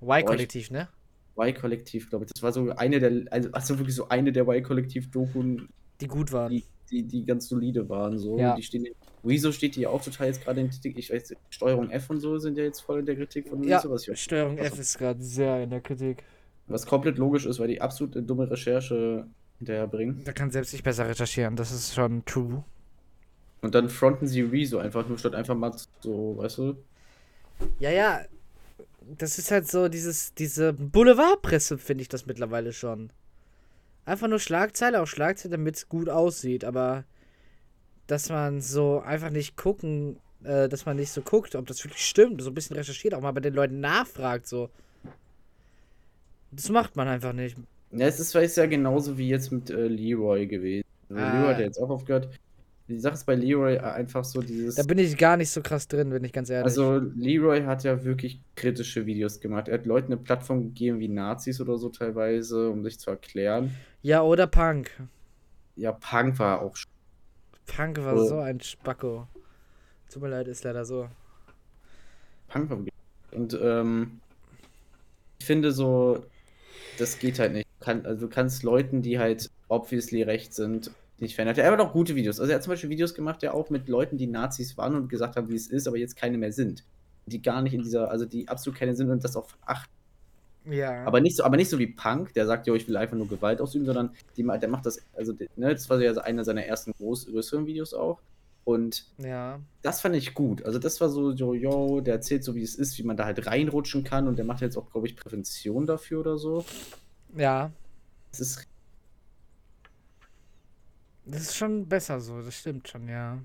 Y-Kollektiv, 0.02 0.70
ne? 0.70 0.88
Y-Kollektiv, 1.38 2.10
glaube 2.10 2.24
ich. 2.24 2.32
Das 2.32 2.42
war 2.42 2.52
so 2.52 2.70
eine 2.76 2.98
der, 3.00 3.12
also, 3.30 3.50
also 3.52 3.78
wirklich 3.78 3.94
so 3.96 4.08
eine 4.08 4.32
der 4.32 4.42
Y-Kollektiv-Doku, 4.46 5.58
Die 6.00 6.06
gut 6.08 6.32
waren. 6.32 6.50
die, 6.50 6.64
die, 6.90 7.02
die 7.04 7.24
ganz 7.24 7.48
solide 7.48 7.88
waren. 7.88 8.18
So. 8.18 8.38
Ja. 8.38 8.54
Die 8.54 8.62
stehen 8.62 8.86
Wieso 9.26 9.52
steht 9.52 9.76
die 9.76 9.86
auch 9.86 10.02
total 10.02 10.28
jetzt 10.28 10.42
gerade 10.44 10.60
in 10.60 10.70
Kritik? 10.70 10.96
Ich 10.98 11.10
weiß, 11.12 11.34
Steuerung 11.50 11.90
F 11.90 12.10
und 12.10 12.20
so 12.20 12.38
sind 12.38 12.56
ja 12.56 12.64
jetzt 12.64 12.80
voll 12.80 13.00
in 13.00 13.06
der 13.06 13.16
Kritik 13.16 13.48
von 13.48 13.62
Ja, 13.64 13.82
Wieso, 13.82 14.14
Steuerung 14.14 14.58
F 14.58 14.78
ist 14.78 14.98
gerade 14.98 15.22
sehr 15.22 15.62
in 15.62 15.70
der 15.70 15.80
Kritik. 15.80 16.22
was 16.68 16.86
komplett 16.86 17.18
logisch 17.18 17.46
ist, 17.46 17.58
weil 17.58 17.68
die 17.68 17.80
absolut 17.80 18.16
eine 18.16 18.26
dumme 18.26 18.50
Recherche 18.50 19.26
hinterherbringen. 19.58 20.22
Da 20.24 20.32
kann 20.32 20.50
selbst 20.50 20.74
ich 20.74 20.82
besser 20.82 21.08
recherchieren, 21.08 21.56
das 21.56 21.72
ist 21.72 21.94
schon 21.94 22.24
true. 22.24 22.64
Und 23.62 23.74
dann 23.74 23.88
fronten 23.88 24.26
sie 24.26 24.42
Rezo 24.42 24.78
einfach 24.78 25.08
nur 25.08 25.18
statt 25.18 25.34
einfach 25.34 25.56
mal 25.56 25.72
so, 26.00 26.36
weißt 26.38 26.58
du? 26.58 26.76
Ja, 27.78 27.90
ja. 27.90 28.20
Das 29.18 29.38
ist 29.38 29.50
halt 29.50 29.68
so 29.68 29.88
dieses, 29.88 30.34
diese 30.34 30.72
Boulevardpresse, 30.72 31.78
finde 31.78 32.02
ich 32.02 32.08
das 32.08 32.26
mittlerweile 32.26 32.72
schon. 32.72 33.10
Einfach 34.04 34.28
nur 34.28 34.40
Schlagzeile 34.40 35.00
auf 35.00 35.08
Schlagzeile, 35.08 35.52
damit 35.52 35.76
es 35.76 35.88
gut 35.88 36.08
aussieht, 36.08 36.64
aber 36.64 37.04
dass 38.06 38.28
man 38.28 38.60
so 38.60 39.00
einfach 39.00 39.30
nicht 39.30 39.56
gucken, 39.56 40.18
äh, 40.44 40.68
dass 40.68 40.86
man 40.86 40.96
nicht 40.96 41.10
so 41.10 41.22
guckt, 41.22 41.54
ob 41.54 41.66
das 41.66 41.82
wirklich 41.84 42.04
stimmt, 42.06 42.40
so 42.42 42.50
ein 42.50 42.54
bisschen 42.54 42.76
recherchiert, 42.76 43.14
auch 43.14 43.20
mal 43.20 43.32
bei 43.32 43.40
den 43.40 43.54
Leuten 43.54 43.80
nachfragt, 43.80 44.46
so. 44.46 44.70
Das 46.52 46.68
macht 46.68 46.96
man 46.96 47.08
einfach 47.08 47.32
nicht. 47.32 47.56
Ja, 47.90 48.06
es 48.06 48.20
ist, 48.20 48.34
ist 48.34 48.56
ja 48.56 48.66
genauso 48.66 49.16
wie 49.18 49.28
jetzt 49.28 49.50
mit 49.52 49.70
äh, 49.70 49.86
Leroy 49.88 50.46
gewesen. 50.46 50.84
Also 51.08 51.22
Ah. 51.22 51.32
Leroy 51.32 51.48
hat 51.52 51.58
ja 51.60 51.64
jetzt 51.66 51.78
auch 51.78 51.90
aufgehört. 51.90 52.28
Die 52.88 52.98
Sache 53.00 53.14
ist 53.14 53.26
bei 53.26 53.34
Leroy 53.34 53.74
äh, 53.74 53.78
einfach 53.80 54.24
so 54.24 54.40
dieses. 54.40 54.76
Da 54.76 54.84
bin 54.84 54.98
ich 54.98 55.16
gar 55.16 55.36
nicht 55.36 55.50
so 55.50 55.60
krass 55.60 55.88
drin, 55.88 56.10
bin 56.10 56.22
ich 56.24 56.32
ganz 56.32 56.50
ehrlich. 56.50 56.64
Also 56.66 56.98
Leroy 57.16 57.62
hat 57.62 57.82
ja 57.84 58.04
wirklich 58.04 58.40
kritische 58.54 59.06
Videos 59.06 59.40
gemacht. 59.40 59.68
Er 59.68 59.74
hat 59.78 59.86
Leuten 59.86 60.12
eine 60.12 60.16
Plattform 60.20 60.62
gegeben 60.62 61.00
wie 61.00 61.08
Nazis 61.08 61.60
oder 61.60 61.78
so 61.78 61.88
teilweise, 61.88 62.70
um 62.70 62.82
sich 62.84 62.98
zu 62.98 63.10
erklären. 63.10 63.74
ja, 64.02 64.22
oder 64.22 64.46
Punk. 64.46 64.90
Ja, 65.74 65.92
Punk 65.92 66.38
war 66.38 66.62
auch. 66.62 66.74
sch- 66.76 66.86
Punk 67.66 67.98
war 67.98 68.14
Oh. 68.14 68.24
so 68.26 68.38
ein 68.38 68.60
Spacko. 68.60 69.26
Tut 70.12 70.22
mir 70.22 70.28
leid, 70.28 70.48
ist 70.48 70.64
leider 70.64 70.84
so. 70.84 71.08
Punk 72.48 72.70
war. 72.70 72.78
Und 73.32 73.58
ähm, 73.60 74.20
ich 75.38 75.46
finde 75.46 75.72
so, 75.72 76.24
das 76.98 77.18
geht 77.18 77.38
halt 77.38 77.52
nicht. 77.52 77.66
Du 77.80 77.84
kann, 77.84 78.06
also 78.06 78.26
du 78.26 78.32
kannst 78.32 78.62
Leuten, 78.62 79.02
die 79.02 79.18
halt 79.18 79.50
obviously 79.68 80.22
rechts 80.22 80.56
sind, 80.56 80.90
nicht 81.18 81.34
verändert. 81.34 81.58
Er 81.58 81.70
hat 81.70 81.80
auch 81.80 81.92
gute 81.92 82.14
Videos. 82.14 82.40
Also 82.40 82.52
er 82.52 82.56
hat 82.56 82.62
zum 82.62 82.72
Beispiel 82.72 82.90
Videos 82.90 83.14
gemacht, 83.14 83.42
ja 83.42 83.52
auch 83.52 83.70
mit 83.70 83.88
Leuten, 83.88 84.16
die 84.16 84.26
Nazis 84.26 84.76
waren 84.76 84.94
und 84.94 85.08
gesagt 85.08 85.36
haben, 85.36 85.48
wie 85.48 85.54
es 85.56 85.66
ist, 85.66 85.86
aber 85.88 85.96
jetzt 85.98 86.16
keine 86.16 86.38
mehr 86.38 86.52
sind. 86.52 86.84
Die 87.26 87.42
gar 87.42 87.62
nicht 87.62 87.74
in 87.74 87.82
dieser, 87.82 88.10
also 88.10 88.24
die 88.24 88.48
absolut 88.48 88.78
keine 88.78 88.94
sind 88.94 89.10
und 89.10 89.24
das 89.24 89.36
auf 89.36 89.56
acht. 89.66 89.90
Ja. 90.68 91.04
Aber 91.04 91.20
nicht 91.20 91.36
so, 91.36 91.44
aber 91.44 91.56
nicht 91.56 91.70
so 91.70 91.78
wie 91.78 91.86
Punk, 91.86 92.34
der 92.34 92.46
sagt, 92.46 92.66
jo, 92.66 92.74
ich 92.74 92.88
will 92.88 92.96
einfach 92.96 93.16
nur 93.16 93.28
Gewalt 93.28 93.60
ausüben, 93.60 93.86
sondern 93.86 94.10
die, 94.36 94.42
der 94.42 94.68
macht 94.68 94.86
das, 94.86 95.00
also 95.16 95.32
ne, 95.56 95.72
das 95.72 95.88
war 95.88 96.00
ja 96.00 96.12
so 96.12 96.20
einer 96.20 96.44
seiner 96.44 96.64
ersten 96.64 96.92
groß, 96.92 97.26
größeren 97.26 97.66
Videos 97.66 97.94
auch. 97.94 98.20
Und 98.64 99.06
ja. 99.18 99.60
das 99.82 100.00
fand 100.00 100.16
ich 100.16 100.34
gut. 100.34 100.64
Also 100.64 100.80
das 100.80 101.00
war 101.00 101.08
so, 101.08 101.30
yo, 101.30 101.54
yo, 101.54 102.00
der 102.00 102.14
erzählt 102.14 102.42
so, 102.42 102.56
wie 102.56 102.62
es 102.62 102.74
ist, 102.74 102.98
wie 102.98 103.04
man 103.04 103.16
da 103.16 103.24
halt 103.24 103.46
reinrutschen 103.46 104.02
kann 104.02 104.26
und 104.26 104.36
der 104.38 104.44
macht 104.44 104.60
jetzt 104.60 104.76
auch, 104.76 104.90
glaube 104.90 105.06
ich, 105.06 105.14
Prävention 105.14 105.86
dafür 105.86 106.20
oder 106.20 106.36
so. 106.36 106.64
Ja. 107.36 107.70
Das 108.32 108.40
ist 108.40 108.66
Das 111.24 111.42
ist 111.42 111.56
schon 111.56 111.86
besser 111.88 112.20
so, 112.20 112.42
das 112.42 112.54
stimmt 112.56 112.88
schon, 112.88 113.08
ja. 113.08 113.38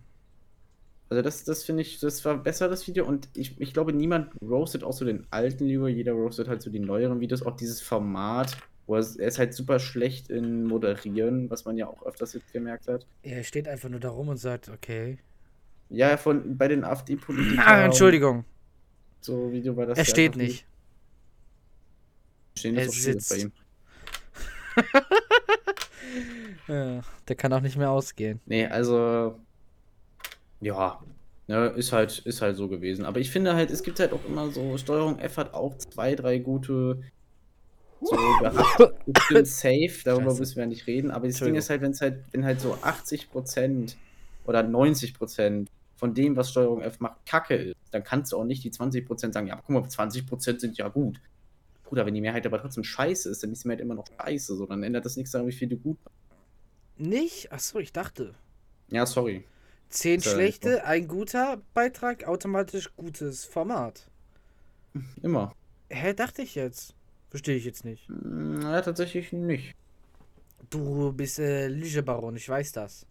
Also 1.11 1.21
das, 1.23 1.43
das 1.43 1.65
finde 1.65 1.81
ich, 1.81 1.99
das 1.99 2.23
war 2.23 2.37
besser, 2.37 2.69
das 2.69 2.87
Video. 2.87 3.05
Und 3.05 3.27
ich, 3.33 3.59
ich 3.59 3.73
glaube, 3.73 3.91
niemand 3.91 4.31
roastet 4.41 4.81
auch 4.85 4.93
so 4.93 5.03
den 5.03 5.27
alten 5.29 5.65
lieber. 5.65 5.89
Jeder 5.89 6.13
roastet 6.13 6.47
halt 6.47 6.61
so 6.61 6.69
die 6.69 6.79
neueren 6.79 7.19
Videos. 7.19 7.43
Auch 7.45 7.57
dieses 7.57 7.81
Format, 7.81 8.55
wo 8.87 8.95
er, 8.95 9.01
ist- 9.01 9.17
er 9.17 9.27
ist 9.27 9.37
halt 9.37 9.53
super 9.53 9.79
schlecht 9.79 10.29
in 10.29 10.63
Moderieren, 10.63 11.49
was 11.49 11.65
man 11.65 11.75
ja 11.75 11.87
auch 11.87 12.05
öfters 12.05 12.31
jetzt 12.31 12.53
gemerkt 12.53 12.87
hat. 12.87 13.05
Er 13.23 13.43
steht 13.43 13.67
einfach 13.67 13.89
nur 13.89 13.99
da 13.99 14.07
rum 14.07 14.29
und 14.29 14.37
sagt, 14.37 14.69
okay. 14.69 15.17
Ja, 15.89 16.15
von 16.15 16.57
bei 16.57 16.69
den 16.69 16.85
AfD-Politikern. 16.85 17.59
Ah, 17.67 17.83
Entschuldigung. 17.83 18.45
So 19.19 19.51
Video 19.51 19.75
war 19.75 19.87
das. 19.87 19.97
Er 19.97 20.05
steht 20.05 20.37
nicht. 20.37 20.65
Stehen 22.57 22.77
Er 22.77 22.83
schwierig 22.89 23.15
bei 23.15 23.35
sitzt. 23.35 23.37
ihm. 23.43 23.51
Ja, 26.67 27.01
der 27.27 27.35
kann 27.35 27.51
auch 27.53 27.59
nicht 27.61 27.77
mehr 27.77 27.89
ausgehen. 27.89 28.39
Nee, 28.45 28.65
also. 28.65 29.37
Ja. 30.61 30.99
Ne, 31.47 31.67
ist 31.75 31.91
halt, 31.91 32.19
ist 32.19 32.41
halt 32.41 32.55
so 32.55 32.67
gewesen. 32.69 33.03
Aber 33.03 33.19
ich 33.19 33.29
finde 33.29 33.55
halt, 33.55 33.71
es 33.71 33.83
gibt 33.83 33.99
halt 33.99 34.13
auch 34.13 34.23
immer 34.25 34.49
so, 34.51 34.77
Steuerung 34.77 35.19
F 35.19 35.37
hat 35.37 35.53
auch 35.53 35.77
zwei, 35.77 36.15
drei 36.15 36.37
gute 36.37 37.01
so 38.01 38.15
gehabt. 38.15 39.05
Bestimmt 39.05 39.47
safe, 39.47 39.91
darüber 40.03 40.29
Scheiße. 40.31 40.39
müssen 40.39 40.55
wir 40.55 40.63
ja 40.63 40.67
nicht 40.69 40.87
reden. 40.87 41.11
Aber 41.11 41.27
das 41.27 41.39
Ding 41.39 41.55
ist 41.55 41.69
halt, 41.69 41.81
wenn 41.81 41.91
es 41.91 42.01
halt, 42.01 42.23
wenn 42.31 42.45
halt 42.45 42.61
so 42.61 42.73
80% 42.75 43.95
oder 44.45 44.61
90% 44.61 45.67
von 45.95 46.13
dem, 46.13 46.35
was 46.35 46.49
Steuerung 46.49 46.81
F 46.81 46.99
macht, 46.99 47.25
Kacke 47.25 47.55
ist, 47.55 47.75
dann 47.91 48.03
kannst 48.03 48.31
du 48.31 48.37
auch 48.37 48.43
nicht 48.43 48.63
die 48.63 48.71
20% 48.71 49.33
sagen, 49.33 49.47
ja, 49.47 49.55
guck 49.55 49.69
mal, 49.69 49.83
20% 49.83 50.59
sind 50.59 50.77
ja 50.77 50.87
gut. 50.87 51.21
Bruder, 51.83 52.05
wenn 52.05 52.13
die 52.13 52.21
Mehrheit 52.21 52.45
aber 52.45 52.59
trotzdem 52.59 52.83
scheiße 52.83 53.29
ist, 53.29 53.43
dann 53.43 53.51
ist 53.51 53.63
die 53.63 53.67
Mehrheit 53.67 53.81
immer 53.81 53.95
noch 53.95 54.07
scheiße. 54.07 54.55
So, 54.55 54.65
dann 54.65 54.81
ändert 54.81 55.05
das 55.05 55.15
nichts 55.17 55.31
daran, 55.31 55.47
wie 55.47 55.51
viel 55.51 55.67
du 55.67 55.77
gut 55.77 55.97
machst. 56.03 56.17
Nicht? 56.97 57.51
Achso, 57.51 57.79
ich 57.79 57.93
dachte. 57.93 58.33
Ja, 58.89 59.05
sorry. 59.05 59.43
Zehn 59.91 60.21
schlechte, 60.21 60.85
ein 60.85 61.07
guter 61.07 61.61
Beitrag, 61.73 62.23
automatisch 62.23 62.95
gutes 62.95 63.45
Format. 63.45 64.09
Immer. 65.21 65.53
Hä, 65.89 66.13
dachte 66.13 66.41
ich 66.41 66.55
jetzt. 66.55 66.95
Verstehe 67.29 67.55
ich 67.57 67.65
jetzt 67.65 67.85
nicht. 67.85 68.09
Mm, 68.09 68.61
Ja, 68.61 68.81
tatsächlich 68.81 69.31
nicht. 69.33 69.75
Du 70.69 71.11
bist 71.11 71.39
äh, 71.39 71.67
Lügebaron, 71.67 72.35
ich 72.37 72.47
weiß 72.47 72.71
das. 72.71 73.05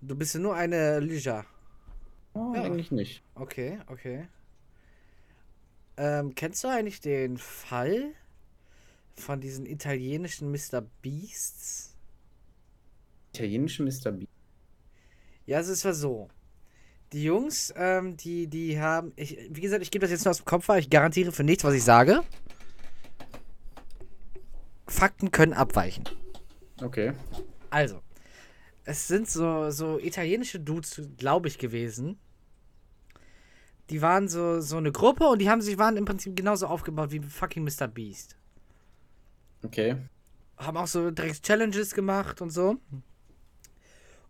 Du 0.00 0.14
bist 0.16 0.34
nur 0.36 0.54
eine 0.54 1.00
Lüger. 1.00 1.44
Oh, 2.34 2.52
Ja. 2.54 2.62
Eigentlich 2.62 2.90
nicht. 2.90 3.22
Okay, 3.34 3.78
okay. 3.88 4.26
Ähm, 5.96 6.34
kennst 6.34 6.64
du 6.64 6.68
eigentlich 6.68 7.00
den 7.00 7.36
Fall 7.36 8.12
von 9.16 9.40
diesen 9.40 9.66
italienischen 9.66 10.50
Mr. 10.50 10.82
Beasts? 11.02 11.94
Italienischen 13.34 13.84
Mr. 13.86 14.12
B. 14.12 14.26
Ja, 15.48 15.56
also 15.56 15.72
es 15.72 15.82
war 15.86 15.94
so. 15.94 16.28
Die 17.14 17.24
Jungs, 17.24 17.72
ähm, 17.74 18.18
die, 18.18 18.48
die 18.48 18.78
haben, 18.78 19.14
ich, 19.16 19.38
wie 19.48 19.62
gesagt, 19.62 19.82
ich 19.82 19.90
gebe 19.90 20.02
das 20.02 20.10
jetzt 20.10 20.26
nur 20.26 20.30
aus 20.30 20.42
dem 20.42 20.44
Kopf, 20.44 20.68
weil 20.68 20.80
ich 20.80 20.90
garantiere 20.90 21.32
für 21.32 21.42
nichts, 21.42 21.64
was 21.64 21.72
ich 21.72 21.82
sage. 21.84 22.22
Fakten 24.86 25.30
können 25.30 25.54
abweichen. 25.54 26.04
Okay. 26.82 27.14
Also, 27.70 28.02
es 28.84 29.08
sind 29.08 29.30
so, 29.30 29.70
so 29.70 29.98
italienische 29.98 30.60
Dudes, 30.60 31.00
glaube 31.16 31.48
ich, 31.48 31.56
gewesen. 31.56 32.18
Die 33.88 34.02
waren 34.02 34.28
so, 34.28 34.60
so 34.60 34.76
eine 34.76 34.92
Gruppe 34.92 35.28
und 35.28 35.38
die 35.38 35.48
haben 35.48 35.62
sich, 35.62 35.78
waren 35.78 35.96
im 35.96 36.04
Prinzip 36.04 36.36
genauso 36.36 36.66
aufgebaut 36.66 37.10
wie 37.10 37.20
fucking 37.20 37.64
Mr. 37.64 37.88
Beast. 37.88 38.36
Okay. 39.64 39.96
Haben 40.58 40.76
auch 40.76 40.86
so 40.86 41.10
direkt 41.10 41.42
Challenges 41.42 41.94
gemacht 41.94 42.42
und 42.42 42.50
so. 42.50 42.76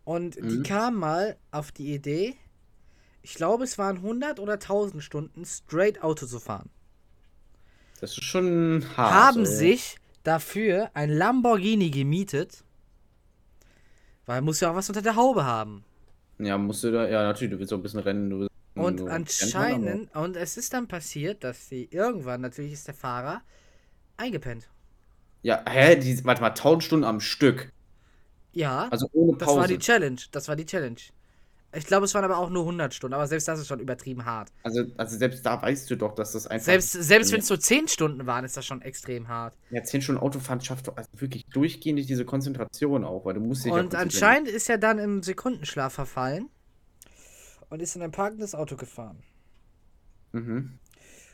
Und 0.09 0.37
die 0.37 0.57
Mhm. 0.57 0.63
kamen 0.63 0.97
mal 0.97 1.37
auf 1.51 1.71
die 1.71 1.93
Idee, 1.93 2.35
ich 3.21 3.35
glaube, 3.35 3.63
es 3.63 3.77
waren 3.77 4.01
100 4.01 4.39
oder 4.39 4.59
1000 4.59 5.03
Stunden 5.03 5.45
straight 5.45 6.01
Auto 6.01 6.25
zu 6.25 6.39
fahren. 6.39 6.71
Das 8.01 8.17
ist 8.17 8.23
schon 8.23 8.83
hart. 8.97 9.13
haben 9.13 9.41
ey. 9.41 9.45
sich 9.45 9.97
dafür 10.23 10.89
ein 10.95 11.11
Lamborghini 11.11 11.91
gemietet. 11.91 12.63
Weil 14.25 14.41
muss 14.41 14.61
ja 14.61 14.71
auch 14.71 14.75
was 14.75 14.89
unter 14.89 15.03
der 15.03 15.15
Haube 15.15 15.45
haben. 15.45 15.85
Ja, 16.39 16.57
musst 16.57 16.83
du 16.83 16.91
da. 16.91 17.07
Ja, 17.07 17.21
natürlich, 17.21 17.51
du 17.53 17.59
willst 17.59 17.71
auch 17.71 17.77
ein 17.77 17.83
bisschen 17.83 17.99
rennen. 17.99 18.47
Und 18.73 19.07
anscheinend, 19.07 20.15
und 20.15 20.35
es 20.35 20.57
ist 20.57 20.73
dann 20.73 20.87
passiert, 20.87 21.43
dass 21.43 21.69
sie 21.69 21.87
irgendwann, 21.91 22.41
natürlich 22.41 22.73
ist 22.73 22.87
der 22.87 22.95
Fahrer, 22.95 23.43
eingepennt. 24.17 24.71
Ja, 25.43 25.63
hä? 25.69 25.97
Die, 25.97 26.25
warte 26.25 26.41
mal, 26.41 26.49
1000 26.49 26.83
Stunden 26.83 27.05
am 27.05 27.19
Stück. 27.19 27.71
Ja, 28.51 28.87
Also 28.89 29.09
ohne 29.13 29.37
das 29.37 29.47
Pause. 29.47 29.59
war 29.59 29.67
die 29.67 29.77
Challenge. 29.77 30.19
Das 30.31 30.47
war 30.47 30.55
die 30.55 30.65
Challenge. 30.65 30.97
Ich 31.71 31.85
glaube, 31.85 32.05
es 32.05 32.15
waren 32.15 32.23
aber 32.23 32.37
auch 32.37 32.49
nur 32.49 32.63
100 32.63 32.95
Stunden, 32.95 33.13
aber 33.13 33.27
selbst 33.27 33.47
das 33.47 33.59
ist 33.59 33.67
schon 33.67 33.79
übertrieben 33.79 34.25
hart. 34.25 34.51
also, 34.63 34.85
also 34.97 35.17
selbst 35.17 35.45
da 35.45 35.61
weißt 35.61 35.89
du 35.91 35.97
doch, 35.97 36.15
dass 36.15 36.31
das 36.31 36.47
einfach. 36.47 36.65
Selbst, 36.65 36.93
selbst 36.93 37.31
wenn 37.31 37.41
es 37.41 37.49
nur 37.49 37.59
10 37.59 37.87
Stunden 37.87 38.25
waren, 38.25 38.43
ist 38.43 38.57
das 38.57 38.65
schon 38.65 38.81
extrem 38.81 39.27
hart. 39.27 39.55
Ja, 39.69 39.83
10 39.83 40.01
Stunden 40.01 40.19
Autofahren 40.19 40.61
schafft 40.61 40.87
doch 40.87 40.97
also 40.97 41.07
wirklich 41.13 41.45
durchgehend 41.45 41.99
diese 42.09 42.25
Konzentration 42.25 43.03
auch, 43.03 43.23
weil 43.25 43.35
du 43.35 43.41
musst 43.41 43.65
dich 43.65 43.71
Und 43.71 43.93
anscheinend 43.93 44.47
ist 44.47 44.67
er 44.67 44.79
dann 44.79 44.97
im 44.97 45.21
Sekundenschlaf 45.21 45.93
verfallen 45.93 46.49
und 47.69 47.83
ist 47.83 47.95
in 47.95 48.01
ein 48.01 48.11
parkendes 48.11 48.55
Auto 48.55 48.75
gefahren. 48.75 49.21
Mhm. 50.31 50.79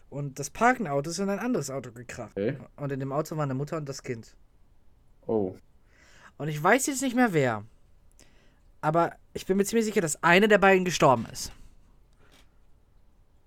Und 0.09 0.37
das 0.39 0.49
parkende 0.49 0.91
Auto 0.91 1.11
ist 1.11 1.19
in 1.19 1.29
ein 1.29 1.39
anderes 1.39 1.69
Auto 1.69 1.91
gekracht. 1.91 2.31
Okay. 2.35 2.57
Und 2.75 2.91
in 2.91 2.99
dem 2.99 3.13
Auto 3.13 3.37
waren 3.37 3.49
eine 3.49 3.53
Mutter 3.53 3.77
und 3.77 3.87
das 3.87 4.03
Kind. 4.03 4.35
Oh. 5.27 5.55
Und 6.37 6.47
ich 6.47 6.61
weiß 6.61 6.87
jetzt 6.87 7.01
nicht 7.01 7.15
mehr 7.15 7.33
wer. 7.33 7.63
Aber 8.81 9.15
ich 9.33 9.45
bin 9.45 9.57
mir 9.57 9.65
ziemlich 9.65 9.85
sicher, 9.85 10.01
dass 10.01 10.21
eine 10.23 10.47
der 10.47 10.57
beiden 10.57 10.85
gestorben 10.85 11.25
ist. 11.31 11.51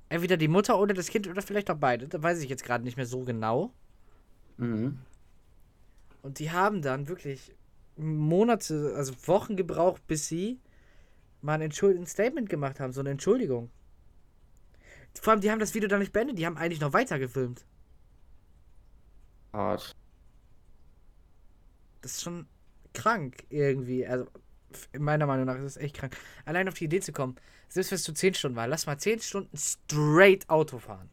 Entweder 0.09 0.37
die 0.37 0.49
Mutter 0.49 0.79
oder 0.79 0.95
das 0.95 1.09
Kind 1.09 1.29
oder 1.29 1.43
vielleicht 1.43 1.71
auch 1.71 1.77
beide. 1.77 2.09
Da 2.09 2.23
weiß 2.23 2.41
ich 2.43 2.49
jetzt 2.49 2.65
gerade 2.65 2.85
nicht 2.85 2.97
mehr 2.97 3.07
so 3.07 3.25
genau. 3.25 3.73
Mhm. 4.57 4.99
Und 6.23 6.39
die 6.39 6.51
haben 6.51 6.83
dann 6.83 7.09
wirklich 7.09 7.55
Monate, 7.97 8.95
also 8.97 9.13
Wochen 9.27 9.57
gebraucht, 9.57 10.07
bis 10.07 10.29
sie 10.29 10.61
mal 11.43 11.55
ein, 11.55 11.63
Entschuld 11.63 11.99
ein 11.99 12.07
Statement 12.07 12.49
gemacht 12.49 12.81
haben, 12.81 12.93
so 12.93 13.01
eine 13.01 13.11
Entschuldigung. 13.11 13.71
Vor 15.21 15.33
allem, 15.33 15.41
die 15.41 15.51
haben 15.51 15.59
das 15.59 15.75
Video 15.75 15.89
dann 15.89 16.01
nicht 16.01 16.13
beendet, 16.13 16.39
die 16.39 16.47
haben 16.47 16.57
eigentlich 16.57 16.81
noch 16.81 16.93
weiter 16.93 17.19
gefilmt. 17.19 17.65
Hart. 19.53 19.97
Das 22.03 22.13
ist 22.13 22.23
schon 22.23 22.47
krank 22.99 23.45
irgendwie. 23.51 24.07
Also, 24.07 24.27
meiner 24.99 25.27
Meinung 25.27 25.47
nach 25.47 25.57
ist 25.57 25.63
es 25.65 25.77
echt 25.77 25.97
krank. 25.97 26.17
Allein 26.45 26.69
auf 26.69 26.75
die 26.75 26.85
Idee 26.85 27.01
zu 27.01 27.13
kommen, 27.13 27.37
selbst 27.69 27.91
wenn 27.91 27.97
es 27.97 28.03
zu 28.03 28.13
10 28.13 28.35
Stunden 28.35 28.57
war, 28.57 28.67
lass 28.67 28.87
mal 28.87 28.99
10 28.99 29.21
Stunden 29.21 29.57
straight 29.57 30.49
Auto 30.49 30.79
fahren. 30.79 31.09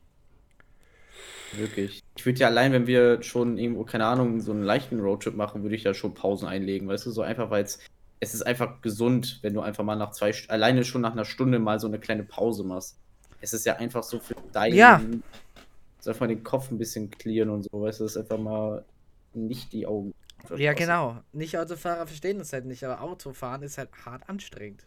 Wirklich. 1.54 2.04
Ich 2.17 2.26
würde 2.26 2.39
ja 2.39 2.48
allein, 2.48 2.71
wenn 2.74 2.88
wir 2.88 3.21
schon 3.24 3.58
irgendwo, 3.58 3.84
keine 3.84 4.06
Ahnung, 4.06 4.41
so 4.41 4.52
einen 4.52 4.63
leichten 4.63 5.00
Roadtrip 5.00 5.36
machen, 5.36 5.63
würde 5.63 5.76
ich 5.76 5.84
ja 5.84 5.93
schon 5.93 6.13
Pausen 6.13 6.48
einlegen, 6.48 6.88
weißt 6.88 7.06
du, 7.06 7.12
so 7.12 7.21
einfach, 7.21 7.50
weil 7.50 7.63
es, 7.63 7.80
es 8.19 8.34
ist 8.34 8.41
einfach 8.41 8.82
gesund, 8.82 9.39
wenn 9.41 9.54
du 9.54 9.62
einfach 9.62 9.84
mal 9.84 9.95
nach 9.95 10.12
zwei, 10.12 10.34
alleine 10.50 10.84
schon 10.84 11.02
nach 11.02 11.13
einer 11.13 11.26
Stunde 11.26 11.60
mal 11.60 11.80
so 11.80 11.88
eine 11.88 12.00
kleine 12.00 12.24
Pause 12.24 12.63
machst. 12.63 12.98
Es 13.41 13.54
ist 13.54 13.65
ja 13.65 13.76
einfach 13.78 14.04
so 14.04 14.19
für 14.19 14.36
deinen, 14.52 14.76
Ja. 14.76 15.02
so 16.00 16.10
einfach 16.10 16.28
den 16.28 16.43
Kopf 16.43 16.71
ein 16.71 16.78
bisschen 16.78 17.10
clearen 17.12 17.50
und 17.50 17.63
so, 17.63 17.82
weißt 17.82 18.00
du, 18.00 18.04
das 18.06 18.15
ist 18.15 18.21
einfach 18.21 18.39
mal 18.39 18.84
nicht 19.34 19.71
die 19.71 19.86
Augen. 19.88 20.13
Ja, 20.56 20.74
genau. 20.74 21.21
Nicht 21.34 21.58
Autofahrer 21.58 22.08
verstehen 22.08 22.38
das 22.38 22.54
halt 22.54 22.65
nicht, 22.65 22.84
aber 22.84 23.02
Autofahren 23.02 23.63
ist 23.63 23.78
halt 23.78 23.89
hart 24.06 24.28
anstrengend. 24.30 24.86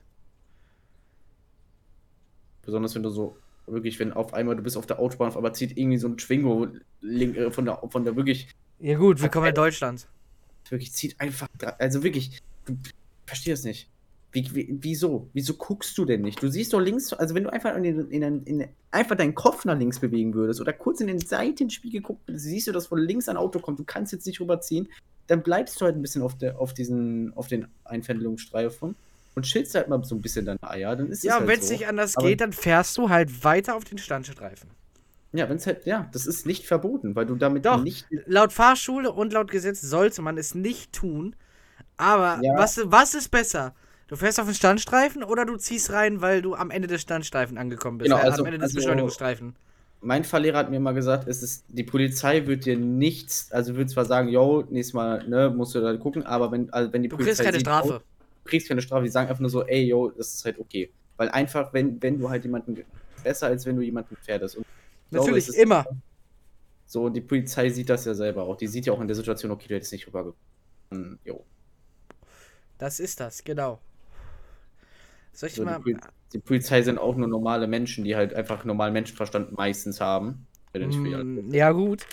Besonders 2.62 2.94
wenn 2.94 3.02
du 3.02 3.10
so, 3.10 3.36
wirklich, 3.66 3.98
wenn 3.98 4.12
auf 4.12 4.34
einmal 4.34 4.56
du 4.56 4.62
bist 4.62 4.76
auf 4.76 4.86
der 4.86 4.98
Autobahn, 4.98 5.32
aber 5.34 5.52
zieht 5.52 5.76
irgendwie 5.76 5.98
so 5.98 6.08
ein 6.08 6.16
Twingo 6.16 6.68
äh, 7.02 7.50
von 7.50 7.64
der, 7.64 7.82
von 7.90 8.04
der 8.04 8.14
wirklich, 8.16 8.48
Ja, 8.78 8.96
gut, 8.96 9.20
willkommen 9.20 9.48
in 9.48 9.54
Deutschland. 9.54 10.06
wirklich 10.68 10.92
zieht 10.92 11.18
einfach, 11.20 11.48
also 11.78 12.02
wirklich, 12.02 12.40
du 12.66 12.76
verstehst 13.26 13.60
es 13.60 13.64
nicht. 13.64 13.90
Wie, 14.30 14.54
wie, 14.54 14.78
wieso? 14.82 15.28
Wieso 15.32 15.54
guckst 15.54 15.96
du 15.96 16.04
denn 16.04 16.20
nicht? 16.20 16.42
Du 16.42 16.48
siehst 16.48 16.72
doch 16.74 16.80
links, 16.80 17.12
also 17.14 17.34
wenn 17.34 17.44
du 17.44 17.50
einfach, 17.52 17.74
in, 17.76 17.82
den- 17.82 18.10
in, 18.10 18.20
den- 18.20 18.42
in, 18.44 18.68
einfach 18.90 19.16
deinen 19.16 19.34
Kopf 19.34 19.64
nach 19.64 19.78
links 19.78 19.98
bewegen 20.00 20.34
würdest 20.34 20.60
oder 20.60 20.74
kurz 20.74 21.00
in 21.00 21.06
den 21.06 21.18
Seitenspiegel 21.18 22.02
gucken, 22.02 22.38
siehst 22.38 22.66
du, 22.66 22.72
dass 22.72 22.88
von 22.88 22.98
links 22.98 23.28
ein 23.30 23.38
Auto 23.38 23.58
kommt, 23.58 23.78
du 23.78 23.84
kannst 23.84 24.12
jetzt 24.12 24.26
nicht 24.26 24.38
rüberziehen, 24.40 24.88
dann 25.28 25.42
bleibst 25.42 25.80
du 25.80 25.86
halt 25.86 25.96
ein 25.96 26.02
bisschen 26.02 26.20
auf, 26.22 26.36
der, 26.36 26.58
auf, 26.60 26.74
diesen, 26.74 27.32
auf 27.36 27.48
den 27.48 27.68
Einfädelungsstreifen 27.84 28.94
und 29.34 29.42
chillst 29.46 29.74
halt 29.74 29.88
mal 29.88 30.02
so 30.04 30.14
ein 30.14 30.20
bisschen 30.22 30.44
deine 30.46 30.58
Eier, 30.62 30.96
dann 30.96 31.10
ist 31.10 31.18
es 31.18 31.24
Ja, 31.24 31.38
halt 31.38 31.48
wenn 31.48 31.60
es 31.60 31.68
so. 31.68 31.72
nicht 31.72 31.86
anders 31.86 32.16
Aber- 32.16 32.26
geht, 32.28 32.40
dann 32.40 32.52
fährst 32.52 32.96
du 32.98 33.08
halt 33.08 33.44
weiter 33.44 33.76
auf 33.76 33.84
den 33.84 33.98
Standstreifen. 33.98 34.68
Ja, 35.32 35.48
wenn 35.48 35.56
es 35.58 35.66
halt, 35.66 35.84
ja, 35.86 36.08
das 36.12 36.26
ist 36.26 36.46
nicht 36.46 36.66
verboten, 36.66 37.14
weil 37.14 37.26
du 37.26 37.34
damit 37.36 37.66
Doch. 37.66 37.82
nicht. 37.82 38.06
Laut 38.26 38.52
Fahrschule 38.52 39.12
und 39.12 39.32
laut 39.34 39.50
Gesetz 39.50 39.80
sollte 39.82 40.22
man 40.22 40.38
es 40.38 40.54
nicht 40.54 40.92
tun. 40.94 41.36
Aber 41.98 42.40
Ja. 42.42 42.56
was, 42.56 42.80
was 42.84 43.14
ist 43.14 43.28
besser? 43.30 43.74
Du 44.08 44.16
fährst 44.16 44.40
auf 44.40 44.46
den 44.46 44.54
Standstreifen 44.54 45.22
oder 45.22 45.44
du 45.44 45.56
ziehst 45.56 45.90
rein, 45.92 46.20
weil 46.22 46.40
du 46.42 46.54
am 46.54 46.70
Ende 46.70 46.88
des 46.88 47.02
Standstreifen 47.02 47.58
angekommen 47.58 47.98
bist? 47.98 48.10
Genau, 48.10 48.20
also- 48.22 48.40
am 48.42 48.46
Ende 48.46 48.58
des 48.58 48.64
also- 48.70 48.76
Beschleunigungsstreifen. 48.76 49.54
Mein 50.00 50.22
Fahrlehrer 50.24 50.58
hat 50.58 50.70
mir 50.70 50.76
immer 50.76 50.94
gesagt, 50.94 51.26
es 51.26 51.42
ist, 51.42 51.64
die 51.68 51.82
Polizei 51.82 52.46
wird 52.46 52.64
dir 52.64 52.76
nichts, 52.78 53.50
also 53.50 53.74
wird 53.74 53.90
zwar 53.90 54.04
sagen, 54.04 54.28
yo, 54.28 54.64
nächstes 54.70 54.94
Mal, 54.94 55.28
ne, 55.28 55.50
musst 55.50 55.74
du 55.74 55.80
da 55.80 55.96
gucken, 55.96 56.22
aber 56.22 56.52
wenn, 56.52 56.72
also 56.72 56.92
wenn 56.92 57.02
die 57.02 57.08
Du 57.08 57.16
Polizei. 57.16 57.30
kriegst 57.32 57.42
keine 57.42 57.56
sieht, 57.58 57.66
Strafe. 57.66 57.88
oh, 57.96 57.98
du 58.44 58.50
kriegst 58.50 58.68
keine 58.68 58.80
Strafe, 58.80 59.02
die 59.04 59.10
sagen 59.10 59.28
einfach 59.28 59.40
nur 59.40 59.50
so, 59.50 59.66
ey, 59.66 59.86
yo, 59.88 60.10
das 60.10 60.34
ist 60.34 60.44
halt 60.44 60.58
okay. 60.60 60.92
Weil 61.16 61.28
einfach, 61.30 61.72
wenn, 61.72 62.00
wenn 62.00 62.16
du 62.18 62.30
halt 62.30 62.44
jemanden, 62.44 62.84
besser 63.24 63.48
als 63.48 63.66
wenn 63.66 63.74
du 63.74 63.82
jemanden 63.82 64.14
gefährdest. 64.14 64.56
Und 64.56 64.62
ich 64.62 65.10
glaube, 65.10 65.26
Natürlich, 65.26 65.48
ist 65.48 65.56
immer. 65.56 65.84
So, 66.86 67.06
und 67.06 67.14
die 67.14 67.20
Polizei 67.20 67.68
sieht 67.68 67.90
das 67.90 68.04
ja 68.04 68.14
selber 68.14 68.44
auch. 68.44 68.56
Die 68.56 68.68
sieht 68.68 68.86
ja 68.86 68.92
auch 68.92 69.00
in 69.00 69.08
der 69.08 69.16
Situation, 69.16 69.50
okay, 69.50 69.66
du 69.68 69.74
hättest 69.74 69.92
nicht 69.92 70.06
rübergekommen. 70.06 71.18
Jo. 71.24 71.44
Das 72.78 73.00
ist 73.00 73.18
das, 73.18 73.42
genau. 73.42 73.80
Soll 75.32 75.48
ich 75.50 75.56
So, 75.56 75.64
mal. 75.64 75.78
die, 75.78 75.80
Poli 75.82 75.96
die 76.32 76.38
Polizei 76.38 76.82
sind 76.82 76.98
auch 76.98 77.16
nur 77.16 77.28
normale 77.28 77.66
Menschen, 77.66 78.04
die 78.04 78.16
halt 78.16 78.34
einfach 78.34 78.64
normalen 78.64 78.92
Menschenverstand 78.92 79.52
meistens 79.56 80.00
haben. 80.00 80.46
Mm, 80.74 81.52
ja, 81.52 81.72
gut. 81.72 82.06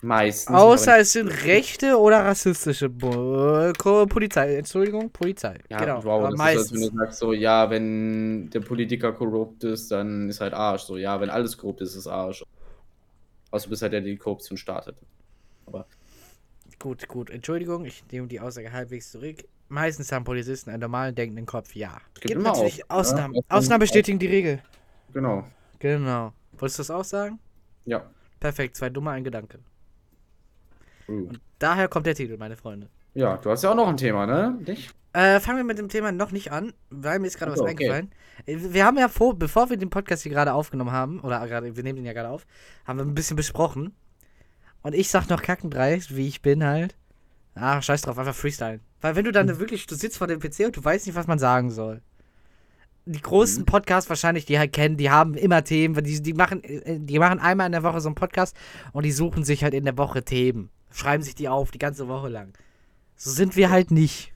Meistens. 0.00 0.56
Außer 0.56 0.92
aber 0.92 0.98
es 0.98 1.12
sind 1.12 1.28
rechte 1.28 1.96
oder 1.98 2.24
rassistische 2.24 2.88
Bo 2.88 3.72
Polizei. 4.08 4.56
Entschuldigung, 4.56 5.10
Polizei. 5.10 5.58
Ja, 5.70 5.78
genau. 5.78 6.02
wow, 6.02 6.20
aber 6.20 6.28
das 6.28 6.38
meistens. 6.38 6.64
ist, 6.66 6.72
als 6.72 6.72
wenn 6.72 6.80
du 6.98 7.04
sagst, 7.04 7.18
so, 7.20 7.32
ja, 7.32 7.70
wenn 7.70 8.50
der 8.50 8.60
Politiker 8.60 9.12
korrupt 9.12 9.64
ist, 9.64 9.90
dann 9.90 10.28
ist 10.28 10.40
halt 10.40 10.54
Arsch. 10.54 10.82
So, 10.82 10.96
ja, 10.96 11.20
wenn 11.20 11.30
alles 11.30 11.56
korrupt 11.56 11.80
ist, 11.82 11.94
ist 11.94 12.06
Arsch. 12.08 12.44
Außer 13.52 13.66
du 13.66 13.70
bist 13.70 13.82
halt 13.82 13.92
der, 13.92 14.00
der 14.00 14.10
die 14.10 14.16
Korruption 14.18 14.56
startet. 14.58 14.96
Gut, 16.78 17.06
gut. 17.08 17.30
Entschuldigung, 17.30 17.84
ich 17.84 18.04
nehme 18.10 18.26
die 18.28 18.40
Aussage 18.40 18.72
halbwegs 18.72 19.10
zurück. 19.10 19.44
Meistens 19.72 20.12
haben 20.12 20.24
Polizisten 20.24 20.68
einen 20.68 20.82
normalen 20.82 21.14
denkenden 21.14 21.46
Kopf, 21.46 21.74
ja. 21.74 21.96
gibt 22.12 22.26
Gibt 22.26 22.34
immer 22.34 22.50
natürlich 22.50 22.90
Ausnahmen, 22.90 23.00
Ausnahmen. 23.00 23.34
ja. 23.36 23.40
Ausnahmen 23.48 23.80
bestätigen 23.80 24.18
die 24.18 24.26
Regel. 24.26 24.62
Genau. 25.14 25.46
Genau. 25.78 26.34
Wolltest 26.58 26.78
du 26.78 26.80
das 26.82 26.90
auch 26.90 27.04
sagen? 27.04 27.38
Ja. 27.86 28.04
Perfekt, 28.38 28.76
zwei 28.76 28.90
dumme, 28.90 29.12
ein 29.12 29.24
Gedanke. 29.24 29.60
Uh. 31.08 31.30
Daher 31.58 31.88
kommt 31.88 32.04
der 32.04 32.14
Titel, 32.14 32.36
meine 32.36 32.54
Freunde. 32.54 32.90
Ja, 33.14 33.38
du 33.38 33.48
hast 33.48 33.62
ja 33.64 33.70
auch 33.70 33.74
noch 33.74 33.88
ein 33.88 33.96
Thema, 33.96 34.26
ne? 34.26 34.58
Dich? 34.60 34.90
Äh, 35.14 35.40
fangen 35.40 35.56
wir 35.56 35.64
mit 35.64 35.78
dem 35.78 35.88
Thema 35.88 36.12
noch 36.12 36.32
nicht 36.32 36.52
an, 36.52 36.74
weil 36.90 37.18
mir 37.18 37.28
ist 37.28 37.38
gerade 37.38 37.52
Ach 37.52 37.54
was 37.54 37.60
so, 37.60 37.64
okay. 37.64 37.70
eingefallen. 37.70 38.12
Äh, 38.44 38.74
Wir 38.74 38.84
haben 38.84 38.98
ja 38.98 39.08
vor, 39.08 39.38
bevor 39.38 39.70
wir 39.70 39.78
den 39.78 39.88
Podcast 39.88 40.22
hier 40.22 40.32
gerade 40.32 40.52
aufgenommen 40.52 40.92
haben, 40.92 41.18
oder 41.20 41.46
gerade, 41.48 41.74
wir 41.74 41.82
nehmen 41.82 41.96
den 41.96 42.04
ja 42.04 42.12
gerade 42.12 42.28
auf, 42.28 42.46
haben 42.84 42.98
wir 42.98 43.06
ein 43.06 43.14
bisschen 43.14 43.38
besprochen. 43.38 43.94
Und 44.82 44.94
ich 44.94 45.08
sag 45.08 45.30
noch 45.30 45.40
kackendreist, 45.40 46.14
wie 46.14 46.28
ich 46.28 46.42
bin 46.42 46.62
halt. 46.62 46.94
Ach, 47.54 47.82
scheiß 47.82 48.02
drauf, 48.02 48.18
einfach 48.18 48.34
freestylen. 48.34 48.82
Weil 49.02 49.16
wenn 49.16 49.24
du 49.24 49.32
dann 49.32 49.48
wirklich, 49.58 49.86
du 49.86 49.94
sitzt 49.94 50.16
vor 50.16 50.26
dem 50.28 50.40
PC 50.40 50.60
und 50.66 50.76
du 50.76 50.82
weißt 50.84 51.06
nicht, 51.06 51.16
was 51.16 51.26
man 51.26 51.38
sagen 51.38 51.70
soll. 51.70 52.00
Die 53.04 53.20
großen 53.20 53.62
Mhm. 53.62 53.66
Podcasts 53.66 54.08
wahrscheinlich, 54.08 54.44
die 54.46 54.58
halt 54.58 54.72
kennen, 54.72 54.96
die 54.96 55.10
haben 55.10 55.34
immer 55.34 55.64
Themen, 55.64 56.02
die, 56.04 56.22
die 56.22 56.34
machen, 56.34 56.62
äh, 56.62 56.98
die 57.00 57.18
machen 57.18 57.40
einmal 57.40 57.66
in 57.66 57.72
der 57.72 57.82
Woche 57.82 58.00
so 58.00 58.08
einen 58.08 58.14
Podcast 58.14 58.56
und 58.92 59.04
die 59.04 59.12
suchen 59.12 59.44
sich 59.44 59.64
halt 59.64 59.74
in 59.74 59.84
der 59.84 59.98
Woche 59.98 60.22
Themen. 60.24 60.70
Schreiben 60.92 61.22
sich 61.22 61.34
die 61.34 61.48
auf, 61.48 61.72
die 61.72 61.78
ganze 61.78 62.06
Woche 62.06 62.28
lang. 62.28 62.52
So 63.16 63.30
sind 63.30 63.56
wir 63.56 63.70
halt 63.70 63.90
nicht. 63.90 64.32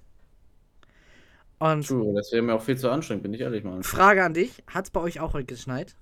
Und 1.58 1.86
True, 1.86 2.12
das 2.14 2.32
wäre 2.32 2.42
mir 2.42 2.54
auch 2.54 2.62
viel 2.62 2.76
zu 2.76 2.90
anstrengend, 2.90 3.22
bin 3.22 3.32
ich 3.32 3.40
ehrlich, 3.40 3.64
Mann. 3.64 3.82
Frage 3.82 4.24
an 4.24 4.34
dich: 4.34 4.62
Hat 4.66 4.86
es 4.86 4.90
bei 4.90 5.00
euch 5.00 5.20
auch 5.20 5.32
heute 5.32 5.46
geschneit? 5.46 5.96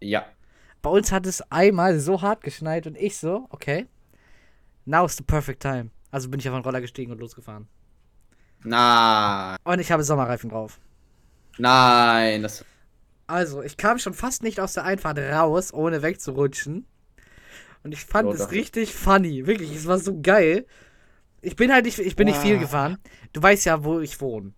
Ja. 0.00 0.26
Bei 0.82 0.90
uns 0.90 1.12
hat 1.12 1.26
es 1.26 1.40
einmal 1.50 1.98
so 1.98 2.20
hart 2.20 2.42
geschneit 2.42 2.86
und 2.86 2.96
ich 2.96 3.16
so, 3.16 3.46
okay. 3.50 3.86
Now 4.84 5.06
is 5.06 5.16
the 5.16 5.22
perfect 5.22 5.62
time. 5.62 5.90
Also 6.10 6.28
bin 6.30 6.40
ich 6.40 6.48
auf 6.48 6.54
den 6.54 6.62
Roller 6.64 6.80
gestiegen 6.80 7.12
und 7.12 7.18
losgefahren. 7.20 7.68
Nein. 8.64 9.56
Und 9.64 9.78
ich 9.80 9.92
habe 9.92 10.02
Sommerreifen 10.02 10.50
drauf. 10.50 10.78
Nein. 11.58 12.42
Das, 12.42 12.64
Also, 13.26 13.62
ich 13.62 13.76
kam 13.76 13.98
schon 13.98 14.14
fast 14.14 14.42
nicht 14.42 14.58
aus 14.60 14.72
der 14.72 14.84
Einfahrt 14.84 15.18
raus, 15.18 15.72
ohne 15.72 16.02
wegzurutschen. 16.02 16.86
Und 17.84 17.92
ich 17.92 18.04
fand 18.04 18.32
es 18.32 18.50
richtig 18.50 18.94
funny. 18.94 19.46
Wirklich, 19.46 19.74
es 19.74 19.86
war 19.86 19.98
so 19.98 20.18
geil. 20.20 20.66
Ich 21.42 21.54
bin 21.54 21.72
halt 21.72 21.84
nicht, 21.84 21.98
ich 21.98 22.16
bin 22.16 22.26
nicht 22.26 22.38
viel 22.38 22.56
Ah. 22.56 22.60
gefahren. 22.60 22.98
Du 23.32 23.42
weißt 23.42 23.66
ja, 23.66 23.84
wo 23.84 24.00
ich 24.00 24.20
wohne. 24.20 24.52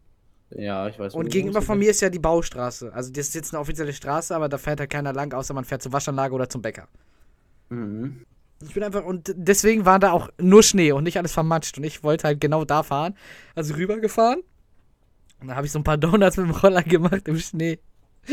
ja, 0.50 0.88
ich 0.88 0.98
weiß. 0.98 1.14
Und 1.14 1.28
gegenüber 1.30 1.60
von 1.62 1.78
mir 1.78 1.90
ist 1.90 2.00
ja 2.00 2.08
die 2.10 2.18
Baustraße. 2.18 2.92
Also 2.92 3.12
das 3.12 3.28
ist 3.28 3.34
jetzt 3.34 3.52
eine 3.52 3.60
offizielle 3.60 3.92
Straße, 3.92 4.34
aber 4.34 4.48
da 4.48 4.56
fährt 4.56 4.80
halt 4.80 4.90
keiner 4.90 5.12
lang, 5.12 5.32
außer 5.34 5.52
man 5.52 5.64
fährt 5.64 5.82
zur 5.82 5.92
Waschanlage 5.92 6.34
oder 6.34 6.48
zum 6.48 6.62
Bäcker. 6.62 6.88
Mhm. 7.68 8.24
Ich 8.62 8.74
bin 8.74 8.82
einfach, 8.82 9.04
und 9.04 9.32
deswegen 9.36 9.86
war 9.86 9.98
da 9.98 10.12
auch 10.12 10.28
nur 10.38 10.62
Schnee 10.62 10.92
und 10.92 11.04
nicht 11.04 11.16
alles 11.18 11.32
vermatscht. 11.32 11.78
Und 11.78 11.84
ich 11.84 12.02
wollte 12.02 12.24
halt 12.24 12.40
genau 12.40 12.64
da 12.64 12.82
fahren. 12.82 13.16
Also 13.54 13.74
rübergefahren. 13.74 14.42
Und 15.40 15.48
dann 15.48 15.56
habe 15.56 15.66
ich 15.66 15.72
so 15.72 15.78
ein 15.78 15.84
paar 15.84 15.96
Donuts 15.98 16.36
mit 16.36 16.46
dem 16.46 16.54
Roller 16.54 16.82
gemacht 16.82 17.26
im 17.28 17.38
Schnee. 17.38 17.78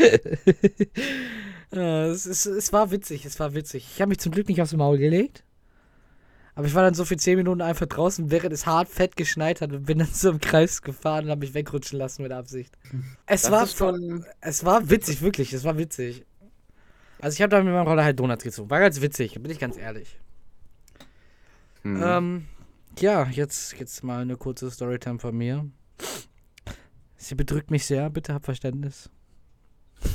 Ja, 1.70 2.06
es, 2.06 2.24
ist, 2.26 2.46
es 2.46 2.72
war 2.72 2.90
witzig, 2.90 3.26
es 3.26 3.38
war 3.40 3.54
witzig. 3.54 3.86
Ich 3.94 4.00
habe 4.00 4.08
mich 4.08 4.18
zum 4.20 4.32
Glück 4.32 4.48
nicht 4.48 4.62
aufs 4.62 4.72
Maul 4.72 4.98
gelegt. 4.98 5.44
Aber 6.54 6.66
ich 6.66 6.74
war 6.74 6.82
dann 6.82 6.94
so 6.94 7.04
für 7.04 7.16
10 7.16 7.36
Minuten 7.36 7.60
einfach 7.60 7.86
draußen, 7.86 8.30
während 8.30 8.52
es 8.52 8.66
hart 8.66 8.88
fett 8.88 9.16
geschneit 9.16 9.60
hat 9.60 9.72
und 9.72 9.84
bin 9.84 9.98
dann 9.98 10.08
so 10.12 10.30
im 10.30 10.40
Kreis 10.40 10.82
gefahren 10.82 11.26
und 11.26 11.30
habe 11.30 11.40
mich 11.40 11.54
wegrutschen 11.54 11.98
lassen 11.98 12.22
mit 12.22 12.32
Absicht. 12.32 12.76
Es 13.26 13.42
Das 13.42 13.50
war 13.52 13.66
schon. 13.66 14.24
es 14.40 14.64
war 14.64 14.90
witzig, 14.90 15.22
wirklich, 15.22 15.52
es 15.52 15.64
war 15.64 15.78
witzig. 15.78 16.24
Also 17.20 17.34
ich 17.34 17.42
habe 17.42 17.50
da 17.50 17.62
mit 17.62 17.72
meinem 17.72 17.86
Roller 17.86 18.04
halt 18.04 18.18
Donuts 18.18 18.44
gezogen. 18.44 18.70
War 18.70 18.80
ganz 18.80 19.00
witzig, 19.00 19.34
bin 19.34 19.50
ich 19.50 19.58
ganz 19.58 19.76
ehrlich. 19.76 20.18
Hm. 21.82 22.02
Ähm, 22.02 22.44
ja, 22.98 23.26
jetzt, 23.26 23.78
jetzt 23.78 24.02
mal 24.04 24.22
eine 24.22 24.36
kurze 24.36 24.70
Storytime 24.70 25.18
von 25.18 25.36
mir. 25.36 25.68
Sie 27.16 27.34
bedrückt 27.34 27.70
mich 27.70 27.86
sehr, 27.86 28.08
bitte 28.10 28.34
hab 28.34 28.44
Verständnis. 28.44 29.10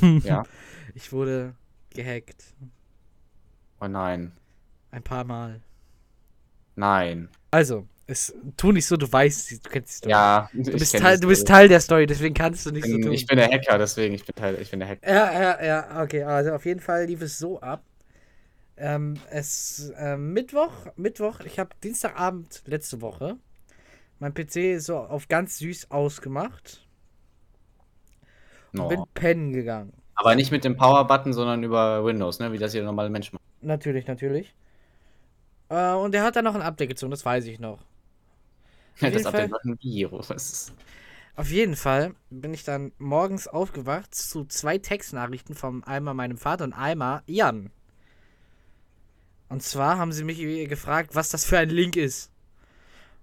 Ja. 0.22 0.44
Ich 0.94 1.12
wurde 1.12 1.54
gehackt. 1.90 2.54
Oh 3.80 3.86
nein. 3.86 4.32
Ein 4.90 5.02
paar 5.02 5.24
Mal. 5.24 5.60
Nein. 6.76 7.28
Also, 7.50 7.86
es 8.06 8.34
tu 8.56 8.72
nicht 8.72 8.86
so, 8.86 8.96
du 8.96 9.10
weißt, 9.10 9.64
du 9.64 9.70
kennst 9.70 9.90
die 9.90 9.96
Story. 9.96 10.10
Ja. 10.10 10.50
Du 10.52 10.72
bist, 10.72 10.96
Teil, 10.96 11.18
du 11.18 11.28
bist 11.28 11.46
Teil 11.46 11.68
der 11.68 11.80
Story, 11.80 12.06
deswegen 12.06 12.34
kannst 12.34 12.66
du 12.66 12.70
nicht 12.70 12.86
so 12.86 12.98
tun. 12.98 13.12
Ich 13.12 13.26
bin 13.26 13.38
der 13.38 13.50
Hacker, 13.50 13.78
deswegen. 13.78 14.14
Ich 14.14 14.24
bin 14.24 14.34
Teil. 14.34 14.58
Ich 14.60 14.70
bin 14.70 14.80
der 14.80 14.88
Hacker. 14.88 15.08
Ja, 15.08 15.32
ja, 15.32 15.64
ja, 15.64 16.02
okay. 16.02 16.22
Also 16.22 16.52
auf 16.52 16.64
jeden 16.66 16.80
Fall 16.80 17.06
lief 17.06 17.22
es 17.22 17.38
so 17.38 17.60
ab. 17.60 17.82
Ähm, 18.76 19.14
es 19.30 19.92
ähm, 19.96 20.32
Mittwoch, 20.32 20.72
Mittwoch, 20.96 21.40
ich 21.40 21.58
habe 21.58 21.70
Dienstagabend 21.82 22.62
letzte 22.66 23.00
Woche 23.00 23.36
mein 24.18 24.34
PC 24.34 24.80
so 24.80 24.98
auf 24.98 25.28
ganz 25.28 25.58
süß 25.58 25.90
ausgemacht 25.90 26.86
und 28.72 28.88
bin 28.88 28.98
No. 29.00 29.06
pennen 29.14 29.52
gegangen. 29.52 29.92
Aber 30.16 30.34
nicht 30.34 30.50
mit 30.50 30.64
dem 30.64 30.76
Power-Button, 30.76 31.32
sondern 31.32 31.62
über 31.62 32.04
Windows, 32.04 32.38
ne? 32.38 32.52
Wie 32.52 32.58
das 32.58 32.72
jeder 32.74 32.86
normale 32.86 33.10
Mensch 33.10 33.32
macht. 33.32 33.42
Natürlich, 33.60 34.06
natürlich. 34.06 34.54
Äh, 35.68 35.92
und 35.94 36.14
er 36.14 36.22
hat 36.22 36.36
dann 36.36 36.44
noch 36.44 36.54
ein 36.54 36.62
Update 36.62 36.88
gezogen, 36.90 37.10
das 37.10 37.24
weiß 37.24 37.46
ich 37.46 37.58
noch. 37.58 37.84
Das 39.00 39.24
jeden 39.24 39.26
Update 39.26 39.50
war 39.50 39.60
ein 39.64 39.78
Virus. 39.80 40.72
Auf 41.36 41.50
jeden 41.50 41.76
Fall 41.76 42.14
bin 42.30 42.54
ich 42.54 42.64
dann 42.64 42.92
morgens 42.98 43.48
aufgewacht 43.48 44.14
zu 44.14 44.44
zwei 44.44 44.78
Textnachrichten 44.78 45.54
von 45.54 45.82
einmal 45.84 46.14
meinem 46.14 46.38
Vater 46.38 46.64
und 46.64 46.72
einmal 46.72 47.22
Jan. 47.26 47.70
Und 49.48 49.62
zwar 49.62 49.98
haben 49.98 50.12
sie 50.12 50.24
mich 50.24 50.38
gefragt, 50.68 51.14
was 51.14 51.28
das 51.28 51.44
für 51.44 51.58
ein 51.58 51.70
Link 51.70 51.96
ist. 51.96 52.30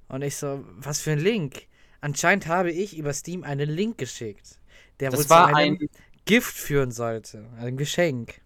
Und 0.07 0.21
ich 0.23 0.35
so, 0.35 0.65
was 0.77 1.01
für 1.01 1.11
ein 1.11 1.19
Link? 1.19 1.67
Anscheinend 2.01 2.47
habe 2.47 2.71
ich 2.71 2.97
über 2.97 3.13
Steam 3.13 3.43
einen 3.43 3.69
Link 3.69 3.97
geschickt, 3.97 4.59
der 4.99 5.15
wohl 5.15 5.17
Das 5.17 5.27
zu 5.27 5.29
war 5.29 5.55
einem 5.55 5.77
ein. 5.81 5.89
Gift 6.25 6.55
führen 6.55 6.91
sollte. 6.91 7.49
Ein 7.57 7.77
Geschenk. 7.77 8.41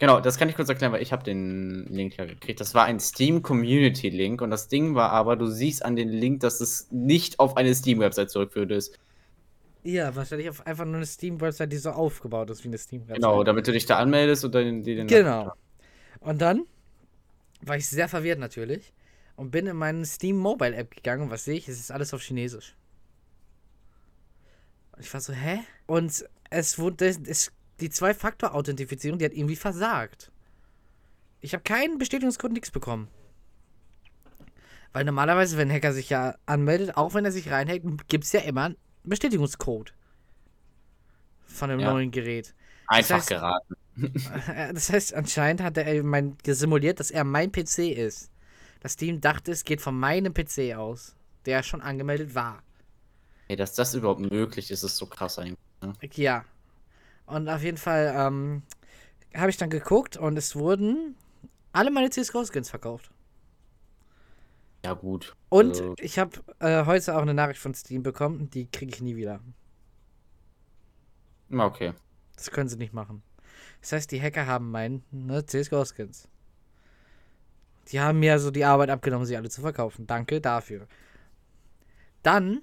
Genau, 0.00 0.18
das 0.18 0.38
kann 0.38 0.48
ich 0.48 0.56
kurz 0.56 0.70
erklären, 0.70 0.92
weil 0.92 1.02
ich 1.02 1.12
habe 1.12 1.22
den 1.22 1.84
Link 1.84 2.16
ja 2.16 2.24
gekriegt. 2.24 2.58
Das 2.58 2.74
war 2.74 2.86
ein 2.86 2.98
Steam 3.00 3.42
Community 3.42 4.08
Link 4.08 4.40
und 4.40 4.50
das 4.50 4.66
Ding 4.66 4.94
war 4.94 5.10
aber, 5.10 5.36
du 5.36 5.46
siehst 5.46 5.84
an 5.84 5.94
den 5.94 6.08
Link, 6.08 6.40
dass 6.40 6.62
es 6.62 6.90
nicht 6.90 7.38
auf 7.38 7.58
eine 7.58 7.74
Steam-Website 7.74 8.30
zurückführt 8.30 8.70
ist. 8.70 8.98
Ja, 9.82 10.16
wahrscheinlich 10.16 10.48
auf 10.48 10.66
einfach 10.66 10.86
nur 10.86 10.96
eine 10.96 11.06
Steam-Website, 11.06 11.70
die 11.70 11.76
so 11.76 11.90
aufgebaut 11.90 12.48
ist 12.48 12.64
wie 12.64 12.68
eine 12.68 12.78
Steam-Website. 12.78 13.16
Genau, 13.16 13.44
damit 13.44 13.68
du 13.68 13.72
dich 13.72 13.84
da 13.84 13.98
anmeldest 13.98 14.42
und 14.42 14.54
dann 14.54 14.82
die 14.82 14.94
den. 14.94 15.06
Genau. 15.06 15.52
Und 16.20 16.40
dann 16.40 16.64
war 17.60 17.76
ich 17.76 17.86
sehr 17.86 18.08
verwirrt 18.08 18.38
natürlich 18.38 18.94
und 19.36 19.50
bin 19.50 19.66
in 19.66 19.76
meine 19.76 20.06
Steam 20.06 20.38
Mobile 20.38 20.74
App 20.74 20.96
gegangen 20.96 21.24
und 21.24 21.30
was 21.30 21.44
sehe 21.44 21.56
ich? 21.56 21.68
Es 21.68 21.78
ist 21.78 21.90
alles 21.90 22.14
auf 22.14 22.22
Chinesisch. 22.22 22.74
Ich 24.98 25.12
war 25.12 25.20
so, 25.20 25.34
hä? 25.34 25.58
Und 25.86 26.24
es 26.48 26.78
wurde, 26.78 27.14
es, 27.26 27.52
die 27.80 27.90
Zwei-Faktor-Authentifizierung, 27.90 29.18
die 29.18 29.24
hat 29.24 29.32
irgendwie 29.32 29.56
versagt. 29.56 30.30
Ich 31.40 31.52
habe 31.54 31.62
keinen 31.62 31.98
Bestätigungscode, 31.98 32.52
nichts 32.52 32.70
bekommen. 32.70 33.08
Weil 34.92 35.04
normalerweise, 35.04 35.56
wenn 35.56 35.68
ein 35.70 35.74
Hacker 35.74 35.92
sich 35.92 36.10
ja 36.10 36.34
anmeldet, 36.46 36.96
auch 36.96 37.14
wenn 37.14 37.24
er 37.24 37.32
sich 37.32 37.50
reinhackt, 37.50 38.08
gibt 38.08 38.24
es 38.24 38.32
ja 38.32 38.40
immer 38.40 38.64
einen 38.66 38.76
Bestätigungscode. 39.04 39.94
Von 41.46 41.70
einem 41.70 41.80
Ja. 41.80 41.92
neuen 41.92 42.10
Gerät. 42.10 42.54
Einfach 42.86 43.20
heißt- 43.20 43.28
geraten. 43.28 43.74
Das 44.74 44.90
heißt, 44.90 45.14
anscheinend 45.14 45.62
hat 45.62 45.76
er 45.76 46.02
mein, 46.02 46.36
simuliert, 46.46 47.00
dass 47.00 47.10
er 47.10 47.24
mein 47.24 47.52
PC 47.52 47.90
ist. 47.92 48.30
Das 48.80 48.96
Team 48.96 49.20
dachte, 49.20 49.52
es 49.52 49.64
geht 49.64 49.80
von 49.80 49.98
meinem 49.98 50.32
PC 50.32 50.74
aus, 50.74 51.14
der 51.44 51.62
schon 51.62 51.82
angemeldet 51.82 52.34
war. 52.34 52.62
Ey, 53.48 53.56
dass 53.56 53.74
das 53.74 53.94
überhaupt 53.94 54.20
möglich 54.20 54.70
ist, 54.70 54.82
ist 54.84 54.96
so 54.96 55.06
krass 55.06 55.38
eigentlich. 55.38 55.58
Ne? 55.82 55.92
Ja. 56.14 56.44
Und 57.30 57.48
auf 57.48 57.62
jeden 57.62 57.76
Fall 57.76 58.12
ähm, 58.16 58.62
habe 59.34 59.50
ich 59.50 59.56
dann 59.56 59.70
geguckt 59.70 60.16
und 60.16 60.36
es 60.36 60.56
wurden 60.56 61.14
alle 61.72 61.90
meine 61.92 62.10
CSGO-Skins 62.10 62.68
verkauft. 62.68 63.12
Ja, 64.84 64.94
gut. 64.94 65.36
Und 65.48 65.70
Also, 65.70 65.94
ich 66.00 66.18
habe 66.18 66.40
äh, 66.58 66.86
heute 66.86 67.16
auch 67.16 67.22
eine 67.22 67.34
Nachricht 67.34 67.60
von 67.60 67.72
Steam 67.74 68.02
bekommen, 68.02 68.50
die 68.50 68.66
kriege 68.68 68.92
ich 68.92 69.00
nie 69.00 69.14
wieder. 69.14 69.40
okay. 71.56 71.92
Das 72.34 72.50
können 72.50 72.68
sie 72.68 72.78
nicht 72.78 72.94
machen. 72.94 73.22
Das 73.80 73.92
heißt, 73.92 74.10
die 74.10 74.20
Hacker 74.20 74.46
haben 74.46 74.70
meine 74.70 75.02
ne, 75.12 75.44
CSGO-Skins. 75.46 76.28
Die 77.88 78.00
haben 78.00 78.18
mir 78.18 78.32
also 78.32 78.50
die 78.50 78.64
Arbeit 78.64 78.90
abgenommen, 78.90 79.26
sie 79.26 79.36
alle 79.36 79.50
zu 79.50 79.60
verkaufen. 79.60 80.06
Danke 80.06 80.40
dafür. 80.40 80.88
Dann, 82.22 82.62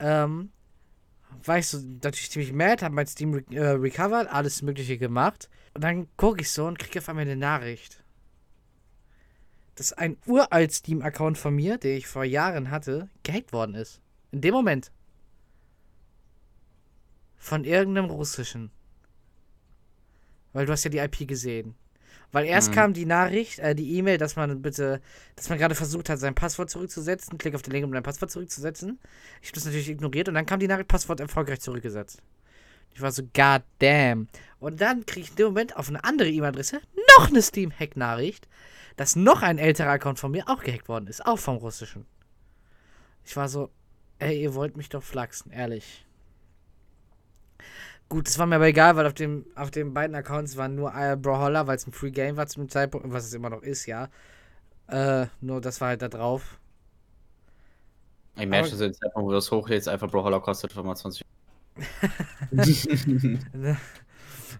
ähm, 0.00 0.50
war 1.44 1.58
ich 1.58 1.68
so 1.68 1.78
natürlich 1.78 2.30
ziemlich 2.30 2.52
mad, 2.52 2.84
hab 2.84 2.92
mein 2.92 3.06
Steam 3.06 3.34
re 3.34 3.44
äh, 3.50 3.70
recovered, 3.70 4.28
alles 4.28 4.62
Mögliche 4.62 4.98
gemacht. 4.98 5.48
Und 5.74 5.84
dann 5.84 6.08
gucke 6.16 6.40
ich 6.40 6.50
so 6.50 6.66
und 6.66 6.78
kriege 6.78 6.98
auf 6.98 7.08
einmal 7.08 7.22
eine 7.22 7.36
Nachricht. 7.36 8.02
Dass 9.74 9.92
ein 9.92 10.16
uralt 10.26 10.72
Steam-Account 10.72 11.38
von 11.38 11.54
mir, 11.54 11.78
den 11.78 11.96
ich 11.96 12.06
vor 12.06 12.24
Jahren 12.24 12.70
hatte, 12.70 13.08
gehackt 13.22 13.52
worden 13.52 13.74
ist. 13.74 14.00
In 14.32 14.40
dem 14.40 14.54
Moment. 14.54 14.90
Von 17.36 17.64
irgendeinem 17.64 18.10
russischen. 18.10 18.70
Weil 20.52 20.66
du 20.66 20.72
hast 20.72 20.84
ja 20.84 20.90
die 20.90 20.98
IP 20.98 21.28
gesehen. 21.28 21.76
Weil 22.32 22.44
erst 22.46 22.70
Mhm. 22.70 22.74
kam 22.74 22.92
die 22.92 23.06
Nachricht, 23.06 23.58
äh, 23.58 23.74
die 23.74 23.96
E-Mail, 23.96 24.18
dass 24.18 24.36
man 24.36 24.60
bitte, 24.60 25.00
dass 25.36 25.48
man 25.48 25.58
gerade 25.58 25.74
versucht 25.74 26.08
hat, 26.10 26.18
sein 26.18 26.34
Passwort 26.34 26.70
zurückzusetzen. 26.70 27.38
Klick 27.38 27.54
auf 27.54 27.62
den 27.62 27.72
Link, 27.72 27.84
um 27.86 27.92
dein 27.92 28.02
Passwort 28.02 28.30
zurückzusetzen. 28.30 28.98
Ich 29.40 29.48
habe 29.48 29.54
das 29.54 29.64
natürlich 29.64 29.88
ignoriert 29.88 30.28
und 30.28 30.34
dann 30.34 30.46
kam 30.46 30.60
die 30.60 30.68
Nachricht, 30.68 30.88
Passwort 30.88 31.20
erfolgreich 31.20 31.60
zurückgesetzt. 31.60 32.20
Ich 32.94 33.00
war 33.00 33.12
so, 33.12 33.22
god 33.22 33.62
damn. 33.78 34.28
Und 34.58 34.80
dann 34.80 35.06
krieg 35.06 35.24
ich 35.24 35.30
in 35.30 35.36
dem 35.36 35.46
Moment 35.46 35.76
auf 35.76 35.88
eine 35.88 36.02
andere 36.04 36.28
E-Mail-Adresse 36.28 36.80
noch 37.18 37.28
eine 37.28 37.42
Steam-Hack-Nachricht, 37.42 38.48
dass 38.96 39.14
noch 39.16 39.42
ein 39.42 39.58
älterer 39.58 39.90
Account 39.90 40.18
von 40.18 40.32
mir 40.32 40.48
auch 40.48 40.62
gehackt 40.62 40.88
worden 40.88 41.06
ist, 41.06 41.24
auch 41.24 41.38
vom 41.38 41.56
Russischen. 41.56 42.06
Ich 43.24 43.36
war 43.36 43.48
so, 43.48 43.70
ey, 44.18 44.42
ihr 44.42 44.54
wollt 44.54 44.76
mich 44.76 44.88
doch 44.88 45.02
flachsen, 45.02 45.52
ehrlich. 45.52 46.04
Gut, 48.08 48.26
das 48.26 48.38
war 48.38 48.46
mir 48.46 48.56
aber 48.56 48.66
egal, 48.66 48.96
weil 48.96 49.06
auf 49.06 49.12
dem 49.14 49.44
auf 49.54 49.70
den 49.70 49.92
beiden 49.92 50.16
Accounts 50.16 50.56
waren 50.56 50.74
nur 50.74 50.94
äh, 50.94 51.16
Brawlhalla, 51.16 51.66
weil 51.66 51.76
es 51.76 51.86
ein 51.86 51.92
Free 51.92 52.10
Game 52.10 52.36
war 52.36 52.46
zum 52.46 52.68
Zeitpunkt, 52.68 53.10
was 53.12 53.26
es 53.26 53.34
immer 53.34 53.50
noch 53.50 53.62
ist, 53.62 53.86
ja. 53.86 54.08
Äh, 54.88 55.26
nur 55.42 55.60
das 55.60 55.80
war 55.80 55.88
halt 55.88 56.00
da 56.00 56.08
drauf. 56.08 56.58
Ich 58.36 58.46
merke 58.46 58.68
schon, 58.68 58.78
den 58.78 58.94
Zeitpunkt, 58.94 59.26
wo 59.26 59.30
du 59.30 59.34
das 59.36 59.50
hochlädst, 59.50 59.88
einfach 59.88 60.10
Brawlhalla 60.10 60.38
kostet 60.38 60.72
25. 60.72 61.22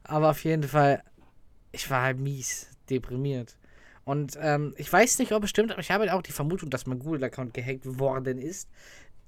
Aber 0.04 0.30
auf 0.30 0.44
jeden 0.44 0.64
Fall, 0.64 1.02
ich 1.72 1.88
war 1.90 2.02
halt 2.02 2.18
mies 2.18 2.68
deprimiert. 2.90 3.56
Und 4.04 4.38
ähm, 4.40 4.74
ich 4.76 4.92
weiß 4.92 5.18
nicht, 5.18 5.32
ob 5.32 5.44
es 5.44 5.50
stimmt, 5.50 5.70
aber 5.70 5.80
ich 5.80 5.90
habe 5.90 6.12
auch 6.14 6.22
die 6.22 6.32
Vermutung, 6.32 6.70
dass 6.70 6.86
mein 6.86 6.98
Google-Account 6.98 7.52
gehackt 7.52 7.82
worden 7.98 8.38
ist. 8.38 8.70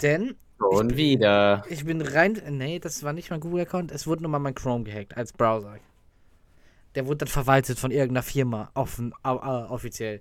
Denn 0.00 0.36
Und 0.60 0.96
wieder. 0.96 1.64
ich 1.68 1.84
bin 1.84 2.00
rein. 2.02 2.40
Nee, 2.50 2.78
das 2.78 3.02
war 3.02 3.12
nicht 3.12 3.30
mein 3.30 3.40
Google-Account. 3.40 3.90
Es 3.92 4.06
wurde 4.06 4.22
nur 4.22 4.30
mal 4.30 4.38
mein 4.38 4.54
Chrome 4.54 4.84
gehackt 4.84 5.16
als 5.16 5.32
Browser. 5.32 5.76
Der 6.94 7.06
wurde 7.06 7.18
dann 7.18 7.28
verwaltet 7.28 7.78
von 7.78 7.90
irgendeiner 7.90 8.22
Firma, 8.22 8.70
offen, 8.74 9.14
au, 9.22 9.36
au, 9.38 9.70
offiziell. 9.70 10.20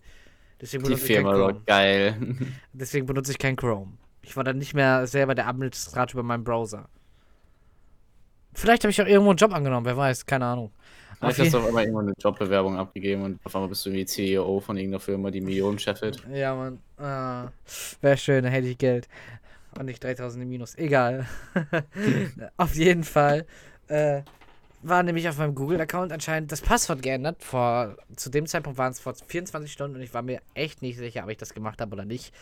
Deswegen 0.61 0.83
Die 0.83 0.93
ich 0.93 1.01
Firma 1.01 1.31
Chrome. 1.31 1.43
war 1.43 1.53
geil. 1.65 2.15
Deswegen 2.73 3.05
benutze 3.05 3.31
ich 3.31 3.39
kein 3.39 3.55
Chrome. 3.55 3.93
Ich 4.21 4.35
war 4.37 4.43
dann 4.43 4.57
nicht 4.57 4.73
mehr 4.73 5.07
selber 5.07 5.35
der 5.35 5.47
Administrator 5.47 6.19
über 6.19 6.23
meinen 6.23 6.43
Browser. 6.43 6.87
Vielleicht 8.53 8.83
habe 8.83 8.91
ich 8.91 9.01
auch 9.01 9.07
irgendwo 9.07 9.29
einen 9.31 9.37
Job 9.37 9.53
angenommen, 9.53 9.85
wer 9.85 9.97
weiß, 9.97 10.25
keine 10.25 10.45
Ahnung. 10.45 10.71
Vielleicht 11.19 11.39
hast 11.39 11.53
du 11.53 11.57
auf 11.59 11.67
einmal 11.67 11.83
irgendwo 11.83 11.99
eine 12.01 12.13
Jobbewerbung 12.17 12.77
abgegeben 12.77 13.23
und 13.23 13.39
auf 13.45 13.53
einmal 13.55 13.69
bist 13.69 13.85
du 13.85 13.89
irgendwie 13.89 14.05
CEO 14.05 14.59
von 14.59 14.77
irgendeiner 14.77 15.01
Firma, 15.01 15.31
die 15.31 15.41
Millionen 15.41 15.77
scheffelt. 15.77 16.23
Ja, 16.31 16.55
Mann. 16.55 16.79
Ah, 16.97 17.49
Wäre 18.01 18.17
schön, 18.17 18.43
dann 18.43 18.53
hätte 18.53 18.67
ich 18.67 18.77
Geld. 18.77 19.07
Und 19.77 19.85
nicht 19.85 20.03
3000 20.03 20.43
im 20.43 20.49
Minus. 20.49 20.75
Egal. 20.77 21.27
auf 22.57 22.75
jeden 22.75 23.03
Fall 23.03 23.45
äh, 23.87 24.23
war 24.81 25.03
nämlich 25.03 25.27
auf 25.27 25.37
meinem 25.37 25.55
Google-Account 25.55 26.11
anscheinend 26.11 26.51
das 26.51 26.61
Passwort 26.61 27.01
geändert. 27.01 27.43
Vor, 27.43 27.97
zu 28.15 28.29
dem 28.29 28.45
Zeitpunkt 28.47 28.77
waren 28.77 28.91
es 28.91 28.99
vor 28.99 29.13
24 29.13 29.71
Stunden 29.71 29.97
und 29.97 30.01
ich 30.01 30.13
war 30.13 30.21
mir 30.21 30.41
echt 30.53 30.81
nicht 30.81 30.97
sicher, 30.97 31.23
ob 31.23 31.29
ich 31.29 31.37
das 31.37 31.53
gemacht 31.53 31.81
habe 31.81 31.93
oder 31.93 32.05
nicht. 32.05 32.33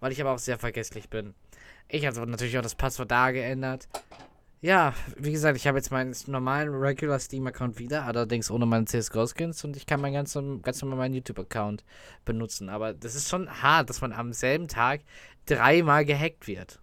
Weil 0.00 0.12
ich 0.12 0.20
aber 0.20 0.32
auch 0.32 0.38
sehr 0.38 0.58
vergesslich 0.58 1.08
bin. 1.08 1.34
Ich 1.88 2.06
habe 2.06 2.26
natürlich 2.26 2.58
auch 2.58 2.62
das 2.62 2.74
Passwort 2.74 3.10
da 3.10 3.30
geändert. 3.30 3.88
Ja, 4.62 4.94
wie 5.16 5.32
gesagt, 5.32 5.56
ich 5.56 5.66
habe 5.66 5.78
jetzt 5.78 5.90
meinen 5.90 6.14
normalen 6.26 6.74
Regular 6.74 7.18
Steam-Account 7.18 7.78
wieder, 7.78 8.04
allerdings 8.04 8.50
ohne 8.50 8.64
meine 8.64 8.86
CSGO-Skins 8.86 9.62
und 9.64 9.76
ich 9.76 9.86
kann 9.86 10.00
meinen 10.00 10.14
ganz, 10.14 10.34
ganz 10.62 10.82
normal 10.82 10.98
meinen 10.98 11.14
YouTube-Account 11.14 11.84
benutzen. 12.24 12.68
Aber 12.68 12.94
das 12.94 13.14
ist 13.14 13.28
schon 13.28 13.48
hart, 13.62 13.90
dass 13.90 14.00
man 14.00 14.12
am 14.12 14.32
selben 14.32 14.66
Tag 14.66 15.02
dreimal 15.46 16.04
gehackt 16.04 16.46
wird. 16.46 16.80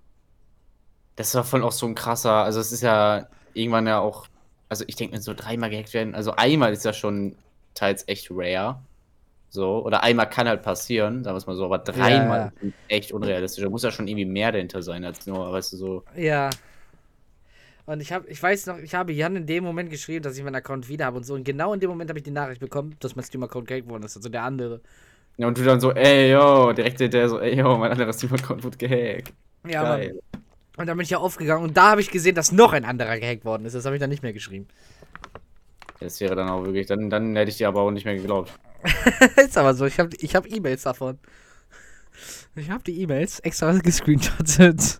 Das 1.15 1.36
war 1.36 1.43
voll 1.43 1.63
auch 1.63 1.71
so 1.71 1.86
ein 1.86 1.95
krasser, 1.95 2.43
also 2.43 2.60
es 2.60 2.71
ist 2.71 2.82
ja 2.82 3.28
irgendwann 3.54 3.86
ja 3.86 3.99
auch, 3.99 4.28
also 4.69 4.84
ich 4.88 4.95
denke 4.95 5.15
mir 5.15 5.21
so 5.21 5.34
dreimal 5.34 5.69
gehackt 5.69 5.93
werden, 5.93 6.15
also 6.15 6.32
einmal 6.32 6.73
ist 6.73 6.86
ja 6.86 6.93
schon 6.93 7.36
teils 7.76 8.08
echt 8.08 8.30
rare. 8.32 8.82
So, 9.49 9.86
oder 9.86 10.02
einmal 10.02 10.28
kann 10.28 10.47
halt 10.47 10.63
passieren, 10.63 11.23
sagen 11.23 11.36
wir 11.36 11.38
es 11.38 11.45
mal 11.45 11.56
so, 11.56 11.65
aber 11.65 11.78
dreimal 11.78 12.52
Ja. 12.60 12.67
ist 12.67 12.73
echt 12.88 13.12
unrealistisch. 13.12 13.63
Da 13.63 13.69
muss 13.69 13.84
ja 13.84 13.91
schon 13.91 14.08
irgendwie 14.08 14.26
mehr 14.26 14.52
dahinter 14.52 14.82
sein, 14.82 15.06
als 15.06 15.28
nur, 15.28 15.52
weißt 15.52 15.73
du, 15.73 15.78
so. 15.78 16.04
Ja. 16.15 16.49
Und 17.86 18.02
ich 18.02 18.12
habe, 18.12 18.28
ich 18.30 18.41
weiß 18.41 18.65
noch, 18.65 18.80
ich 18.80 18.95
habe 18.95 19.12
Jan 19.12 19.36
in 19.36 19.45
dem 19.45 19.63
Moment 19.63 19.91
geschrieben, 19.91 20.23
dass 20.23 20.36
ich 20.38 20.43
meinen 20.43 20.56
Account 20.56 20.89
wieder 20.89 21.06
habe 21.06 21.17
und 21.17 21.23
so. 21.23 21.36
Und 21.36 21.43
genau 21.43 21.71
in 21.71 21.80
dem 21.80 21.91
Moment 21.91 22.10
habe 22.10 22.17
ich 22.17 22.23
die 22.23 22.32
Nachricht 22.32 22.62
bekommen, 22.62 22.95
dass 22.99 23.15
mein 23.15 23.26
Steam-Account 23.26 23.67
gehackt 23.67 23.88
worden 23.88 24.02
ist. 24.02 24.17
Also 24.17 24.28
der 24.28 24.41
andere. 24.41 24.82
Ja, 25.38 25.48
und 25.48 25.58
du 25.58 25.63
dann 25.63 25.80
so, 25.80 25.91
ey, 25.91 26.32
yo, 26.32 26.74
direkt 26.74 27.00
hinterher 27.00 27.30
so, 27.30 27.39
ey, 27.39 27.58
yo, 27.58 27.78
mein 27.78 27.91
anderer 27.91 28.13
Steam-Account 28.13 28.63
wird 28.63 28.78
gehackt. 28.78 29.34
Ja, 29.67 29.84
Geil. 29.84 30.19
Mann. 30.32 30.43
Und 30.76 30.88
dann 30.88 30.98
bin 30.98 31.04
ich 31.04 31.12
ja 31.12 31.19
aufgegangen 31.19 31.63
und 31.63 31.78
da 31.78 31.91
habe 31.91 32.02
ich 32.02 32.10
gesehen, 32.10 32.36
dass 32.36 32.52
noch 32.52 32.74
ein 32.74 32.84
anderer 32.84 33.19
gehackt 33.19 33.46
worden 33.46 33.65
ist. 33.65 33.74
Das 33.74 33.86
habe 33.86 33.96
ich 33.96 34.00
dann 34.00 34.10
nicht 34.10 34.24
mehr 34.24 34.34
geschrieben. 34.34 34.67
Das 36.00 36.19
wäre 36.19 36.36
dann 36.36 36.50
auch 36.50 36.65
wirklich, 36.65 36.88
dann, 36.88 37.10
dann 37.10 37.36
hätte 37.36 37.52
ich 37.52 37.58
dir 37.58 37.67
aber 37.67 37.82
auch 37.82 37.91
nicht 37.91 38.06
mehr 38.06 38.15
geglaubt. 38.15 38.52
ist 39.38 39.58
aber 39.58 39.74
so, 39.74 39.86
ich 39.86 40.00
habe 40.00 40.10
ich 40.17 40.36
hab 40.36 40.52
E-Mails 40.52 40.84
davon. 40.84 41.19
Ich 42.56 42.69
habe 42.69 42.84
die 42.84 43.02
E-Mails 43.02 43.39
extra 43.39 43.72
gescreenshottet. 43.74 45.00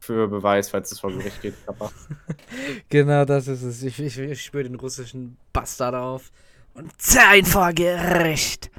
Für 0.00 0.28
Beweis, 0.28 0.68
falls 0.68 0.92
es 0.92 1.00
vor 1.00 1.12
Gericht 1.12 1.40
geht. 1.42 1.54
Kappa. 1.66 1.90
Genau, 2.88 3.24
das 3.24 3.48
ist 3.48 3.62
es. 3.62 3.82
Ich, 3.82 3.98
ich, 3.98 4.18
ich 4.18 4.42
spüre 4.42 4.64
den 4.64 4.74
russischen 4.74 5.36
Bastard 5.52 5.94
auf. 5.94 6.30
Und 6.74 6.90
sein 7.00 7.44
vor 7.44 7.72
Gericht. 7.72 8.70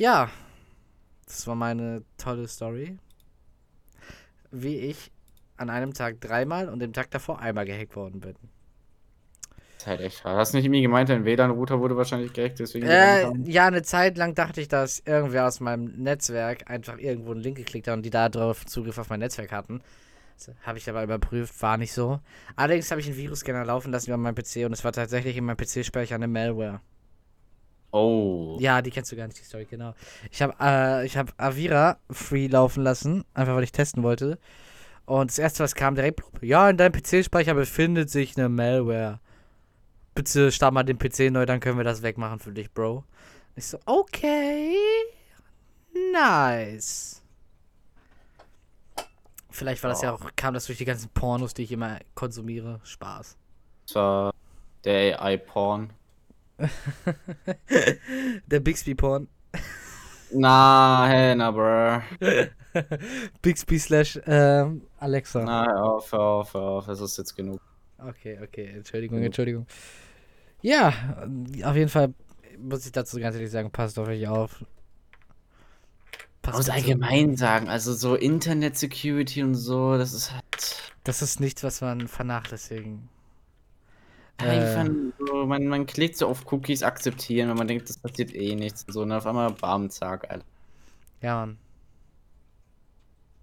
Ja. 0.00 0.30
Das 1.26 1.46
war 1.46 1.54
meine 1.54 2.02
tolle 2.16 2.48
Story. 2.48 2.96
Wie 4.50 4.78
ich 4.78 5.12
an 5.58 5.68
einem 5.68 5.92
Tag 5.92 6.22
dreimal 6.22 6.70
und 6.70 6.78
dem 6.80 6.94
Tag 6.94 7.10
davor 7.10 7.38
einmal 7.38 7.66
gehackt 7.66 7.94
worden 7.96 8.20
bin. 8.20 8.34
Das 9.52 9.82
ist 9.82 9.86
halt 9.86 10.00
echt 10.00 10.24
hart. 10.24 10.38
Hast 10.38 10.52
du 10.52 10.56
nicht 10.56 10.64
irgendwie 10.64 10.80
gemeint, 10.80 11.10
dein 11.10 11.26
WLAN-Router 11.26 11.80
wurde 11.80 11.98
wahrscheinlich 11.98 12.32
gehackt, 12.32 12.58
deswegen. 12.60 12.86
Äh, 12.86 13.30
ja, 13.44 13.66
eine 13.66 13.82
Zeit 13.82 14.16
lang 14.16 14.34
dachte 14.34 14.62
ich, 14.62 14.68
dass 14.68 15.00
irgendwer 15.00 15.46
aus 15.46 15.60
meinem 15.60 16.02
Netzwerk 16.02 16.70
einfach 16.70 16.96
irgendwo 16.96 17.32
einen 17.32 17.42
Link 17.42 17.58
geklickt 17.58 17.86
hat 17.86 17.94
und 17.94 18.02
die 18.02 18.10
da 18.10 18.30
drauf 18.30 18.64
Zugriff 18.64 18.96
auf 18.96 19.10
mein 19.10 19.20
Netzwerk 19.20 19.52
hatten. 19.52 19.82
Habe 20.62 20.78
ich 20.78 20.88
aber 20.88 21.04
überprüft, 21.04 21.60
war 21.60 21.76
nicht 21.76 21.92
so. 21.92 22.20
Allerdings 22.56 22.90
habe 22.90 23.02
ich 23.02 23.06
einen 23.06 23.18
Virusscanner 23.18 23.66
laufen 23.66 23.92
lassen 23.92 24.08
über 24.08 24.16
meinen 24.16 24.34
PC 24.34 24.64
und 24.64 24.72
es 24.72 24.82
war 24.82 24.92
tatsächlich 24.92 25.36
in 25.36 25.44
meinem 25.44 25.58
PC-Speicher 25.58 26.14
eine 26.14 26.26
Malware. 26.26 26.80
Oh. 27.92 28.56
Ja, 28.60 28.82
die 28.82 28.90
kennst 28.90 29.10
du 29.10 29.16
gar 29.16 29.26
nicht, 29.26 29.38
die 29.38 29.44
Story, 29.44 29.66
genau. 29.68 29.94
Ich 30.30 30.42
habe 30.42 30.54
äh, 30.60 31.04
ich 31.06 31.16
hab 31.16 31.32
Avira 31.38 31.98
free 32.10 32.46
laufen 32.46 32.82
lassen, 32.84 33.24
einfach 33.34 33.54
weil 33.56 33.64
ich 33.64 33.72
testen 33.72 34.02
wollte. 34.02 34.38
Und 35.06 35.30
das 35.30 35.38
erste, 35.40 35.64
was 35.64 35.74
kam, 35.74 35.96
direkt, 35.96 36.20
ja, 36.40 36.70
in 36.70 36.76
deinem 36.76 36.92
PC-Speicher 36.92 37.54
befindet 37.54 38.10
sich 38.10 38.36
eine 38.36 38.48
Malware. 38.48 39.18
Bitte 40.14 40.52
start 40.52 40.72
mal 40.72 40.84
den 40.84 40.98
PC 40.98 41.30
neu, 41.32 41.46
dann 41.46 41.58
können 41.60 41.78
wir 41.78 41.84
das 41.84 42.02
wegmachen 42.02 42.38
für 42.38 42.52
dich, 42.52 42.70
Bro. 42.72 43.04
Ich 43.56 43.66
so, 43.66 43.78
okay. 43.86 44.74
Nice. 46.12 47.22
Vielleicht 49.50 49.82
war 49.82 49.90
das 49.90 50.02
ja 50.02 50.10
Ja. 50.10 50.14
auch, 50.14 50.30
kam 50.36 50.54
das 50.54 50.66
durch 50.66 50.78
die 50.78 50.84
ganzen 50.84 51.08
Pornos, 51.10 51.54
die 51.54 51.64
ich 51.64 51.72
immer 51.72 51.98
konsumiere. 52.14 52.80
Spaß. 52.84 53.36
Das 53.86 53.94
war 53.96 54.34
der 54.84 55.20
AI-Porn. 55.20 55.92
Der 58.46 58.60
Bixby-Porn. 58.60 59.28
Na, 60.32 61.06
hey, 61.08 61.34
na, 61.34 61.50
bruh. 61.50 62.02
Bixby 63.42 63.78
slash 63.78 64.20
ähm, 64.26 64.82
Alexa. 64.98 65.42
Na, 65.42 65.66
hör 65.66 65.84
auf, 65.84 66.12
hör 66.12 66.20
auf, 66.20 66.54
hör 66.54 66.62
auf. 66.62 66.86
Das 66.86 67.00
ist 67.00 67.18
jetzt 67.18 67.34
genug. 67.34 67.60
Okay, 67.98 68.38
okay, 68.42 68.72
Entschuldigung. 68.76 69.22
Entschuldigung. 69.22 69.66
Ja, 70.62 70.92
auf 71.64 71.76
jeden 71.76 71.88
Fall 71.88 72.14
muss 72.58 72.86
ich 72.86 72.92
dazu 72.92 73.18
ganz 73.18 73.34
ehrlich 73.34 73.50
sagen, 73.50 73.70
passt 73.70 73.98
auf 73.98 74.08
euch 74.08 74.26
auf. 74.28 74.64
Man 76.44 76.56
muss 76.56 76.68
allgemein 76.68 77.36
sagen, 77.36 77.68
also 77.68 77.92
so 77.92 78.14
Internet-Security 78.14 79.42
und 79.42 79.54
so, 79.54 79.96
das 79.98 80.12
ist 80.12 80.32
halt. 80.32 80.92
Das 81.04 81.22
ist 81.22 81.40
nichts, 81.40 81.62
was 81.62 81.80
man 81.80 82.08
vernachlässigen. 82.08 83.08
Äh. 84.42 84.48
Einfach 84.48 84.86
so, 85.18 85.46
man, 85.46 85.66
man 85.66 85.86
klickt 85.86 86.16
so 86.16 86.28
auf 86.28 86.50
Cookies 86.52 86.82
akzeptieren, 86.82 87.48
wenn 87.48 87.56
man 87.56 87.68
denkt, 87.68 87.88
das 87.88 87.98
passiert 87.98 88.34
eh 88.34 88.54
nichts 88.54 88.84
und 88.84 88.92
so, 88.92 89.02
und 89.02 89.12
auf 89.12 89.26
einmal 89.26 89.50
bam, 89.52 89.90
zack, 89.90 90.30
Alter. 90.30 90.44
Ja, 91.22 91.40
Mann. 91.40 91.58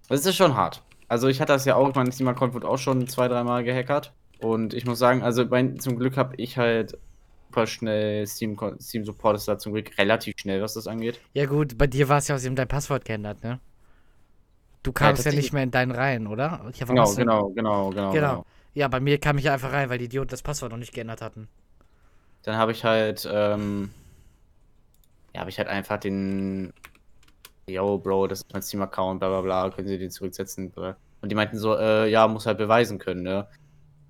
Das 0.10 0.25
ist 0.25 0.36
schon 0.36 0.55
hart. 0.55 0.81
Also 1.07 1.27
ich 1.27 1.39
hatte 1.41 1.53
das 1.53 1.65
ja 1.65 1.75
auch, 1.75 1.93
mein 1.95 2.12
Steam-Account 2.12 2.53
wurde 2.53 2.67
auch 2.67 2.77
schon 2.77 3.07
zwei, 3.07 3.27
dreimal 3.27 3.63
gehackert. 3.63 4.13
Und 4.39 4.73
ich 4.73 4.86
muss 4.86 4.99
sagen, 4.99 5.23
also 5.23 5.45
mein, 5.45 5.79
zum 5.79 5.97
Glück 5.97 6.17
habe 6.17 6.36
ich 6.38 6.57
halt 6.57 6.97
super 7.57 7.67
schnell 7.67 8.27
Steam, 8.27 8.57
Steam 8.79 9.05
Support 9.05 9.38
ist 9.38 9.47
da 9.47 9.57
zum 9.57 9.73
Glück 9.73 9.97
relativ 9.97 10.36
schnell, 10.38 10.62
was 10.62 10.75
das 10.75 10.88
angeht. 10.88 11.19
Ja 11.33 11.45
gut, 11.45 11.77
bei 11.77 11.88
dir 11.88 12.07
war 12.07 12.19
es 12.19 12.27
ja, 12.27 12.38
sie 12.38 12.47
haben 12.47 12.55
dein 12.55 12.67
Passwort 12.67 13.05
geändert, 13.05 13.43
ne? 13.43 13.60
Du 14.83 14.91
kamst 14.91 15.10
ja, 15.10 15.15
tatsächlich. 15.15 15.45
nicht 15.45 15.53
mehr 15.53 15.63
in 15.63 15.71
deinen 15.71 15.91
Reihen, 15.91 16.27
oder? 16.27 16.71
Ja, 16.75 16.86
Genau, 16.86 17.13
genau, 17.13 17.49
genau, 17.49 17.89
genau, 17.89 18.12
Genau. 18.12 18.45
Ja, 18.78 18.88
bei 18.88 19.00
mir 19.00 19.18
kam 19.20 19.40
ich 19.40 19.50
einfach 19.50 19.72
rein, 19.74 19.90
weil 19.90 19.98
die 19.98 20.06
Idioten 20.06 20.30
das 20.30 20.44
Passwort 20.44 20.72
noch 20.72 20.78
nicht 20.78 20.94
geändert 20.94 21.20
hatten. 21.20 21.48
Dann 22.44 22.58
habe 22.58 22.72
ich 22.72 22.84
halt, 22.84 23.28
ähm, 23.28 23.90
ja, 25.34 25.40
habe 25.40 25.50
ich 25.50 25.58
halt 25.58 25.68
einfach 25.68 25.98
den, 25.98 26.72
yo, 27.68 27.98
Bro, 27.98 28.28
das 28.28 28.42
ist 28.42 28.54
mein 28.54 28.62
Steam-Account, 28.62 29.20
bla 29.20 29.30
bla 29.30 29.42
bla, 29.42 29.70
können 29.72 29.88
Sie 29.88 29.98
den 29.98 30.12
zurücksetzen? 30.12 30.72
Und 30.76 31.32
die 31.32 31.34
meinten 31.34 31.58
so, 31.58 31.76
äh, 31.76 32.08
ja, 32.12 32.28
muss 32.28 32.46
halt 32.46 32.60
beweisen 32.60 33.00
können, 33.00 33.24
ne? 33.24 33.48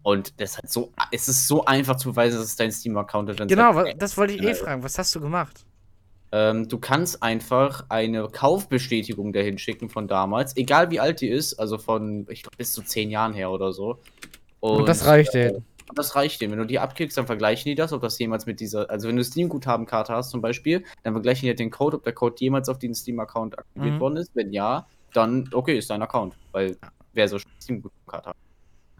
Und 0.03 0.33
das 0.41 0.49
ist 0.51 0.57
halt 0.57 0.69
so, 0.69 0.91
es 1.13 1.29
ist 1.29 1.47
so 1.47 1.63
einfach 1.63 1.95
zu 1.95 2.09
beweisen, 2.09 2.37
dass 2.37 2.47
es 2.47 2.57
dein 2.57 2.73
Steam-Account 2.73 3.29
ist. 3.29 3.47
Genau, 3.47 3.73
halt 3.73 4.01
das 4.01 4.17
wollte 4.17 4.33
ich 4.33 4.41
eh 4.41 4.47
Ja. 4.47 4.53
fragen. 4.53 4.83
Was 4.83 4.97
hast 4.99 5.15
du 5.15 5.21
gemacht? 5.21 5.63
Ähm, 6.33 6.67
du 6.67 6.77
kannst 6.77 7.23
einfach 7.23 7.85
eine 7.87 8.27
Kaufbestätigung 8.27 9.31
dahin 9.31 9.57
schicken 9.57 9.87
von 9.87 10.09
damals, 10.09 10.57
egal 10.57 10.91
wie 10.91 10.99
alt 10.99 11.21
die 11.21 11.29
ist, 11.29 11.57
also 11.57 11.77
von, 11.77 12.27
ich 12.29 12.43
glaube, 12.43 12.57
bis 12.57 12.73
zu 12.73 12.81
zehn 12.81 13.09
Jahren 13.09 13.33
her 13.33 13.49
oder 13.49 13.71
so. 13.71 14.01
Und, 14.59 14.87
das 14.87 15.05
reicht 15.05 15.35
äh, 15.35 15.51
denen. 15.51 15.65
Das 15.95 16.15
reicht 16.15 16.41
denen. 16.41 16.51
Wenn 16.51 16.59
du 16.59 16.65
die 16.65 16.79
abklickst, 16.79 17.17
dann 17.17 17.25
vergleichen 17.27 17.69
die 17.69 17.75
das, 17.75 17.93
ob 17.93 18.01
das 18.01 18.19
jemals 18.19 18.45
mit 18.45 18.59
dieser, 18.59 18.89
also 18.89 19.07
wenn 19.07 19.15
du 19.15 19.23
Steam-Guthabenkarte 19.23 20.13
hast 20.13 20.31
zum 20.31 20.41
Beispiel, 20.41 20.83
dann 21.03 21.13
vergleichen 21.13 21.41
die 21.43 21.47
halt 21.49 21.59
den 21.59 21.71
Code, 21.71 21.97
ob 21.97 22.03
der 22.03 22.13
Code 22.13 22.35
jemals 22.39 22.67
auf 22.69 22.77
den 22.79 22.93
Steam-Account 22.93 23.57
aktiviert 23.57 23.95
Mhm. 23.95 23.99
worden 23.99 24.17
ist. 24.17 24.31
Wenn 24.33 24.51
ja, 24.51 24.85
dann 25.13 25.49
okay, 25.53 25.77
ist 25.77 25.89
dein 25.89 26.01
Account, 26.01 26.35
weil 26.51 26.75
wer 27.13 27.27
so 27.29 27.37
Steam-Guthabenkarte 27.61 28.29
hat. 28.29 28.35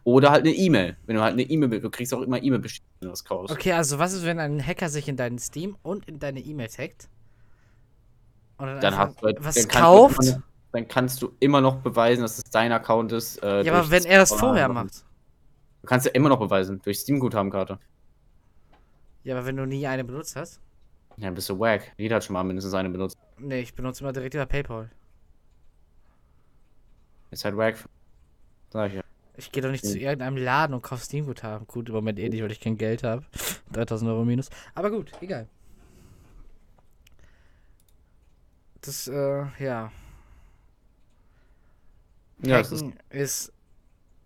Oder 0.05 0.31
halt 0.31 0.45
eine 0.45 0.55
E-Mail. 0.55 0.95
Wenn 1.05 1.17
du 1.17 1.21
halt 1.21 1.33
eine 1.33 1.41
E-Mail, 1.43 1.81
du 1.81 1.89
kriegst 1.89 2.13
auch 2.13 2.21
immer 2.21 2.41
E-Mail-Bestätigung, 2.41 2.87
wenn 3.01 3.07
du 3.07 3.11
das 3.11 3.25
kaufst. 3.25 3.53
Okay, 3.53 3.73
also 3.73 3.99
was 3.99 4.13
ist, 4.13 4.23
wenn 4.25 4.39
ein 4.39 4.65
Hacker 4.65 4.87
sich 4.87 5.09
in 5.09 5.17
deinen 5.17 5.37
Steam 5.39 5.75
und 5.83 6.07
in 6.07 6.19
deine 6.19 6.39
E-Mails 6.39 6.77
hackt? 6.79 7.09
Und 8.57 8.67
dann, 8.81 8.97
hast 8.97 9.21
du 9.21 9.25
halt- 9.27 9.37
was 9.43 9.55
dann 9.55 9.63
du 9.67 9.69
kauft? 9.77 10.21
noch- 10.23 10.41
Dann 10.71 10.87
kannst 10.87 11.21
du 11.21 11.31
immer 11.39 11.59
noch 11.61 11.77
beweisen, 11.77 12.21
dass 12.21 12.37
es 12.37 12.43
dein 12.45 12.71
Account 12.71 13.11
ist. 13.11 13.41
Äh, 13.43 13.63
ja, 13.63 13.73
aber 13.73 13.89
wenn 13.91 14.05
er 14.05 14.19
das 14.19 14.31
vorher 14.31 14.69
macht. 14.69 15.03
Du 15.81 15.87
kannst 15.87 16.05
ja 16.05 16.11
immer 16.13 16.29
noch 16.29 16.39
beweisen, 16.39 16.81
durch 16.83 16.99
Steam-Guthabenkarte. 16.99 17.79
Ja, 19.23 19.35
aber 19.37 19.45
wenn 19.45 19.57
du 19.57 19.65
nie 19.65 19.85
eine 19.87 20.03
benutzt 20.03 20.35
hast? 20.35 20.59
Ja, 21.17 21.31
bist 21.31 21.49
du 21.49 21.59
wack. 21.59 21.91
Jeder 21.97 22.17
hat 22.17 22.23
schon 22.23 22.33
mal 22.33 22.43
mindestens 22.43 22.73
eine 22.73 22.89
benutzt. 22.89 23.17
Nee, 23.37 23.61
ich 23.61 23.73
benutze 23.73 24.03
immer 24.03 24.13
direkt 24.13 24.33
über 24.33 24.45
PayPal. 24.45 24.89
Ist 27.31 27.43
halt 27.45 27.57
wack. 27.57 27.83
Sag 28.71 28.89
ich 28.89 28.95
ja. 28.95 29.01
Ich 29.35 29.51
gehe 29.51 29.61
doch 29.61 29.69
nicht 29.71 29.83
Mhm. 29.83 29.89
zu 29.89 29.99
irgendeinem 29.99 30.37
Laden 30.37 30.73
und 30.73 30.81
kaufe 30.81 31.03
Steam-Guthaben. 31.03 31.67
Gut, 31.67 31.89
im 31.89 31.95
Moment 31.95 32.17
eh 32.19 32.29
nicht, 32.29 32.41
weil 32.41 32.51
ich 32.51 32.59
kein 32.59 32.77
Geld 32.77 33.03
habe. 33.03 33.23
3000 33.73 34.09
Euro 34.09 34.25
minus. 34.25 34.49
Aber 34.75 34.89
gut, 34.89 35.11
egal. 35.21 35.47
Das, 38.81 39.07
äh, 39.07 39.45
ja. 39.59 39.91
Ja, 42.43 42.57
Hacken 42.57 42.93
ist 43.09 43.51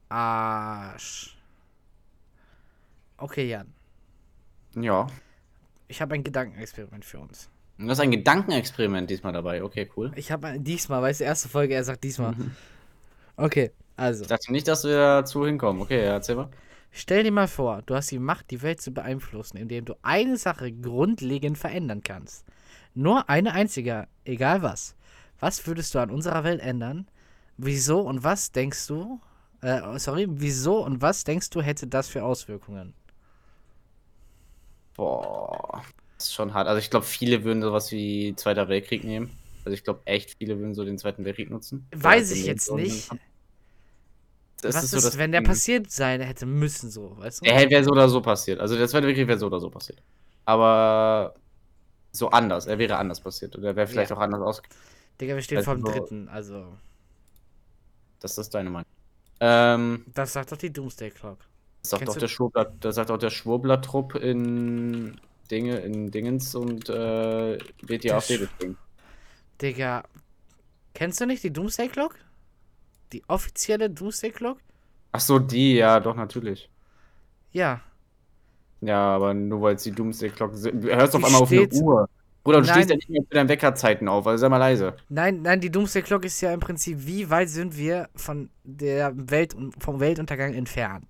Arsch. 0.10 1.38
Okay, 3.22 3.48
Jan. 3.48 3.74
ja. 4.76 5.08
Ich 5.88 6.02
habe 6.02 6.16
ein 6.16 6.24
Gedankenexperiment 6.24 7.06
für 7.06 7.20
uns. 7.20 7.50
Das 7.78 7.98
ist 7.98 8.00
ein 8.00 8.12
Gedankenexperiment 8.12 9.10
diesmal 9.10 9.34
dabei. 9.34 9.64
Okay, 9.64 9.90
cool. 9.96 10.12
Ich 10.16 10.32
habe 10.32 10.58
diesmal, 10.60 11.02
weißt 11.02 11.20
du, 11.20 11.26
erste 11.26 11.50
Folge, 11.50 11.74
er 11.74 11.84
sagt 11.84 12.04
diesmal. 12.04 12.34
Okay, 13.36 13.72
also. 13.96 14.24
Ich 14.24 14.28
dachte 14.28 14.52
nicht, 14.52 14.68
dass 14.68 14.84
wir 14.84 14.96
dazu 14.96 15.46
hinkommen. 15.46 15.82
Okay, 15.82 16.04
ja, 16.04 16.14
erzähl 16.14 16.36
mal. 16.36 16.50
Stell 16.92 17.24
dir 17.24 17.32
mal 17.32 17.48
vor, 17.48 17.82
du 17.86 17.96
hast 17.96 18.12
die 18.12 18.20
Macht, 18.20 18.52
die 18.52 18.62
Welt 18.62 18.82
zu 18.82 18.92
beeinflussen, 18.92 19.58
indem 19.58 19.86
du 19.86 19.96
eine 20.02 20.38
Sache 20.38 20.72
grundlegend 20.72 21.58
verändern 21.58 22.02
kannst. 22.04 22.46
Nur 22.94 23.30
eine 23.30 23.54
einzige, 23.54 24.08
egal 24.26 24.62
was. 24.62 24.96
Was 25.40 25.66
würdest 25.66 25.96
du 25.96 26.00
an 26.00 26.10
unserer 26.12 26.44
Welt 26.44 26.62
ändern? 26.62 27.08
Wieso 27.58 28.02
und 28.02 28.24
was 28.24 28.52
denkst 28.52 28.88
du? 28.88 29.20
Äh, 29.62 30.00
sorry, 30.00 30.28
wieso 30.30 30.84
und 30.84 31.02
was 31.02 31.24
denkst 31.24 31.50
du 31.52 31.62
hätte 31.62 31.88
das 31.88 32.10
für 32.10 32.24
Auswirkungen? 32.24 32.94
Boah. 34.96 35.84
Das 36.18 36.28
ist 36.28 36.34
schon 36.34 36.54
hart. 36.54 36.68
Also 36.68 36.80
ich 36.80 36.90
glaube, 36.90 37.06
viele 37.06 37.44
würden 37.44 37.62
sowas 37.62 37.92
wie 37.92 38.36
Zweiter 38.36 38.68
Weltkrieg 38.70 39.04
nehmen. 39.04 39.32
Also 39.66 39.74
ich 39.74 39.84
glaube, 39.84 40.02
echt 40.06 40.38
viele 40.38 40.58
würden 40.60 40.74
so 40.74 40.84
den 40.86 40.98
Zweiten 40.98 41.26
Weltkrieg 41.26 41.50
nutzen. 41.50 41.88
Weiß 41.96 42.32
ich 42.32 42.46
jetzt 42.46 42.72
nicht. 42.74 43.10
Das 44.62 44.76
was 44.76 44.84
ist 44.84 44.94
ist, 44.94 45.02
so 45.02 45.08
das 45.10 45.18
wenn 45.18 45.32
der 45.32 45.42
passiert 45.42 45.90
sein 45.90 46.22
hätte 46.22 46.46
müssen, 46.46 46.92
so, 46.92 47.18
weißt 47.18 47.42
du? 47.42 47.46
Der 47.46 47.68
wäre 47.70 47.84
so 47.84 47.92
oder 47.92 48.08
so 48.08 48.22
passiert. 48.22 48.60
Also 48.60 48.78
der 48.78 48.88
Zweite 48.88 49.08
Weltkrieg 49.08 49.28
wäre 49.28 49.40
so 49.40 49.48
oder 49.48 49.60
so 49.60 49.70
passiert. 49.72 50.04
Aber 50.46 51.34
so 52.12 52.30
anders. 52.30 52.68
Er 52.68 52.78
wäre 52.78 52.98
anders 52.98 53.20
passiert. 53.22 53.56
Oder 53.58 53.70
er 53.70 53.76
wäre 53.76 53.88
vielleicht 53.88 54.12
Ja. 54.12 54.18
auch 54.18 54.22
anders 54.22 54.42
aus. 54.42 54.62
Digga, 55.20 55.36
wir 55.36 55.42
stehen 55.42 55.58
Also 55.60 55.66
vor 55.72 55.76
dem 55.76 55.84
dritten, 55.86 56.30
also. 56.30 56.78
Das 58.20 58.38
ist 58.38 58.54
deine 58.54 58.70
Meinung. 58.70 58.90
Ähm, 59.40 60.06
Das 60.14 60.34
sagt 60.34 60.52
doch 60.52 60.58
die 60.58 60.72
Doomsday 60.72 61.10
Clock. 61.10 61.40
Das 61.82 61.90
sagt 61.92 62.10
auch 62.10 62.18
der 62.18 62.28
Schwurbler, 62.28 62.74
das 62.80 62.96
sagt 62.96 63.12
auch 63.12 63.18
der 63.18 63.30
Schwurbler-Trupp 63.30 64.16
in 64.16 65.20
Dinge, 65.50 65.80
in 65.80 66.12
Dingens 66.12 66.56
und 66.56 66.90
äh, 66.90 67.58
wird 67.82 68.06
AfD 68.12 68.36
Sch- 68.36 68.40
deswegen. 68.40 68.78
Digga, 69.62 70.04
kennst 70.94 71.22
du 71.22 71.26
nicht 71.26 71.44
die 71.44 71.54
Doomsday 71.54 71.88
Clock? 71.90 72.16
Die 73.14 73.24
offizielle 73.28 73.90
Doomsday 73.90 74.32
Clock? 74.32 74.60
Ach 75.12 75.20
so, 75.20 75.40
die, 75.40 75.76
ja, 75.76 76.00
doch, 76.00 76.16
natürlich. 76.16 76.70
Ja. 77.52 77.82
Ja, 78.82 79.16
aber 79.16 79.34
nur 79.34 79.62
weil 79.62 79.76
es 79.76 79.84
die 79.84 79.92
Doomsday 79.92 80.30
Clock 80.30 80.56
sind. 80.56 80.84
Du 80.84 80.90
hörst 80.90 81.16
auf 81.16 81.22
Die 81.22 81.26
einmal 81.26 81.42
auf 81.42 81.52
eine 81.52 81.68
Uhr. 81.70 82.10
Bruder, 82.44 82.62
du 82.62 82.68
Nein. 82.68 82.74
stehst 82.76 82.90
ja 82.90 82.96
nicht 82.96 83.10
mehr 83.10 83.22
zu 83.22 83.30
deinen 83.30 83.50
Weckerzeiten 83.50 84.08
auf, 84.08 84.26
also 84.26 84.42
sei 84.42 84.50
mal 84.50 84.58
leise. 84.58 84.96
Nein, 85.10 85.42
nein, 85.44 85.62
die 85.62 85.70
Doomsday 85.70 86.02
Clock 86.02 86.26
ist 86.26 86.42
ja 86.42 86.52
im 86.54 86.60
Prinzip, 86.60 87.06
wie 87.06 87.30
weit 87.30 87.50
sind 87.50 87.78
wir 87.78 88.10
von 88.16 88.50
der 88.64 89.14
Welt 89.30 89.56
vom 89.78 90.00
Weltuntergang 90.00 90.54
entfernt? 90.56 91.06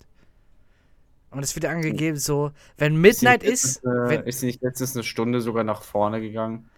Und 1.31 1.43
es 1.43 1.55
wird 1.55 1.65
angegeben 1.65 2.17
so, 2.17 2.51
wenn 2.77 2.95
Midnight 2.97 3.41
ist. 3.43 3.63
ist, 3.63 3.81
sie 3.81 3.87
nicht 3.87 3.93
letztens, 3.95 4.09
wenn, 4.09 4.23
ist 4.25 4.39
sie 4.41 4.45
nicht 4.47 4.61
letztens 4.61 4.95
eine 4.95 5.03
Stunde 5.03 5.41
sogar 5.41 5.63
nach 5.63 5.81
vorne 5.81 6.21
gegangen? 6.21 6.69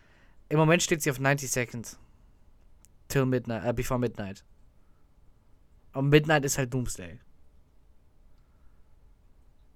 im 0.50 0.60
Moment 0.60 0.84
steht 0.84 1.02
sie 1.02 1.10
auf 1.10 1.20
90 1.20 1.50
Seconds. 1.50 1.98
Till 3.08 3.26
Midnight, 3.26 3.66
äh, 3.66 3.74
before 3.74 4.00
Midnight. 4.00 4.44
Und 5.94 6.10
Midnight 6.10 6.46
ist 6.46 6.58
halt 6.60 6.72
Doomsday. 6.74 7.20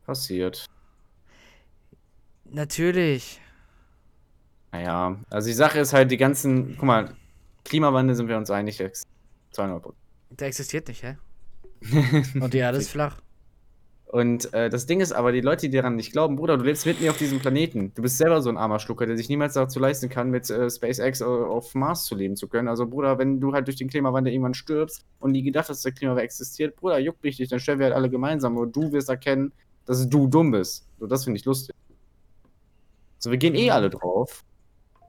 Passiert. 0.06 0.66
Natürlich. 2.46 3.42
Naja, 4.72 5.18
also 5.30 5.48
die 5.48 5.54
Sache 5.54 5.80
ist 5.80 5.94
halt, 5.94 6.12
die 6.12 6.18
ganzen, 6.18 6.76
guck 6.76 6.84
mal, 6.86 7.16
Klimawandel 7.66 8.16
sind 8.16 8.28
wir 8.28 8.38
uns 8.38 8.50
einig, 8.52 8.80
ex- 8.80 9.04
200 9.52 9.94
Der 10.32 10.48
existiert 10.48 10.88
nicht, 10.88 11.04
hä? 11.04 11.18
Und 12.40 12.54
die 12.54 12.60
Erde 12.60 12.78
ist 12.78 12.90
flach. 12.90 13.20
Und 14.10 14.54
äh, 14.54 14.70
das 14.70 14.86
Ding 14.86 15.02
ist 15.02 15.12
aber, 15.12 15.34
die 15.34 15.42
Leute, 15.42 15.68
die 15.70 15.76
daran 15.76 15.98
nicht 15.98 16.14
glauben, 16.14 16.38
Bruder, 16.38 16.58
du 16.58 16.64
lebst 16.64 16.86
mit 16.86 17.02
mir 17.02 17.12
auf 17.12 17.18
diesem 17.18 17.40
Planeten. 17.40 17.92
Du 17.94 18.02
bist 18.02 18.18
selber 18.18 18.42
so 18.42 18.50
ein 18.50 18.56
armer 18.58 18.80
Schlucker, 18.80 19.06
der 19.06 19.18
sich 19.18 19.28
niemals 19.28 19.54
dazu 19.54 19.80
leisten 19.80 20.08
kann, 20.08 20.30
mit 20.30 20.50
äh, 20.50 20.70
SpaceX 20.70 21.20
äh, 21.20 21.26
auf 21.26 21.76
Mars 21.76 22.06
zu 22.06 22.16
leben 22.16 22.38
zu 22.38 22.48
können. 22.48 22.70
Also, 22.70 22.88
Bruder, 22.88 23.18
wenn 23.18 23.42
du 23.42 23.52
halt 23.52 23.68
durch 23.68 23.76
den 23.76 23.90
Klimawandel 23.90 24.32
irgendwann 24.32 24.54
stirbst 24.54 25.06
und 25.20 25.32
nie 25.32 25.44
gedacht 25.44 25.68
hast, 25.68 25.78
dass 25.78 25.82
der 25.84 25.92
Klimawandel 25.92 26.24
existiert, 26.24 26.78
Bruder, 26.78 27.00
juckt 27.00 27.22
mich 27.22 27.38
nicht, 27.38 27.52
dann 27.52 27.60
stellen 27.60 27.80
wir 27.80 27.88
halt 27.88 27.96
alle 27.96 28.10
gemeinsam 28.10 28.56
und 28.56 28.74
du 28.74 28.94
wirst 28.94 29.10
erkennen, 29.10 29.52
dass 29.86 30.08
du 30.08 30.28
dumm 30.28 30.52
bist. 30.52 30.88
So, 31.00 31.08
das 31.08 31.26
finde 31.26 31.40
ich 31.40 31.46
lustig. 31.46 31.76
So, 33.20 33.30
wir 33.30 33.38
gehen 33.38 33.56
eh 33.56 33.72
alle 33.72 33.90
drauf. 33.90 34.46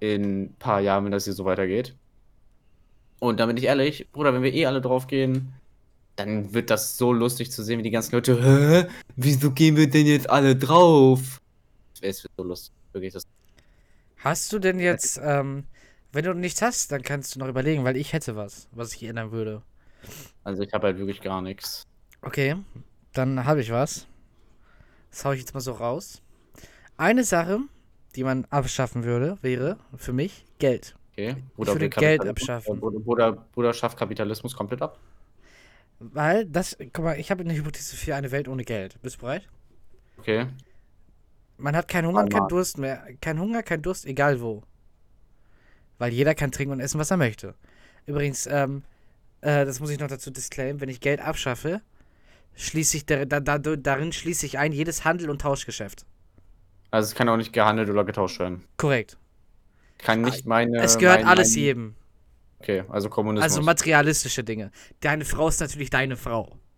In 0.01 0.42
ein 0.42 0.55
paar 0.59 0.80
Jahren, 0.80 1.05
wenn 1.05 1.12
das 1.12 1.24
hier 1.24 1.34
so 1.34 1.44
weitergeht. 1.44 1.94
Und 3.20 3.38
da 3.40 3.46
bin 3.46 3.57
ich 3.57 3.64
ehrlich, 3.64 4.09
Bruder, 4.12 4.32
wenn 4.32 4.42
wir 4.42 4.55
eh 4.55 4.66
alle 4.66 4.80
drauf 4.80 5.07
gehen, 5.07 5.53
dann 6.19 6.53
wird 6.53 6.71
das 6.71 6.99
so 6.99 7.12
lustig 7.12 7.51
zu 7.53 7.62
sehen, 7.62 7.79
wie 7.79 7.85
die 7.85 7.91
ganzen 7.91 8.12
Leute, 8.14 8.43
hä? 8.43 8.89
Wieso 9.16 9.53
gehen 9.53 9.77
wir 9.77 9.89
denn 9.89 10.07
jetzt 10.07 10.29
alle 10.29 10.57
drauf? 10.57 11.39
Es 12.01 12.25
wird 12.25 12.33
so 12.37 12.43
lustig, 12.43 12.73
wirklich. 12.93 13.12
Das 13.12 13.23
Hast 14.16 14.53
du 14.53 14.59
denn 14.59 14.81
jetzt, 14.81 15.21
ähm, 15.23 15.64
wenn 16.12 16.25
du 16.25 16.35
nichts 16.35 16.61
hast, 16.61 16.91
dann 16.91 17.03
kannst 17.03 17.35
du 17.35 17.39
noch 17.39 17.47
überlegen, 17.49 17.85
weil 17.85 17.97
ich 17.97 18.12
hätte 18.12 18.35
was, 18.35 18.69
was 18.73 18.93
ich 18.95 19.05
ändern 19.05 19.31
würde. 19.31 19.62
also 20.43 20.62
ich 20.62 20.73
habe 20.73 20.89
halt 20.89 20.99
wirklich 20.99 21.21
gar 21.21 21.41
nichts. 21.41 21.85
Okay, 22.23 22.57
dann 23.12 23.45
habe 23.45 23.61
ich 23.61 23.71
was. 23.71 24.07
Das 25.11 25.25
hau 25.25 25.33
ich 25.33 25.41
jetzt 25.41 25.55
mal 25.55 25.61
so 25.61 25.73
raus. 25.73 26.21
Eine 26.97 27.23
Sache, 27.23 27.61
die 28.16 28.25
man 28.25 28.45
abschaffen 28.51 29.05
würde, 29.05 29.39
wäre 29.41 29.79
für 29.97 30.12
mich 30.12 30.45
Geld. 30.59 30.97
Okay. 31.12 31.37
würde 31.57 31.81
will 31.81 31.89
Geld 31.91 32.23
Kapitalismus- 32.23 32.29
abschaffen. 32.31 32.81
Bruder, 32.81 32.99
Bruder, 33.01 33.33
Bruder 33.53 33.73
schafft 33.73 33.97
Kapitalismus 33.99 34.57
komplett 34.57 34.83
ab. 34.83 34.99
Weil 36.01 36.46
das, 36.46 36.76
guck 36.92 37.05
mal, 37.05 37.18
ich 37.18 37.30
habe 37.30 37.42
eine 37.42 37.55
Hypothese 37.55 37.96
für 37.96 38.14
eine 38.14 38.30
Welt 38.30 38.49
ohne 38.49 38.64
Geld. 38.64 39.01
Bist 39.03 39.16
du 39.16 39.20
bereit? 39.20 39.49
Okay. 40.18 40.46
Man 41.57 41.74
hat 41.74 41.88
keinen 41.88 42.07
Hunger 42.07 42.20
und 42.20 42.32
keinen. 42.32 42.49
Durst 42.49 42.78
mehr. 42.78 43.05
Kein 43.20 43.40
Hunger, 43.40 43.62
kein 43.62 43.82
Durst, 43.82 44.07
egal 44.07 44.40
wo. 44.40 44.62
Weil 45.99 46.12
jeder 46.12 46.34
kann 46.34 46.53
trinken 46.53 46.72
und 46.72 46.80
essen, 46.80 47.01
was 47.01 47.11
er 47.11 47.16
möchte. 47.16 47.55
Übrigens, 48.07 48.46
ähm, 48.46 48.84
äh, 49.40 49.64
das 49.64 49.80
muss 49.80 49.90
ich 49.90 49.99
noch 49.99 50.07
dazu 50.07 50.30
disclaimen, 50.30 50.80
wenn 50.80 50.88
ich 50.88 51.01
Geld 51.01 51.20
abschaffe, 51.20 51.82
schließe 52.55 52.96
ich 52.99 53.07
da, 53.07 53.24
da, 53.24 53.40
da, 53.40 53.59
darin 53.59 54.12
schließe 54.12 54.46
ich 54.46 54.59
ein 54.59 54.72
jedes 54.72 55.05
Handel- 55.05 55.30
und 55.30 55.40
Tauschgeschäft. 55.40 56.07
Also 56.90 57.09
es 57.09 57.14
kann 57.14 57.28
auch 57.28 57.36
nicht 57.36 57.53
gehandelt 57.53 57.90
oder 57.90 58.05
getauscht 58.05 58.38
werden. 58.38 58.64
Korrekt. 58.76 59.18
Kann 59.99 60.22
nicht 60.22 60.46
meine. 60.46 60.78
es 60.78 60.96
gehört 60.96 61.20
mein, 61.20 61.28
alles 61.28 61.51
mein, 61.51 61.59
jedem. 61.59 61.94
Okay, 62.61 62.85
also 62.89 63.09
Kommunismus. 63.09 63.45
Also 63.53 63.63
materialistische 63.63 64.43
Dinge. 64.45 64.71
Deine 65.01 65.25
Frau 65.25 65.49
ist 65.49 65.61
natürlich 65.61 65.91
deine 65.91 66.17
Frau. 66.17 66.59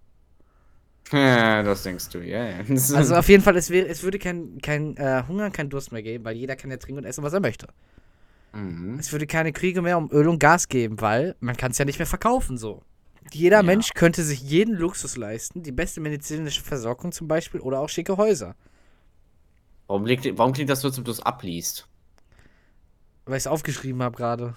Ja, 1.12 1.62
das 1.64 1.82
denkst 1.82 2.08
du, 2.10 2.18
ja. 2.20 2.44
ja. 2.50 2.58
Also 2.68 3.16
auf 3.16 3.28
jeden 3.28 3.42
Fall, 3.42 3.56
es, 3.56 3.68
wäre, 3.70 3.88
es 3.88 4.04
würde 4.04 4.20
kein, 4.20 4.58
kein 4.62 4.96
äh, 4.96 5.24
Hunger, 5.26 5.50
kein 5.50 5.68
Durst 5.68 5.90
mehr 5.90 6.02
geben, 6.04 6.24
weil 6.24 6.36
jeder 6.36 6.54
kann 6.54 6.70
ja 6.70 6.76
trinken 6.76 6.98
und 7.00 7.04
essen, 7.04 7.24
was 7.24 7.32
er 7.32 7.40
möchte. 7.40 7.66
mhm. 8.52 8.96
Es 9.00 9.10
würde 9.12 9.26
keine 9.26 9.52
Kriege 9.52 9.82
mehr 9.82 9.98
um 9.98 10.10
Öl 10.12 10.28
und 10.28 10.38
Gas 10.38 10.68
geben, 10.68 11.00
weil 11.00 11.34
man 11.40 11.56
kann 11.56 11.72
es 11.72 11.78
ja 11.78 11.84
nicht 11.84 11.98
mehr 11.98 12.06
verkaufen 12.06 12.58
so. 12.58 12.82
Jeder 13.32 13.62
Ja. 13.62 13.62
Mensch 13.62 13.94
könnte 13.94 14.22
sich 14.22 14.40
jeden 14.42 14.74
Luxus 14.76 15.16
leisten, 15.16 15.62
die 15.62 15.72
beste 15.72 16.00
medizinische 16.00 16.62
Versorgung 16.62 17.12
zum 17.12 17.26
Beispiel 17.28 17.60
oder 17.60 17.80
auch 17.80 17.88
schicke 17.88 18.16
Häuser. 18.16 18.54
Warum, 19.88 20.06
liegt, 20.06 20.38
warum 20.38 20.52
klingt 20.52 20.70
das 20.70 20.80
so, 20.82 20.88
als 20.88 20.98
ob 20.98 21.04
du 21.04 21.10
es 21.10 21.20
abliest? 21.20 21.88
Weil 23.24 23.36
ich 23.36 23.42
es 23.42 23.46
aufgeschrieben 23.46 24.02
habe 24.02 24.16
gerade. 24.16 24.54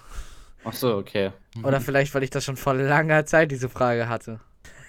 Ach 0.64 0.72
so, 0.72 0.96
okay. 0.96 1.32
Oder 1.62 1.80
vielleicht, 1.80 2.14
weil 2.14 2.22
ich 2.22 2.30
das 2.30 2.44
schon 2.44 2.56
vor 2.56 2.74
langer 2.74 3.26
Zeit 3.26 3.50
diese 3.50 3.68
Frage 3.68 4.08
hatte. 4.08 4.40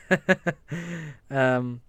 ähm, 1.30 1.82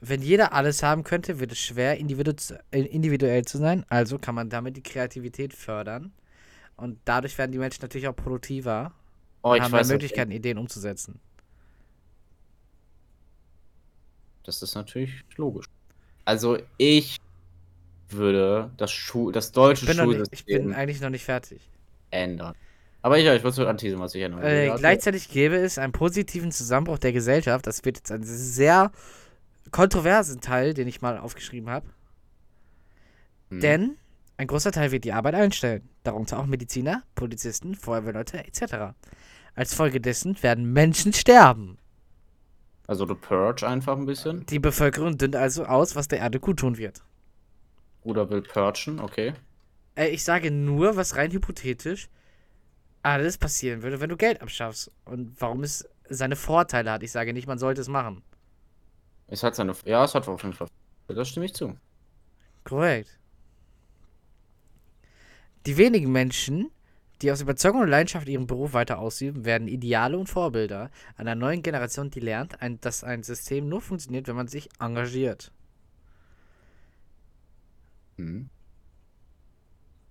wenn 0.00 0.22
jeder 0.22 0.52
alles 0.54 0.82
haben 0.82 1.04
könnte, 1.04 1.40
wird 1.40 1.52
es 1.52 1.58
schwer, 1.60 1.98
individu 1.98 2.32
äh, 2.72 2.80
individuell 2.82 3.44
zu 3.44 3.58
sein. 3.58 3.86
Also 3.88 4.18
kann 4.18 4.34
man 4.34 4.50
damit 4.50 4.76
die 4.76 4.82
Kreativität 4.82 5.54
fördern. 5.54 6.12
Und 6.76 7.00
dadurch 7.06 7.38
werden 7.38 7.52
die 7.52 7.58
Menschen 7.58 7.82
natürlich 7.82 8.08
auch 8.08 8.16
produktiver 8.16 8.94
Oh, 9.42 9.54
und 9.54 9.62
ich 9.62 9.62
haben 9.62 9.72
weiß, 9.72 9.92
mehr. 9.92 9.96
Möglichkeiten, 9.96 10.32
Ideen 10.32 10.58
umzusetzen. 10.58 11.20
Das 14.44 14.62
ist 14.62 14.74
natürlich 14.74 15.24
logisch. 15.36 15.66
Also 16.24 16.58
ich 16.78 17.18
würde 18.10 18.72
das 18.78 18.92
Schu 18.92 19.30
das 19.32 19.52
deutsche 19.52 19.84
Ich 19.84 19.86
bin, 19.86 19.96
noch 19.96 20.06
nicht, 20.06 20.28
ich 20.30 20.44
Schulsystem 20.46 20.46
bin 20.46 20.72
eigentlich 20.72 21.00
noch 21.00 21.10
nicht 21.10 21.24
fertig. 21.24 21.70
ändern. 22.10 22.54
Aber 23.02 23.18
ja, 23.18 23.34
ich 23.34 23.42
wollte 23.42 23.56
so 23.56 23.66
anteasen, 23.66 23.98
was 23.98 24.14
ich 24.14 24.22
ändern 24.22 24.42
Äh, 24.42 24.68
würde. 24.68 24.78
gleichzeitig 24.78 25.28
gäbe 25.28 25.56
es 25.56 25.76
einen 25.78 25.92
positiven 25.92 26.52
Zusammenbruch 26.52 26.98
der 26.98 27.12
Gesellschaft. 27.12 27.66
Das 27.66 27.84
wird 27.84 27.98
jetzt 27.98 28.12
ein 28.12 28.22
sehr 28.22 28.92
kontroversen 29.72 30.40
Teil, 30.40 30.72
den 30.72 30.86
ich 30.86 31.02
mal 31.02 31.18
aufgeschrieben 31.18 31.68
habe. 31.68 31.86
Hm. 33.50 33.60
Denn 33.60 33.96
ein 34.36 34.46
großer 34.46 34.70
Teil 34.70 34.92
wird 34.92 35.04
die 35.04 35.12
Arbeit 35.12 35.34
einstellen. 35.34 35.88
Darunter 36.04 36.38
auch 36.38 36.46
Mediziner, 36.46 37.02
Polizisten, 37.14 37.74
Feuerwehrleute 37.74 38.38
etc. 38.44 38.94
Als 39.54 39.74
Folge 39.74 40.00
dessen 40.00 40.40
werden 40.42 40.72
Menschen 40.72 41.12
sterben. 41.12 41.78
Also 42.86 43.04
du 43.04 43.14
purge 43.14 43.66
einfach 43.66 43.96
ein 43.96 44.06
bisschen. 44.06 44.46
Die 44.46 44.58
Bevölkerung 44.58 45.18
dünnt 45.18 45.36
also 45.36 45.64
aus, 45.64 45.96
was 45.96 46.08
der 46.08 46.18
Erde 46.18 46.40
gut 46.40 46.60
tun 46.60 46.78
wird. 46.78 47.02
Oder 48.02 48.30
will 48.30 48.42
purgen, 48.42 49.00
okay. 49.00 49.32
Äh, 49.96 50.08
ich 50.08 50.24
sage 50.24 50.50
nur, 50.50 50.96
was 50.96 51.16
rein 51.16 51.30
hypothetisch 51.32 52.08
alles 53.02 53.38
passieren 53.38 53.82
würde, 53.82 54.00
wenn 54.00 54.08
du 54.08 54.16
Geld 54.16 54.40
abschaffst. 54.40 54.90
Und 55.04 55.40
warum 55.40 55.62
es 55.62 55.88
seine 56.08 56.36
Vorteile 56.36 56.90
hat. 56.90 57.02
Ich 57.02 57.12
sage 57.12 57.32
nicht, 57.32 57.46
man 57.46 57.58
sollte 57.58 57.80
es 57.80 57.88
machen. 57.88 58.22
Es 59.28 59.42
hat 59.42 59.54
seine. 59.54 59.74
Ja, 59.84 60.04
es 60.04 60.14
hat 60.14 60.28
auf 60.28 60.42
jeden 60.42 60.54
Fall. 60.54 60.68
Das 61.08 61.28
stimme 61.28 61.46
ich 61.46 61.54
zu. 61.54 61.76
Korrekt. 62.64 63.18
Die 65.66 65.76
wenigen 65.76 66.10
Menschen, 66.10 66.70
die 67.20 67.30
aus 67.30 67.40
Überzeugung 67.40 67.82
und 67.82 67.88
Leidenschaft 67.88 68.28
ihren 68.28 68.46
Beruf 68.46 68.72
weiter 68.72 68.98
ausüben, 68.98 69.44
werden 69.44 69.68
Ideale 69.68 70.18
und 70.18 70.28
Vorbilder 70.28 70.90
einer 71.16 71.34
neuen 71.34 71.62
Generation, 71.62 72.10
die 72.10 72.20
lernt, 72.20 72.60
ein, 72.60 72.80
dass 72.80 73.04
ein 73.04 73.22
System 73.22 73.68
nur 73.68 73.80
funktioniert, 73.80 74.26
wenn 74.26 74.36
man 74.36 74.48
sich 74.48 74.68
engagiert. 74.80 75.52
Hm. 78.16 78.48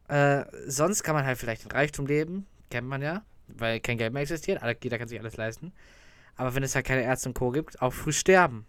Äh, 0.08 0.46
sonst 0.68 1.04
kann 1.04 1.16
man 1.16 1.26
halt 1.26 1.38
vielleicht 1.38 1.64
in 1.64 1.72
Reichtum 1.72 2.06
leben, 2.06 2.46
kennt 2.72 2.88
man 2.88 3.02
ja, 3.02 3.24
weil 3.48 3.80
kein 3.80 3.98
Geld 3.98 4.14
mehr 4.14 4.24
existiert, 4.24 4.64
alle, 4.64 4.76
jeder 4.82 4.98
kann 4.98 5.08
sich 5.08 5.20
alles 5.20 5.38
leisten. 5.38 5.72
Aber 6.36 6.56
wenn 6.56 6.64
es 6.64 6.74
halt 6.74 6.86
keine 6.86 7.04
Ärzte 7.04 7.30
und 7.30 7.36
Co. 7.36 7.52
gibt, 7.52 7.82
auch 7.82 7.94
früh 7.94 8.12
sterben. 8.12 8.66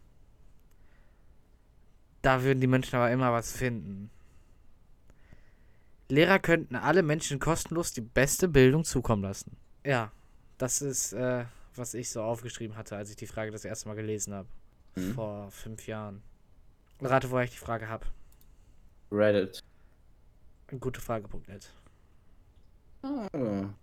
Da 2.20 2.42
würden 2.42 2.61
die 2.61 2.66
Menschen 2.66 2.96
aber 2.96 3.11
immer 3.11 3.32
was 3.32 3.53
finden. 3.53 4.11
Lehrer 6.09 6.38
könnten 6.38 6.76
alle 6.76 7.03
Menschen 7.03 7.38
kostenlos 7.38 7.92
die 7.92 8.03
beste 8.03 8.48
Bildung 8.48 8.84
zukommen 8.84 9.22
lassen. 9.22 9.57
Ja, 9.84 10.12
das 10.59 10.82
ist, 10.82 11.14
äh, 11.14 11.46
was 11.74 11.94
ich 11.94 12.11
so 12.11 12.22
aufgeschrieben 12.22 12.76
hatte, 12.76 12.96
als 12.96 13.11
ich 13.11 13.16
die 13.16 13.26
Frage 13.26 13.50
das 13.50 13.64
erste 13.64 13.88
Mal 13.88 13.94
gelesen 13.94 14.34
habe. 14.34 14.48
Mhm. 14.94 15.14
Vor 15.14 15.50
fünf 15.50 15.86
Jahren. 15.86 16.22
Rate, 17.00 17.30
woher 17.30 17.44
ich 17.44 17.53
die 17.53 17.57
Frage 17.57 17.88
habe. 17.88 18.07
Reddit. 19.11 19.62
Gute 20.78 21.00
Frage.net. 21.00 21.70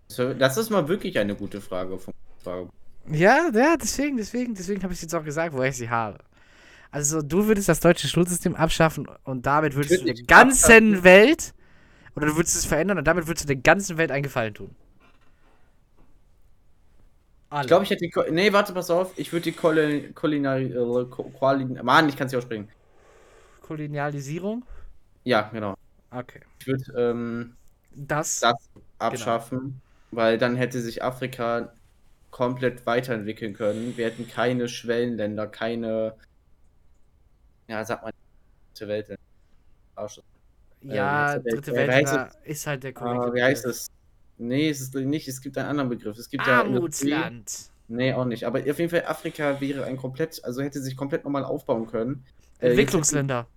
So, 0.07 0.33
Das 0.33 0.57
ist 0.57 0.69
mal 0.69 0.87
wirklich 0.87 1.17
eine 1.19 1.35
gute 1.35 1.61
Frage. 1.61 1.97
Von 1.99 2.13
Frage. 2.43 2.69
Ja, 3.11 3.49
ja, 3.53 3.77
deswegen, 3.77 4.17
deswegen, 4.17 4.53
deswegen 4.55 4.83
habe 4.83 4.93
ich 4.93 5.01
jetzt 5.01 5.15
auch 5.15 5.23
gesagt, 5.23 5.53
woher 5.53 5.69
ich 5.69 5.77
sie 5.77 5.89
habe. 5.89 6.19
Also 6.91 7.21
du 7.21 7.47
würdest 7.47 7.69
das 7.69 7.79
deutsche 7.81 8.07
Schulsystem 8.07 8.55
abschaffen 8.55 9.07
und 9.25 9.45
damit 9.45 9.75
würdest 9.75 9.99
würde 10.01 10.05
du 10.05 10.13
der 10.13 10.15
ganzen 10.25 10.95
abschaffen. 10.95 11.03
Welt 11.03 11.53
oder 12.15 12.27
du 12.27 12.35
würdest 12.37 12.55
es 12.57 12.65
verändern 12.65 12.99
und 12.99 13.05
damit 13.07 13.27
würdest 13.27 13.45
du 13.45 13.47
der 13.47 13.57
ganzen 13.63 13.97
Welt 13.97 14.11
einen 14.11 14.23
Gefallen 14.23 14.53
tun. 14.55 14.75
Ich 17.61 17.67
glaube, 17.67 17.83
ich 17.83 17.89
hätte 17.89 18.01
die. 18.05 18.09
Ko 18.11 18.23
nee, 18.29 18.51
warte, 18.53 18.73
pass 18.73 18.89
auf. 18.91 19.17
Ich 19.17 19.31
würde 19.33 19.43
die 19.45 19.51
Kolin 19.53 20.13
Kulinari. 20.13 20.65
Äh, 20.71 21.83
Mann, 21.83 22.09
ich 22.09 22.15
kann 22.15 22.27
es 22.27 22.33
nicht 22.33 22.37
aussprechen. 22.37 22.69
Kolonialisierung? 23.61 24.65
Ja, 25.23 25.49
genau. 25.49 25.75
Okay. 26.11 26.41
Ich 26.59 26.67
würde 26.67 26.83
ähm, 26.97 27.57
Das, 27.91 28.39
das 28.39 28.55
abschaffen, 28.99 29.81
weil 30.11 30.37
dann 30.37 30.55
hätte 30.55 30.81
sich 30.81 31.03
Afrika 31.03 31.71
komplett 32.31 32.85
weiterentwickeln 32.85 33.53
können. 33.53 33.97
Wir 33.97 34.05
hätten 34.05 34.27
keine 34.27 34.67
Schwellenländer, 34.69 35.47
keine. 35.47 36.15
Ja, 37.67 37.83
sag 37.85 38.01
mal, 38.03 38.11
dritte 38.73 38.87
Welt. 38.87 39.19
Ja, 40.81 41.35
äh, 41.35 41.43
wie 41.43 41.43
heißt 41.43 41.45
der- 41.45 41.53
dritte 41.53 41.71
äh, 41.71 41.75
Welt 41.75 41.89
wie 41.89 41.93
heißt 41.93 42.13
war- 42.13 42.29
ist 42.45 42.67
halt 42.67 42.83
der 42.83 42.93
korrekte 42.93 43.25
Ah, 43.27 43.33
wie 43.33 43.43
heißt 43.43 43.65
es? 43.65 43.87
Nee, 44.37 44.69
es 44.69 44.79
ist 44.81 44.95
nicht. 44.95 45.27
Es 45.27 45.41
gibt 45.41 45.57
einen 45.57 45.67
anderen 45.67 45.89
Begriff. 45.89 46.17
Es 46.17 46.29
gibt 46.29 46.47
ja. 46.47 46.59
Armutsland. 46.61 47.69
Nee, 47.89 48.13
auch 48.13 48.25
nicht. 48.25 48.45
Aber 48.45 48.59
auf 48.59 48.65
jeden 48.79 48.89
Fall, 48.89 49.03
Afrika 49.05 49.59
wäre 49.59 49.83
ein 49.85 49.97
komplett, 49.97 50.43
also 50.45 50.61
hätte 50.61 50.79
sich 50.81 50.95
komplett 50.95 51.23
normal 51.23 51.43
aufbauen 51.43 51.87
können. 51.87 52.23
Äh, 52.59 52.69
Entwicklungsländer. 52.69 53.47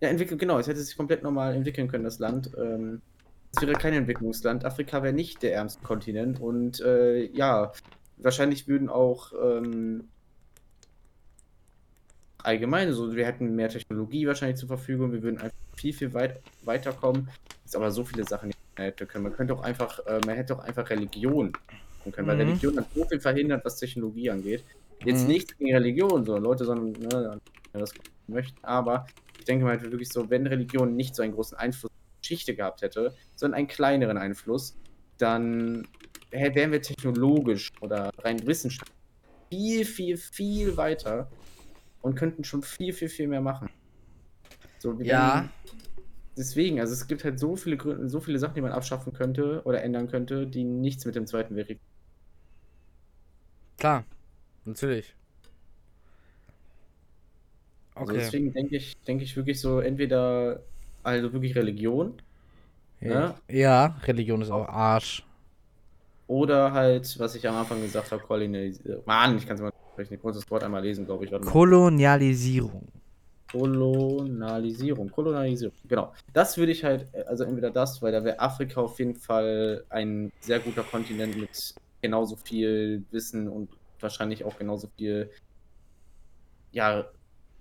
Ja, 0.00 0.08
entwickeln, 0.08 0.38
genau, 0.38 0.58
es 0.58 0.66
hätte 0.66 0.80
sich 0.80 0.96
komplett 0.96 1.22
normal 1.22 1.54
entwickeln 1.54 1.88
können, 1.88 2.04
das 2.04 2.18
Land. 2.18 2.50
Ähm, 2.58 3.00
es 3.56 3.62
wäre 3.62 3.76
kein 3.78 3.94
Entwicklungsland. 3.94 4.64
Afrika 4.64 5.02
wäre 5.02 5.14
nicht 5.14 5.42
der 5.42 5.54
ärmste 5.54 5.82
Kontinent. 5.82 6.40
Und 6.40 6.80
äh, 6.80 7.24
ja, 7.32 7.72
wahrscheinlich 8.16 8.68
würden 8.68 8.88
auch 8.88 9.32
ähm, 9.32 10.10
allgemein, 12.42 12.92
so 12.92 13.14
wir 13.14 13.26
hätten 13.26 13.54
mehr 13.54 13.68
Technologie 13.68 14.26
wahrscheinlich 14.26 14.58
zur 14.58 14.68
Verfügung, 14.68 15.12
wir 15.12 15.22
würden 15.22 15.38
einfach 15.38 15.56
viel, 15.78 15.92
viel 15.92 16.14
weit 16.14 16.42
weiterkommen. 16.62 17.30
Es 17.64 17.72
ist 17.72 17.76
aber 17.76 17.90
so 17.90 18.04
viele 18.04 18.24
Sachen, 18.24 18.50
die 18.50 18.54
man 18.78 18.84
hätte 18.86 19.06
können. 19.06 19.24
Man 19.24 19.32
könnte 19.32 19.54
auch 19.54 19.62
einfach, 19.62 19.98
äh, 20.06 20.20
man 20.20 20.36
hätte 20.36 20.54
auch 20.56 20.60
einfach 20.60 20.88
Religion 20.90 21.58
machen 21.98 22.12
können, 22.12 22.28
weil 22.28 22.36
Mhm. 22.36 22.40
Religion 22.40 22.78
hat 22.78 22.88
so 22.94 23.06
viel 23.08 23.20
verhindert, 23.20 23.64
was 23.64 23.76
Technologie 23.78 24.30
angeht. 24.30 24.66
Jetzt 25.04 25.24
Mhm. 25.24 25.28
nicht 25.28 25.56
gegen 25.58 25.74
Religion, 25.74 26.24
sondern 26.24 26.44
Leute, 26.44 26.64
sondern 26.64 27.00
ne, 27.00 27.38
das 27.72 27.92
möchten, 28.28 28.58
aber 28.64 29.06
ich 29.38 29.44
denke 29.44 29.64
mal 29.64 29.78
halt 29.78 29.90
wirklich 29.90 30.10
so, 30.10 30.30
wenn 30.30 30.46
Religion 30.46 30.94
nicht 30.96 31.14
so 31.14 31.22
einen 31.22 31.32
großen 31.32 31.56
Einfluss 31.58 31.90
Geschichte 32.26 32.54
gehabt 32.56 32.82
hätte, 32.82 33.14
sondern 33.34 33.58
einen 33.58 33.68
kleineren 33.68 34.18
Einfluss, 34.18 34.78
dann 35.18 35.88
wären 36.30 36.72
wir 36.72 36.82
technologisch 36.82 37.68
oder 37.80 38.10
rein 38.18 38.46
wissenschaftlich 38.46 38.94
viel, 39.52 39.84
viel, 39.86 40.16
viel 40.18 40.76
weiter 40.76 41.32
und 42.02 42.16
könnten 42.16 42.44
schon 42.44 42.62
viel, 42.62 42.92
viel, 42.94 43.08
viel 43.08 43.28
mehr 43.28 43.42
machen. 43.42 43.68
So, 44.78 44.98
Ja. 45.02 45.48
Deswegen, 46.38 46.80
also 46.80 46.92
es 46.92 47.06
gibt 47.08 47.24
halt 47.24 47.38
so 47.40 47.56
viele 47.56 47.76
Gründe, 47.76 48.08
so 48.08 48.20
viele 48.20 48.38
Sachen, 48.38 48.54
die 48.54 48.60
man 48.60 48.72
abschaffen 48.72 49.12
könnte 49.12 49.62
oder 49.64 49.82
ändern 49.82 50.06
könnte, 50.08 50.46
die 50.46 50.64
nichts 50.64 51.04
mit 51.04 51.14
dem 51.16 51.26
Zweiten 51.26 51.56
Weltkrieg. 51.56 51.78
Klar, 53.78 54.04
natürlich. 54.64 55.16
Also 57.98 58.14
Okay. 58.14 58.20
deswegen 58.20 58.52
denke 58.52 58.76
ich, 58.76 58.92
denke 59.06 59.24
ich 59.24 59.36
wirklich 59.36 59.60
so, 59.60 59.80
entweder 59.80 60.64
also 61.06 61.32
wirklich 61.32 61.54
Religion 61.56 62.20
ja. 63.00 63.34
ja, 63.48 63.96
Religion 64.06 64.40
ist 64.42 64.50
auch 64.50 64.66
Arsch. 64.68 65.24
oder 66.26 66.72
halt, 66.72 67.18
was 67.18 67.34
ich 67.34 67.46
am 67.48 67.56
Anfang 67.56 67.80
gesagt 67.82 68.10
habe, 68.10 68.22
Kolonialisierung. 68.22 69.02
Mann, 69.06 69.36
ich 69.38 69.46
kann 69.46 69.56
es 69.56 69.62
mal 69.62 69.72
sprechen. 69.92 70.14
Ich 70.14 70.22
muss 70.22 70.34
das 70.36 70.50
Wort 70.50 70.64
einmal 70.64 70.82
lesen, 70.82 71.04
glaube 71.06 71.24
ich. 71.24 71.30
Kolonialisierung. 71.30 72.88
Kolonialisierung. 73.52 75.10
Kolonialisierung, 75.10 75.76
genau. 75.84 76.12
Das 76.32 76.56
würde 76.56 76.72
ich 76.72 76.82
halt, 76.84 77.06
also 77.26 77.44
entweder 77.44 77.70
das, 77.70 78.02
weil 78.02 78.12
da 78.12 78.24
wäre 78.24 78.40
Afrika 78.40 78.80
auf 78.80 78.98
jeden 78.98 79.14
Fall 79.14 79.84
ein 79.88 80.32
sehr 80.40 80.58
guter 80.60 80.82
Kontinent 80.82 81.36
mit 81.36 81.74
genauso 82.02 82.36
viel 82.36 83.04
Wissen 83.10 83.48
und 83.48 83.70
wahrscheinlich 84.00 84.44
auch 84.44 84.58
genauso 84.58 84.88
viel, 84.96 85.30
ja, 86.72 87.04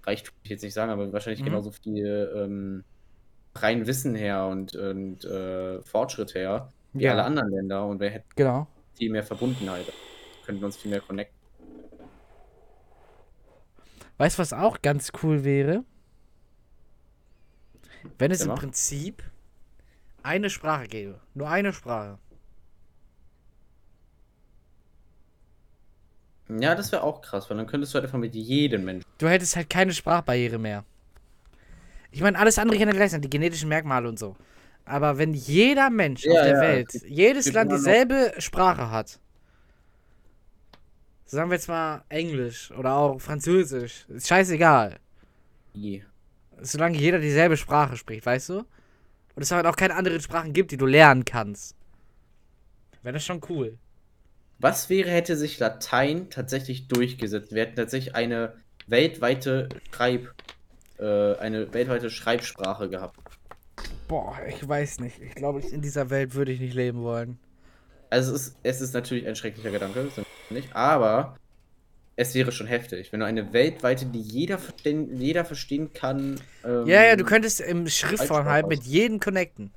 Reichtum 0.04 0.34
will 0.36 0.42
ich 0.46 0.50
jetzt 0.52 0.64
nicht 0.64 0.74
sagen, 0.74 0.92
aber 0.92 1.12
wahrscheinlich 1.14 1.42
Mhm. 1.42 1.46
genauso 1.46 1.72
viel 1.72 2.32
ähm, 2.36 2.84
rein 3.56 3.88
Wissen 3.88 4.16
her 4.16 4.46
und, 4.48 4.76
und 4.76 5.24
äh, 5.26 5.82
Fortschritt 5.84 6.34
her 6.36 6.72
wie 6.94 7.04
Ja. 7.04 7.12
alle 7.12 7.24
anderen 7.24 7.50
Länder 7.52 7.86
und 7.86 8.00
wir 8.00 8.10
hätten 8.10 8.28
Genau. 8.36 8.68
viel 8.96 9.12
mehr 9.12 9.24
Verbundenheit, 9.24 9.86
könnten 10.46 10.64
uns 10.64 10.78
viel 10.78 10.92
mehr 10.92 11.02
connecten. 11.02 11.36
Weißt 14.18 14.38
du, 14.38 14.42
was 14.42 14.54
auch 14.54 14.82
ganz 14.82 15.12
cool 15.24 15.44
wäre? 15.44 15.84
Wenn 18.18 18.32
es 18.32 18.40
Ja. 18.44 18.52
im 18.52 18.56
Prinzip 18.56 19.24
eine 20.24 20.50
Sprache 20.50 20.88
gäbe. 20.88 21.20
Nur 21.34 21.50
eine 21.50 21.74
Sprache. 21.74 22.18
Ja, 26.48 26.76
das 26.76 26.92
wäre 26.92 27.04
auch 27.04 27.22
krass, 27.22 27.50
weil 27.50 27.58
dann 27.58 27.66
könntest 27.68 27.94
du 27.94 27.96
halt 27.96 28.06
einfach 28.06 28.20
mit 28.20 28.36
jedem 28.36 28.86
Menschen. 28.86 29.06
Du 29.18 29.28
hättest 29.28 29.56
halt 29.56 29.70
keine 29.70 29.94
Sprachbarriere 29.94 30.60
mehr. 30.60 30.84
Ich 32.16 32.22
meine, 32.22 32.40
alles 32.40 32.58
andere 32.58 32.80
kann 32.80 32.88
ja 32.88 32.94
gleich 32.94 33.12
sein, 33.12 33.20
die 33.20 33.30
genetischen 33.30 33.68
Merkmale 33.68 34.08
und 34.08 34.18
so. 34.18 34.38
Aber 34.86 35.18
wenn 35.18 35.34
jeder 35.34 35.90
Mensch 35.90 36.24
Ja, 36.24 36.32
auf 36.32 36.38
der 36.44 36.56
ja, 36.56 36.62
Welt, 36.62 36.94
jedes 37.06 37.52
Land 37.52 37.74
dieselbe 37.74 38.32
Sprache 38.38 38.90
hat, 38.90 39.20
sagen 41.26 41.50
wir 41.50 41.56
jetzt 41.56 41.68
mal 41.68 42.06
Englisch 42.08 42.72
oder 42.72 42.94
auch 42.96 43.20
Französisch, 43.20 44.06
ist 44.08 44.30
scheißegal. 44.30 44.98
Solange 46.62 46.98
jeder 46.98 47.20
dieselbe 47.20 47.58
Sprache 47.58 47.98
spricht, 47.98 48.26
weißt 48.26 48.48
du? 48.48 48.60
Und 48.60 49.42
es 49.42 49.52
halt 49.52 49.66
auch 49.66 49.76
keine 49.76 49.96
anderen 49.96 50.22
Sprachen 50.22 50.54
gibt, 50.54 50.72
die 50.72 50.78
du 50.78 50.86
lernen 50.86 51.26
kannst. 51.26 51.76
Wäre 53.04 53.16
das 53.16 53.26
schon 53.26 53.42
cool. 53.50 53.78
Was 54.60 54.90
wäre, 54.90 55.10
hätte 55.10 55.36
sich 55.36 55.60
Latein 55.60 56.30
tatsächlich 56.30 56.88
durchgesetzt? 56.88 57.52
Wir 57.54 57.64
hätten 57.64 57.76
tatsächlich 57.76 58.16
eine 58.16 58.54
weltweite 58.88 59.68
Schreib, 59.92 60.34
äh, 61.00 61.36
eine 61.38 61.74
weltweite 61.74 62.10
Schreibsprache 62.10 62.90
gehabt. 62.90 63.18
Boah, 64.08 64.38
ich 64.48 64.68
weiß 64.68 65.00
nicht. 65.00 65.20
Ich 65.22 65.36
glaube, 65.36 65.62
in 65.62 65.82
dieser 65.82 66.10
Welt 66.10 66.36
würde 66.36 66.52
ich 66.52 66.60
nicht 66.60 66.74
leben 66.74 67.02
wollen. 67.02 67.40
Also 68.10 68.36
es 68.36 68.48
ist, 68.48 68.58
es 68.64 68.82
ist 68.82 68.94
natürlich 68.94 69.28
ein 69.28 69.36
schrecklicher 69.36 69.72
Gedanke, 69.72 70.08
nicht, 70.50 70.76
aber 70.76 71.36
es 72.16 72.34
wäre 72.34 72.52
schon 72.52 72.68
heftig, 72.68 73.12
wenn 73.12 73.20
du 73.20 73.26
eine 73.26 73.52
weltweite, 73.52 74.06
die 74.06 74.22
jeder 74.22 74.58
verstehen, 74.58 75.20
jeder 75.20 75.44
verstehen 75.44 75.92
kann. 75.92 76.40
ähm, 76.64 76.88
Ja, 76.88 77.04
ja, 77.04 77.16
du 77.16 77.26
könntest 77.26 77.60
im 77.62 77.88
Schriftform 77.88 78.46
halt 78.46 78.68
mit 78.68 78.84
jedem 78.84 79.20
connecten. 79.20 79.72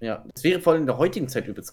Ja, 0.00 0.24
das 0.32 0.44
wäre 0.44 0.60
vor 0.60 0.74
allem 0.74 0.82
in 0.82 0.86
der 0.86 0.98
heutigen 0.98 1.28
Zeit 1.28 1.48
übelst. 1.48 1.72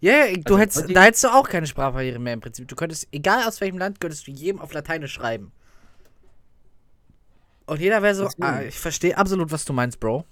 Ja, 0.00 0.26
ja, 0.26 0.32
du 0.34 0.54
Also 0.54 0.58
hättest, 0.58 0.96
da 0.96 1.02
hättest 1.02 1.24
du 1.24 1.28
auch 1.28 1.48
keine 1.48 1.66
Sprachbarriere 1.66 2.18
mehr 2.18 2.34
im 2.34 2.40
Prinzip. 2.40 2.68
Du 2.68 2.76
könntest, 2.76 3.08
egal 3.12 3.46
aus 3.48 3.60
welchem 3.60 3.78
Land, 3.78 4.00
könntest 4.00 4.26
du 4.26 4.30
jedem 4.30 4.60
auf 4.60 4.72
Lateinisch 4.72 5.12
schreiben. 5.12 5.52
Und 7.66 7.80
jeder 7.80 8.02
wäre 8.02 8.14
so, 8.14 8.28
ah, 8.40 8.62
ich 8.62 8.78
verstehe 8.78 9.16
absolut, 9.16 9.50
was 9.50 9.64
du 9.64 9.72
meinst, 9.72 10.00
Bro. 10.00 10.24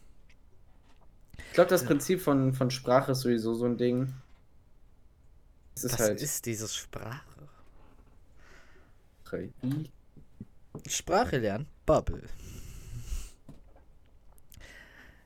Ich 1.36 1.54
glaube, 1.54 1.70
das 1.70 1.84
Prinzip 1.84 2.20
von, 2.20 2.52
von 2.52 2.70
Sprache 2.70 3.12
ist 3.12 3.20
sowieso 3.20 3.54
so 3.54 3.64
ein 3.66 3.76
Ding. 3.76 4.12
Es 5.74 5.84
ist 5.84 5.92
Was 5.94 6.00
halt. 6.00 6.20
ist 6.20 6.46
dieses 6.46 6.74
Sprache? 6.74 7.22
Sprache 10.86 11.38
lernen? 11.38 11.66
Bubble. 11.86 12.22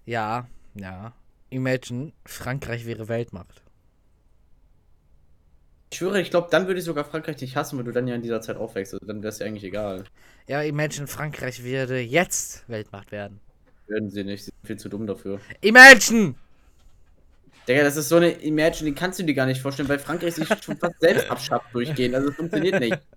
Ja, 0.05 0.47
ja. 0.75 1.13
Imagine, 1.51 2.13
Frankreich 2.27 2.85
wäre 2.85 3.09
Weltmacht. 3.09 3.64
Ich 5.95 5.99
schwöre, 5.99 6.21
ich 6.21 6.31
glaube, 6.31 6.49
dann 6.51 6.67
würde 6.67 6.81
ich 6.81 6.85
sogar 6.85 7.05
Frankreich 7.05 7.41
nicht 7.41 7.55
hassen, 7.55 7.79
weil 7.79 7.85
du 7.85 7.93
dann 7.93 8.09
ja 8.09 8.17
in 8.17 8.23
dieser 8.23 8.41
Zeit 8.41 8.57
aufwächst. 8.57 8.95
Also 8.95 9.07
dann 9.07 9.23
wäre 9.23 9.29
es 9.29 9.39
ja 9.39 9.47
eigentlich 9.47 9.63
egal. 9.63 10.03
Ja, 10.49 10.61
imagine, 10.61 11.07
Frankreich 11.07 11.63
würde 11.63 12.01
jetzt 12.01 12.69
Weltmacht 12.69 13.13
werden. 13.13 13.39
Würden 13.87 14.11
sie 14.11 14.25
nicht, 14.25 14.43
sie 14.45 14.51
sind 14.51 14.67
viel 14.67 14.77
zu 14.77 14.89
dumm 14.89 15.07
dafür. 15.07 15.39
Imagine! 15.61 16.35
Digga, 17.69 17.85
das 17.85 17.97
ist 17.97 18.09
so 18.09 18.17
eine 18.17 18.33
Imagine, 18.33 18.91
die 18.91 18.95
kannst 18.97 19.21
du 19.21 19.23
dir 19.23 19.35
gar 19.35 19.47
nicht 19.47 19.63
vorstellen, 19.63 19.89
weil 19.89 20.01
Frankreich 20.01 20.35
sich 20.35 20.49
schon 20.65 20.77
fast 20.79 20.99
selbst 20.99 21.31
abschafft 21.31 21.73
durchgehen. 21.73 22.13
Also 22.13 22.27
das 22.27 22.37
funktioniert 22.37 22.81
nicht. 22.81 22.99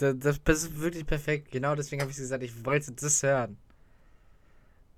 Das, 0.00 0.40
das, 0.44 0.62
ist 0.62 0.80
wirklich 0.80 1.04
perfekt. 1.04 1.50
Genau 1.50 1.74
deswegen 1.74 2.00
habe 2.02 2.12
ich 2.12 2.16
gesagt, 2.16 2.40
ich 2.44 2.64
wollte 2.64 2.92
das 2.92 3.20
hören. 3.20 3.56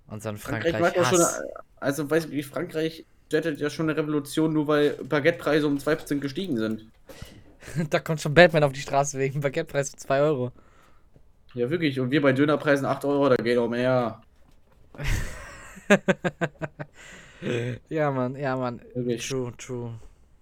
Unseren 0.08 0.36
Frankreich 0.36 0.76
Frankreich, 0.76 1.00
auch 1.00 1.08
schon, 1.08 1.20
Hass. 1.20 1.42
also 1.76 2.10
weiß 2.10 2.26
ich, 2.26 2.32
wie 2.32 2.42
Frankreich 2.42 3.06
jettet 3.32 3.60
ja 3.60 3.70
schon 3.70 3.88
eine 3.88 3.98
Revolution, 3.98 4.52
nur 4.52 4.66
weil 4.66 4.90
Baguettepreise 5.02 5.66
um 5.66 5.76
2% 5.76 6.18
gestiegen 6.18 6.56
sind. 6.56 6.86
da 7.90 7.98
kommt 7.98 8.20
schon 8.20 8.34
Batman 8.34 8.64
auf 8.64 8.72
die 8.72 8.80
Straße 8.80 9.18
wegen 9.18 9.40
Baguettepreis 9.40 9.90
von 9.90 9.98
2 9.98 10.20
Euro. 10.20 10.52
Ja, 11.54 11.68
wirklich. 11.68 11.98
Und 11.98 12.10
wir 12.10 12.22
bei 12.22 12.32
Dönerpreisen 12.32 12.86
8 12.86 13.04
Euro, 13.04 13.28
da 13.28 13.36
geht 13.36 13.58
auch 13.58 13.68
mehr. 13.68 14.20
Ja, 17.88 18.10
Mann, 18.10 18.36
ja, 18.36 18.56
Mann. 18.56 18.80
Wirklich. 18.94 19.26
True, 19.28 19.52
true. 19.56 19.92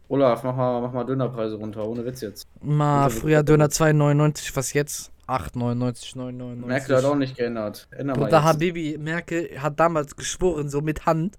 Olaf, 0.09 0.43
mach 0.43 0.57
mal, 0.57 0.80
mach 0.80 0.93
mal 0.93 1.05
Dönerpreise 1.05 1.57
runter, 1.57 1.86
ohne 1.86 2.05
Witz 2.05 2.22
jetzt. 2.22 2.47
Mal 2.62 3.11
früher 3.11 3.43
Döner 3.43 3.66
2,99, 3.66 4.57
was 4.57 4.72
jetzt? 4.72 5.12
8,99, 5.28 6.16
9,99. 6.16 6.66
Merkel 6.66 6.97
hat 6.97 7.05
auch 7.05 7.14
nicht 7.14 7.36
geändert. 7.36 7.86
Änder 7.91 8.16
mal 8.16 8.24
Bruder. 8.24 8.43
Habibi, 8.43 8.97
Merkel 8.99 9.51
hat 9.61 9.78
damals 9.78 10.16
geschworen, 10.16 10.70
so 10.70 10.80
mit 10.80 11.05
Hand. 11.05 11.36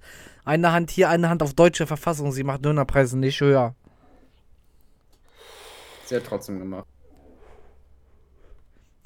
Eine 0.49 0.71
Hand 0.71 0.89
hier, 0.89 1.09
eine 1.09 1.29
Hand 1.29 1.43
auf 1.43 1.53
deutsche 1.53 1.85
Verfassung. 1.85 2.31
Sie 2.31 2.43
macht 2.43 2.65
Dönerpreise 2.65 3.15
nicht 3.19 3.39
höher. 3.39 3.75
Sie 6.05 6.15
hat 6.15 6.25
trotzdem 6.25 6.57
gemacht. 6.57 6.87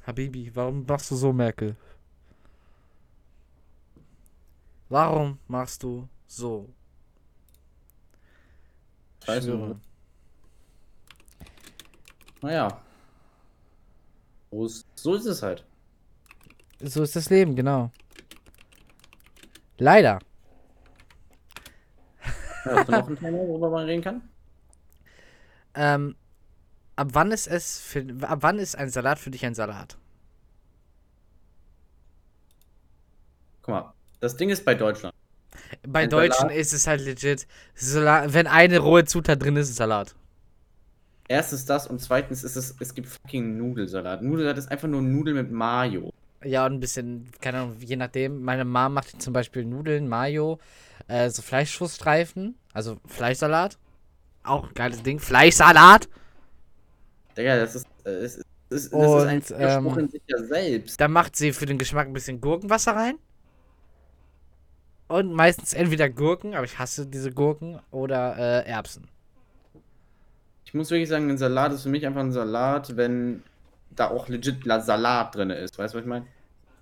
Habibi, 0.08 0.56
warum 0.56 0.86
machst 0.86 1.12
du 1.12 1.18
so, 1.18 1.34
Merkel? 1.34 1.76
Warum 4.88 5.38
machst 5.50 5.84
du 5.84 6.08
so? 6.28 6.70
Scheiße. 9.26 9.76
Naja. 12.42 12.82
So 14.96 15.16
ist 15.16 15.26
es 15.26 15.44
halt. 15.44 15.66
So 16.80 17.04
ist 17.04 17.18
das 17.18 17.30
Leben, 17.30 17.54
genau. 17.54 17.92
Leider. 19.78 20.20
Hast 22.66 22.88
du 22.88 22.92
noch 22.94 23.08
ein 23.08 23.18
Thema, 23.18 23.38
worüber 23.40 23.70
man 23.70 23.86
reden 23.86 24.02
kann? 24.04 24.22
Ähm, 25.76 26.16
ab 26.96 27.10
wann 27.14 27.32
ist 27.32 27.48
es 27.48 27.80
für, 27.80 28.06
ab 28.22 28.40
wann 28.42 28.60
ist 28.60 28.76
ein 28.78 28.90
Salat 28.90 29.20
für 29.20 29.32
dich 29.32 29.46
ein 29.46 29.56
Salat? 29.56 29.98
Guck 33.62 33.74
mal, 33.76 33.94
das 34.20 34.36
Ding 34.38 34.50
ist 34.50 34.66
bei 34.66 34.76
Deutschland. 34.76 35.14
Bei 35.88 36.08
Ein 36.08 36.10
Deutschen 36.10 36.50
Salat? 36.50 36.56
ist 36.58 36.74
es 36.74 36.88
halt 36.88 37.02
legit, 37.02 37.48
Salat, 37.76 38.34
wenn 38.34 38.48
eine 38.48 38.80
rohe 38.80 39.06
Zutat 39.06 39.42
drin 39.42 39.56
ist, 39.58 39.70
ist 39.70 39.78
Salat. 39.78 40.16
Erstens 41.28 41.66
das 41.66 41.88
und 41.88 42.00
zweitens 42.00 42.44
ist 42.44 42.56
es, 42.56 42.76
es 42.80 42.94
gibt 42.94 43.08
fucking 43.08 43.58
Nudelsalat. 43.58 44.22
Nudelsalat 44.22 44.58
ist 44.58 44.72
einfach 44.72 44.88
nur 44.88 45.02
Nudeln 45.02 45.36
mit 45.38 45.52
Mayo. 45.52 46.12
Ja, 46.44 46.66
und 46.66 46.74
ein 46.74 46.80
bisschen, 46.80 47.30
keine 47.42 47.60
Ahnung, 47.60 47.78
je 47.80 47.96
nachdem. 47.96 48.44
Meine 48.44 48.66
Mom 48.66 48.94
macht 48.94 49.22
zum 49.22 49.34
Beispiel 49.34 49.66
Nudeln, 49.66 50.08
Mayo, 50.10 50.60
äh, 51.08 51.30
so 51.30 51.42
Fleischschussstreifen, 51.42 52.56
also 52.74 52.98
Fleischsalat. 53.08 53.78
Auch 54.44 54.68
ein 54.70 54.74
geiles 54.76 55.04
Ding. 55.04 55.20
Fleischsalat! 55.20 56.10
Digga, 57.38 57.58
das 57.58 57.76
ist, 57.76 57.88
äh, 58.06 58.10
es 58.10 58.36
ist, 58.38 58.46
das 58.70 58.86
ist, 58.86 59.00
das 59.00 59.14
Und, 59.14 59.20
ist 59.26 59.26
ein 59.28 59.44
Widerspruch 59.60 59.98
ähm, 59.98 59.98
in 59.98 60.10
sich 60.10 60.22
ja 60.28 60.44
selbst. 60.44 61.00
Da 61.00 61.08
macht 61.08 61.36
sie 61.36 61.54
für 61.54 61.66
den 61.66 61.78
Geschmack 61.78 62.08
ein 62.08 62.14
bisschen 62.14 62.42
Gurkenwasser 62.42 62.96
rein. 62.96 63.16
Und 65.08 65.32
meistens 65.34 65.72
entweder 65.74 66.10
Gurken, 66.10 66.56
aber 66.56 66.66
ich 66.66 66.78
hasse 66.78 67.08
diese 67.08 67.32
Gurken, 67.32 67.80
oder 67.92 68.36
äh, 68.38 68.70
Erbsen. 68.70 69.08
Ich 70.66 70.74
muss 70.74 70.90
wirklich 70.92 71.08
sagen, 71.10 71.30
ein 71.30 71.38
Salat 71.38 71.72
ist 71.74 71.84
für 71.84 71.90
mich 71.90 72.06
einfach 72.06 72.20
ein 72.22 72.32
Salat, 72.34 72.98
wenn 72.98 73.44
da 73.92 74.10
auch 74.10 74.28
legit 74.28 74.66
La- 74.66 74.82
Salat 74.82 75.36
drin 75.36 75.50
ist. 75.52 75.78
Weißt 75.78 75.94
du, 75.94 75.98
was 75.98 76.04
ich 76.04 76.10
meine? 76.10 76.26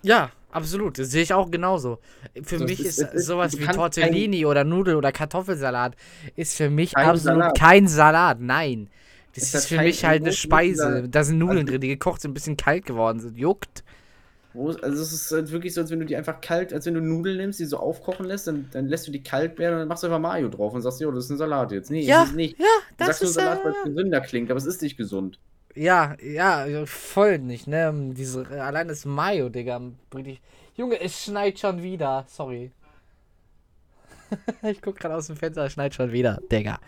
Ja, 0.04 0.32
absolut. 0.52 0.98
Das 1.00 1.12
sehe 1.12 1.24
ich 1.24 1.34
auch 1.34 1.52
genauso. 1.52 2.00
Für 2.44 2.56
es 2.56 2.62
mich 2.64 2.80
ist- 2.80 3.00
ist, 3.00 3.14
ist- 3.14 3.26
sowas 3.26 3.52
du 3.54 3.60
wie 3.60 3.66
Tortellini 3.68 4.46
oder 4.46 4.64
Nudel- 4.64 4.96
oder 4.96 5.12
Kartoffelsalat 5.12 5.96
ist 6.36 6.56
für 6.58 6.70
mich 6.70 6.94
Kein 6.94 7.06
absolut 7.10 7.40
Salat. 7.42 7.58
kein 7.58 7.88
Salat. 7.88 8.40
Nein. 8.42 8.90
Das 9.34 9.44
Es 9.44 9.54
ist 9.54 9.56
hat 9.56 9.78
für 9.78 9.84
mich 9.84 10.04
halt 10.04 10.22
eine 10.22 10.30
ist 10.32 10.38
Speise. 10.40 11.08
Da 11.10 11.24
sind 11.24 11.38
Nudeln 11.38 11.60
also- 11.60 11.72
drin, 11.72 11.82
die 11.82 11.88
gekocht 11.88 12.22
sind, 12.22 12.32
ein 12.32 12.34
bisschen 12.34 12.58
kalt 12.58 12.86
geworden 12.86 13.20
sind. 13.20 13.38
Juckt. 13.38 13.84
Also 14.54 15.02
es 15.02 15.14
ist 15.14 15.32
halt 15.32 15.50
wirklich 15.52 15.74
so, 15.74 15.80
als 15.80 15.92
wenn 15.92 16.00
du 16.02 16.06
die 16.06 16.18
einfach 16.18 16.42
kalt, 16.42 16.74
als 16.74 16.86
wenn 16.86 16.96
du 16.96 17.00
Nudeln 17.02 17.38
nimmst, 17.38 17.62
die 17.62 17.64
so 17.66 17.78
aufkochen 17.78 18.26
lässt, 18.26 18.48
dann, 18.48 18.68
dann 18.74 18.88
lässt 18.90 19.08
du 19.08 19.12
die 19.14 19.24
kalt 19.24 19.58
werden 19.58 19.76
und 19.76 19.80
dann 19.80 19.88
machst 19.88 20.04
du 20.04 20.08
einfach 20.08 20.20
Mayo 20.20 20.50
drauf 20.50 20.74
und 20.74 20.82
sagst, 20.82 21.00
jo, 21.00 21.10
das 21.12 21.24
ist 21.24 21.30
ein 21.30 21.38
Salat 21.38 21.72
jetzt. 21.72 21.90
Nee, 21.90 22.02
Ja, 22.02 22.24
ist 22.24 22.36
nicht. 22.36 22.60
Ja, 22.60 22.66
Du 22.66 22.96
das 22.98 23.08
sagst 23.08 23.22
nur 23.22 23.30
ist. 23.30 23.36
Salat, 23.36 23.64
weil 23.64 23.72
es 23.72 23.78
Äh, 23.86 23.90
gesünder 23.90 24.20
klingt, 24.20 24.52
aber 24.52 24.58
es 24.58 24.66
ist 24.66 24.82
nicht 24.82 24.98
gesund. 24.98 25.40
Ja, 25.76 26.16
ja, 26.22 26.86
voll 26.86 27.40
nicht, 27.40 27.68
ne? 27.68 27.94
Diese, 28.14 28.48
allein 28.62 28.88
das 28.88 29.06
Mayo, 29.06 29.50
Digga. 29.50 29.82
bringt 30.10 30.28
dich- 30.28 30.42
Junge, 30.76 31.00
es 31.02 31.24
schneit 31.24 31.60
schon 31.60 31.82
wieder. 31.84 32.26
Sorry. 32.28 32.72
ich 34.64 34.82
guck 34.82 34.98
gerade 34.98 35.16
aus 35.16 35.28
dem 35.28 35.36
Fenster, 35.36 35.66
es 35.66 35.74
schneit 35.74 35.94
schon 35.94 36.12
wieder, 36.12 36.40
Digga. 36.52 36.80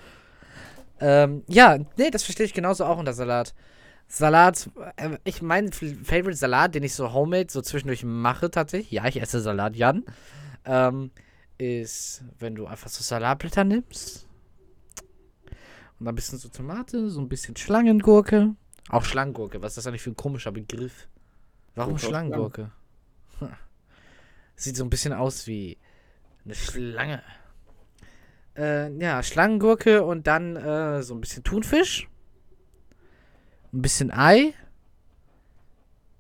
Ähm, 1.00 1.44
ja, 1.48 1.78
nee, 1.98 2.10
das 2.10 2.24
verstehe 2.24 2.46
ich 2.46 2.54
genauso 2.54 2.86
auch 2.86 2.98
unter 2.98 3.14
Salat. 3.14 3.54
Salat, 4.08 4.70
äh, 4.96 5.18
ich 5.24 5.42
mein 5.42 5.72
Favorite 5.72 6.36
Salat, 6.36 6.76
den 6.76 6.84
ich 6.84 6.94
so 6.94 7.12
homemade 7.14 7.48
so 7.52 7.62
zwischendurch 7.62 8.04
mache 8.04 8.50
tatsächlich, 8.52 8.92
ja, 8.92 9.06
ich 9.08 9.20
esse 9.22 9.42
Salat, 9.42 9.76
Jan, 9.76 10.04
ähm, 10.66 11.12
ist, 11.58 12.24
wenn 12.40 12.56
du 12.56 12.66
einfach 12.68 12.90
so 12.90 13.04
Salatblätter 13.04 13.64
nimmst 13.64 14.28
und 16.00 16.08
ein 16.08 16.16
bisschen 16.16 16.38
so 16.38 16.50
Tomate, 16.50 17.10
so 17.10 17.20
ein 17.20 17.30
bisschen 17.30 17.56
Schlangengurke, 17.56 18.56
auch 18.90 19.06
Schlangengurke, 19.06 19.62
was 19.62 19.72
ist 19.72 19.78
das 19.78 19.88
eigentlich 19.88 20.02
für 20.02 20.12
ein 20.12 20.16
komischer 20.16 20.52
Begriff? 20.52 21.08
Warum. 21.76 21.98
Schlangengurke? 21.98 22.72
Hm. 23.40 23.50
Sieht 24.56 24.78
so 24.78 24.84
ein 24.84 24.90
bisschen 24.90 25.14
aus 25.14 25.48
wie 25.48 25.78
eine 26.46 26.56
Schlange. 26.56 27.24
Äh, 28.56 28.92
ja, 28.98 29.24
Schlangengurke 29.24 30.04
und 30.04 30.28
dann 30.28 30.56
äh, 30.56 31.02
so 31.02 31.16
ein 31.16 31.22
bisschen 31.22 31.44
Thunfisch. 31.44 32.08
Ein 33.72 33.82
bisschen 33.82 34.12
Ei. 34.12 34.54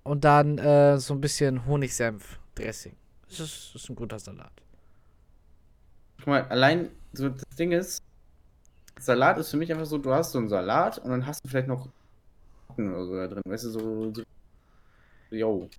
Und 0.03 0.25
dann 0.25 0.57
äh, 0.57 0.97
so 0.97 1.13
ein 1.13 1.21
bisschen 1.21 1.65
Honigsenf-Dressing. 1.65 2.95
Das 3.29 3.39
ist, 3.39 3.73
das 3.73 3.83
ist 3.83 3.89
ein 3.89 3.95
guter 3.95 4.19
Salat. 4.19 4.51
Guck 6.17 6.27
mal, 6.27 6.43
allein, 6.47 6.89
so 7.13 7.29
das 7.29 7.43
Ding 7.57 7.71
ist, 7.71 8.01
Salat 8.99 9.37
ist 9.37 9.51
für 9.51 9.57
mich 9.57 9.71
einfach 9.71 9.85
so, 9.85 9.97
du 9.97 10.11
hast 10.11 10.31
so 10.31 10.39
einen 10.39 10.49
Salat 10.49 10.97
und 10.99 11.11
dann 11.11 11.25
hast 11.25 11.43
du 11.43 11.49
vielleicht 11.49 11.67
noch 11.67 11.89
oder 12.77 13.05
so 13.05 13.15
da 13.15 13.27
drin, 13.27 13.41
weißt 13.45 13.65
du, 13.65 13.69
so, 13.69 14.13
so 14.13 14.23
yo. 15.31 15.69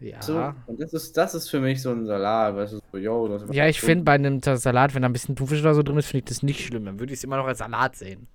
Ja. 0.00 0.22
So, 0.22 0.52
und 0.66 0.80
das 0.80 0.92
ist, 0.92 1.16
das 1.16 1.34
ist 1.34 1.48
für 1.50 1.58
mich 1.60 1.82
so 1.82 1.90
ein 1.90 2.06
Salat, 2.06 2.54
weißt 2.54 2.74
du, 2.74 2.78
so, 2.92 2.98
yo. 2.98 3.38
Ja, 3.50 3.66
ich 3.66 3.80
finde 3.80 4.04
bei 4.04 4.12
einem 4.12 4.40
Salat, 4.40 4.94
wenn 4.94 5.02
da 5.02 5.08
ein 5.08 5.12
bisschen 5.12 5.34
Thunfisch 5.34 5.60
oder 5.60 5.74
so 5.74 5.82
drin 5.82 5.98
ist, 5.98 6.06
finde 6.06 6.18
ich 6.18 6.24
das 6.28 6.42
nicht 6.42 6.64
schlimm. 6.64 6.84
Dann 6.84 7.00
würde 7.00 7.12
ich 7.12 7.18
es 7.18 7.24
immer 7.24 7.36
noch 7.36 7.46
als 7.46 7.58
Salat 7.58 7.96
sehen. 7.96 8.28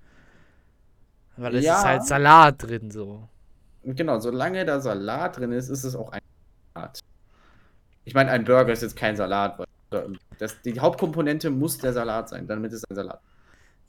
Weil 1.38 1.56
es 1.56 1.66
Ja. 1.66 1.78
ist 1.80 1.86
halt 1.86 2.06
Salat 2.06 2.62
drin 2.62 2.92
so. 2.92 3.28
Genau, 3.84 4.20
solange 4.20 4.66
da 4.66 4.80
Salat 4.80 5.38
drin 5.38 5.52
ist, 5.54 5.70
ist 5.70 5.84
es 5.84 5.96
auch 5.96 6.12
ein 6.12 6.22
Salat. 6.74 7.00
Ich 8.06 8.14
meine, 8.14 8.32
ein 8.32 8.44
Burger 8.44 8.74
ist 8.74 8.82
jetzt 8.82 8.96
kein 8.98 9.16
Salat, 9.16 9.58
weil 9.58 10.18
das, 10.38 10.62
die 10.62 10.78
Hauptkomponente 10.80 11.50
muss 11.50 11.78
der 11.78 11.94
Salat 11.94 12.30
sein, 12.30 12.46
damit 12.46 12.74
ist 12.74 12.84
ein 12.90 12.96
Salat. 12.96 13.22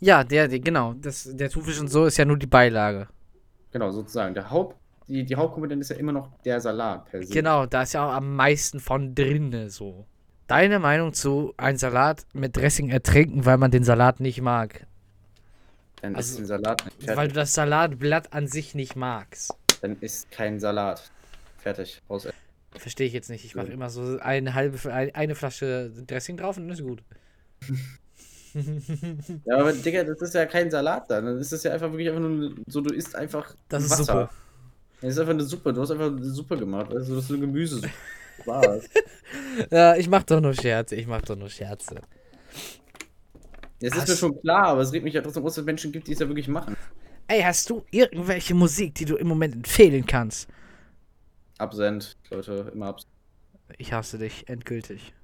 Ja, 0.01 0.23
der, 0.23 0.49
der 0.49 0.61
genau. 0.61 0.95
Das, 0.95 1.29
der 1.33 1.51
Thunfisch 1.51 1.81
und 1.81 1.89
so 1.89 2.07
ist 2.07 2.17
ja 2.19 2.25
nur 2.25 2.39
die 2.39 2.47
Beilage. 2.47 3.09
Genau, 3.75 3.91
sozusagen. 3.91 4.35
Der 4.35 4.51
Haupt, 4.53 4.77
die, 5.09 5.25
die 5.25 5.35
Hauptkomponente 5.35 5.81
ist 5.83 5.91
ja 5.91 5.97
immer 5.97 6.13
noch 6.13 6.31
der 6.45 6.61
Salat 6.61 7.07
per 7.11 7.23
se. 7.25 7.33
Genau, 7.35 7.67
da 7.67 7.83
ist 7.83 7.93
ja 7.93 8.07
auch 8.09 8.13
am 8.13 8.37
meisten 8.37 8.79
von 8.79 9.17
drinne 9.17 9.69
so. 9.69 10.07
Deine 10.47 10.79
Meinung 10.79 11.13
zu 11.13 11.53
ein 11.57 11.77
Salat 11.77 12.25
mit 12.33 12.57
Dressing 12.57 12.89
ertrinken, 12.89 13.45
weil 13.47 13.59
man 13.59 13.73
den 13.73 13.83
Salat 13.83 14.21
nicht 14.21 14.41
mag? 14.41 14.87
Dann 16.03 16.15
Also, 16.15 16.35
ist 16.35 16.39
ein 16.39 16.47
Salat 16.47 16.85
nicht 16.85 16.99
fertig. 17.01 17.17
Weil 17.17 17.29
du 17.29 17.35
das 17.35 17.53
Salatblatt 17.53 18.33
an 18.33 18.47
sich 18.47 18.77
nicht 18.77 18.95
magst. 18.95 19.53
Dann 19.83 19.97
ist 20.01 20.31
kein 20.31 20.61
Salat. 20.61 21.11
Fertig. 21.59 22.01
Aus 22.07 22.29
Verstehe 22.77 23.09
ich 23.09 23.13
jetzt 23.13 23.29
nicht. 23.29 23.45
Ich 23.45 23.57
mache 23.57 23.69
Ja. 23.69 23.73
immer 23.73 23.91
so 23.91 24.19
eine 24.21 24.55
halbe, 24.55 24.93
ein- 24.93 25.15
eine 25.17 25.35
Flasche 25.35 25.91
Dressing 26.07 26.37
drauf 26.37 26.59
und 26.59 26.69
dann 26.69 26.75
ist 26.79 26.83
gut. 26.85 27.03
ja, 29.45 29.57
aber 29.59 29.73
Digga, 29.73 30.05
das 30.05 30.21
ist 30.23 30.35
ja 30.35 30.47
kein 30.47 30.71
Salat 30.71 31.11
dann. 31.11 31.25
Dann 31.27 31.39
ist 31.39 31.53
es 31.53 31.63
ja 31.65 31.73
einfach 31.73 31.91
wirklich 31.91 32.09
einfach 32.09 32.21
nur 32.23 32.55
so, 32.67 32.81
du 32.81 32.95
isst 32.95 33.17
einfach 33.17 33.55
Das 33.69 33.85
ist 33.85 33.91
Wasser. 33.91 34.05
Suppe. 34.05 34.31
Das 35.01 35.11
ist 35.11 35.19
einfach 35.19 35.33
eine 35.35 35.43
Suppe. 35.45 35.73
Du 35.73 35.81
hast 35.83 35.91
einfach 35.91 36.07
eine 36.07 36.25
Suppe 36.25 36.57
gemacht. 36.57 36.93
Also, 36.95 37.17
das 37.17 37.25
ist 37.25 37.31
eine 37.31 37.41
Gemüsesuppe. 37.41 37.91
Was? 38.47 38.89
Ja, 39.71 39.97
ich 39.97 40.09
mach 40.09 40.23
doch 40.25 40.41
nur 40.41 40.55
Scherze. 40.55 40.97
Ich 40.97 41.07
mach 41.07 41.23
doch 41.23 41.37
nur 41.37 41.51
Scherze. 41.51 41.97
Es 43.81 43.93
ist 43.95 44.01
Hast- 44.03 44.09
mir 44.09 44.17
schon 44.17 44.41
klar, 44.41 44.65
aber 44.69 44.81
es 44.83 44.93
regt 44.93 45.05
mich 45.05 45.15
ja 45.15 45.21
trotzdem 45.21 45.45
aus, 45.45 45.55
dass 45.55 45.63
es 45.63 45.67
Menschen 45.67 45.93
gibt, 45.93 46.07
die 46.09 46.13
es 46.13 46.19
ja 46.21 46.29
wirklich 46.29 46.49
machen. 46.49 46.77
Ey, 47.29 47.43
hast 47.43 47.69
du 47.71 47.85
irgendwelche 47.91 48.55
Musik, 48.55 48.95
die 48.95 49.05
du 49.05 49.17
im 49.17 49.27
Moment 49.29 49.55
empfehlen 49.55 50.07
kannst? 50.07 50.49
Absent, 51.59 52.17
Leute, 52.31 52.71
immer 52.73 52.87
Absent. 52.89 53.11
Ich 53.79 53.93
hasse 53.93 54.19
dich, 54.19 54.49
endgültig. 54.49 55.15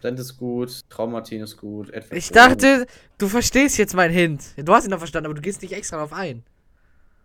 Absent 0.00 0.18
ist 0.18 0.38
gut, 0.38 0.80
Traumatin 0.88 1.42
ist 1.42 1.58
gut. 1.58 1.90
Edward 1.90 2.16
Ich 2.16 2.30
dachte, 2.30 2.86
du 3.18 3.28
verstehst 3.28 3.76
jetzt 3.76 3.94
meinen 3.94 4.14
Hint. 4.14 4.42
Du 4.56 4.72
hast 4.72 4.86
ihn 4.86 4.90
doch 4.90 4.98
verstanden, 4.98 5.26
aber 5.26 5.34
du 5.34 5.42
gehst 5.42 5.60
nicht 5.60 5.72
extra 5.72 5.96
darauf 5.96 6.14
ein. 6.14 6.42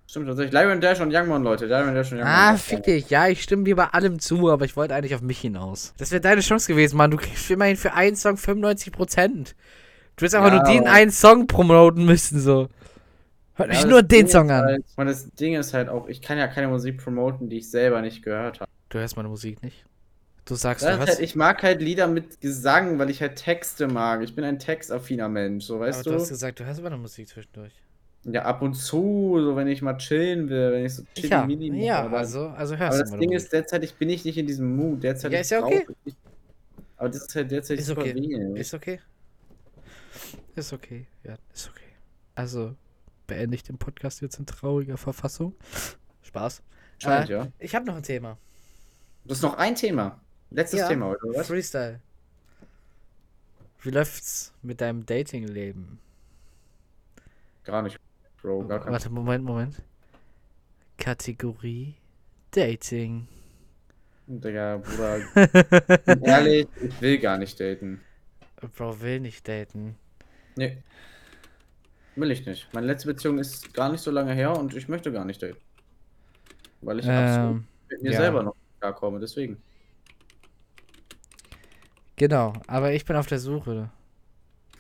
Stimmt 0.07 0.27
tatsächlich. 0.27 0.53
Lyron 0.53 0.81
Dash 0.81 0.99
und 0.99 1.13
Youngmon, 1.13 1.41
Leute. 1.41 1.67
Lyron 1.67 1.95
Dash 1.95 2.11
und 2.11 2.17
Youngmon. 2.17 2.33
Ah, 2.35 2.57
fick 2.57 2.83
dich. 2.83 3.09
Ja, 3.09 3.29
ich 3.29 3.41
stimme 3.41 3.63
dir 3.63 3.77
bei 3.77 3.85
allem 3.85 4.19
zu, 4.19 4.51
aber 4.51 4.65
ich 4.65 4.75
wollte 4.75 4.93
eigentlich 4.93 5.15
auf 5.15 5.21
mich 5.21 5.39
hinaus. 5.39 5.93
Das 5.97 6.11
wäre 6.11 6.19
deine 6.19 6.41
Chance 6.41 6.67
gewesen, 6.67 6.97
Mann. 6.97 7.11
Du 7.11 7.17
kriegst 7.17 7.49
immerhin 7.49 7.77
für 7.77 7.93
einen 7.93 8.17
Song 8.17 8.35
95%. 8.35 8.91
Du 8.91 10.21
hättest 10.21 10.35
einfach 10.35 10.51
Ja, 10.51 10.55
nur 10.55 10.63
den 10.65 10.87
einen 10.87 11.11
Song 11.11 11.47
promoten 11.47 12.03
müssen, 12.05 12.41
so. 12.41 12.67
Hört 13.55 13.69
Ja, 13.69 13.75
das 13.75 13.85
nur 13.85 14.03
den 14.03 14.25
Ding 14.25 14.27
Song 14.27 14.51
an. 14.51 14.65
Halt, 14.65 14.85
meine, 14.97 15.11
das 15.11 15.29
Ding 15.31 15.55
ist 15.55 15.73
halt 15.73 15.87
auch, 15.87 16.09
ich 16.09 16.21
kann 16.21 16.37
ja 16.37 16.47
keine 16.47 16.67
Musik 16.67 17.01
promoten, 17.01 17.49
die 17.49 17.59
ich 17.59 17.71
selber 17.71 18.01
nicht 18.01 18.21
gehört 18.21 18.59
habe. 18.59 18.69
Du 18.89 18.99
hörst 18.99 19.15
meine 19.15 19.29
Musik 19.29 19.63
nicht. 19.63 19.85
Du 20.45 20.53
sagst, 20.55 20.85
Das 20.85 20.99
du 20.99 21.05
halt, 21.07 21.19
ich 21.19 21.35
mag 21.35 21.63
halt 21.63 21.81
Lieder 21.81 22.07
mit 22.07 22.39
Gesang, 22.39 22.99
weil 22.99 23.09
ich 23.09 23.19
halt 23.21 23.35
Texte 23.35 23.87
mag. 23.87 24.21
Ich 24.21 24.35
bin 24.35 24.43
ein 24.43 24.59
textaffiner 24.59 25.27
Mensch, 25.27 25.65
so 25.65 25.75
aber 25.75 25.87
weißt 25.87 26.05
du 26.05 26.11
du? 26.11 26.15
hast 26.19 26.29
gesagt, 26.29 26.59
du 26.59 26.65
hörst 26.65 26.81
meine 26.83 26.97
Musik 26.97 27.27
zwischendurch. 27.27 27.73
Ja, 28.25 28.43
ab 28.43 28.61
und 28.61 28.73
zu, 28.75 29.39
so 29.39 29.55
wenn 29.55 29.67
ich 29.67 29.81
mal 29.81 29.97
chillen 29.97 30.49
will, 30.49 30.71
wenn 30.71 30.85
ich 30.85 30.95
so 30.95 31.03
chilly 31.15 31.29
Ja, 31.29 31.45
Mini 31.45 31.69
mache, 31.71 31.79
ja, 31.81 32.03
aber- 32.03 32.17
also, 32.19 32.47
also 32.49 32.73
Aber 32.75 32.83
hörst 32.85 32.99
das 33.01 33.09
du 33.09 33.11
meine 33.15 33.19
Ding 33.21 33.29
Musik. 33.33 33.45
ist, 33.45 33.53
derzeitig 33.53 33.93
bin 33.95 34.09
ich 34.09 34.23
nicht 34.25 34.37
in 34.37 34.45
diesem 34.47 34.75
Mood. 34.75 35.03
Derzeit 35.03 35.31
Ja, 35.31 35.39
ist 35.39 35.49
ja 35.51 35.63
okay. 35.63 35.85
Aber 36.97 37.09
das 37.09 37.23
ist 37.23 37.35
halt 37.35 37.51
derzeit 37.51 37.79
Ist 37.79 37.87
super 37.87 38.01
okay. 38.01 38.15
wenig. 38.15 38.59
Ist 38.59 38.73
okay. 38.73 38.99
Ist 40.55 40.73
okay. 40.73 41.05
Ja, 41.23 41.35
ist 41.53 41.69
okay. 41.69 41.81
Also, 42.35 42.75
beende 43.27 43.55
ich 43.55 43.63
den 43.63 43.77
Podcast 43.77 44.21
jetzt 44.21 44.39
in 44.39 44.45
trauriger 44.45 44.97
Verfassung. 44.97 45.53
Spaß. 46.23 46.61
Scheint, 46.99 47.29
Äh, 47.29 47.33
ja. 47.33 47.47
Ich 47.59 47.75
habe 47.75 47.85
noch 47.85 47.95
ein 47.95 48.03
Thema. 48.03 48.37
Das 49.25 49.37
ist 49.39 49.41
noch 49.43 49.57
ein 49.57 49.75
Thema. 49.75 50.19
Letztes 50.55 50.79
Ja. 50.79 50.87
Thema, 50.87 51.09
oder 51.11 51.19
was? 51.37 51.47
Freestyle. 51.47 51.99
Wie 53.81 53.89
läuft's 53.91 54.53
mit 54.61 54.81
deinem 54.81 55.05
Datingleben? 55.05 55.99
Gar 57.65 57.81
nicht, 57.83 57.99
Bro. 58.41 58.65
Gar 58.67 58.79
kein 58.79 58.93
Warte, 58.93 59.09
Moment, 59.09 59.43
Moment. 59.43 59.81
Kategorie 60.97 61.95
Dating. 62.51 63.27
Digga, 64.27 64.77
Bruder. 64.77 65.19
Ehrlich, 66.23 66.67
ich 66.81 67.01
will 67.01 67.17
gar 67.19 67.37
nicht 67.37 67.59
daten. 67.59 68.01
Bro 68.77 69.01
will 69.01 69.19
nicht 69.19 69.47
daten. 69.47 69.95
Nee. 70.55 70.77
Will 72.15 72.31
ich 72.31 72.45
nicht. 72.45 72.73
Meine 72.73 72.87
letzte 72.87 73.07
Beziehung 73.09 73.39
ist 73.39 73.73
gar 73.73 73.91
nicht 73.91 74.01
so 74.01 74.09
lange 74.09 74.33
her 74.33 74.57
und 74.57 74.73
ich 74.73 74.87
möchte 74.87 75.11
gar 75.11 75.25
nicht 75.25 75.43
daten. 75.43 75.57
Weil 76.81 76.99
ich 76.99 77.09
absolut 77.09 77.57
Ähm, 77.57 77.67
mit 77.89 78.01
mir 78.03 78.11
ja. 78.13 78.17
selber 78.17 78.41
noch 78.41 78.55
klarkomme, 78.79 79.19
deswegen. 79.19 79.61
Genau, 82.15 82.53
aber 82.67 82.93
ich 82.93 83.05
bin 83.05 83.15
auf 83.15 83.27
der 83.27 83.39
Suche. 83.39 83.89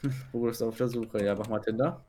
Wo 0.31 0.41
bist 0.41 0.61
du 0.61 0.67
auf 0.67 0.77
der 0.77 0.87
Suche? 0.87 1.23
Ja, 1.23 1.35
mach 1.35 1.47
mal 1.47 1.59
Tinder. 1.59 2.01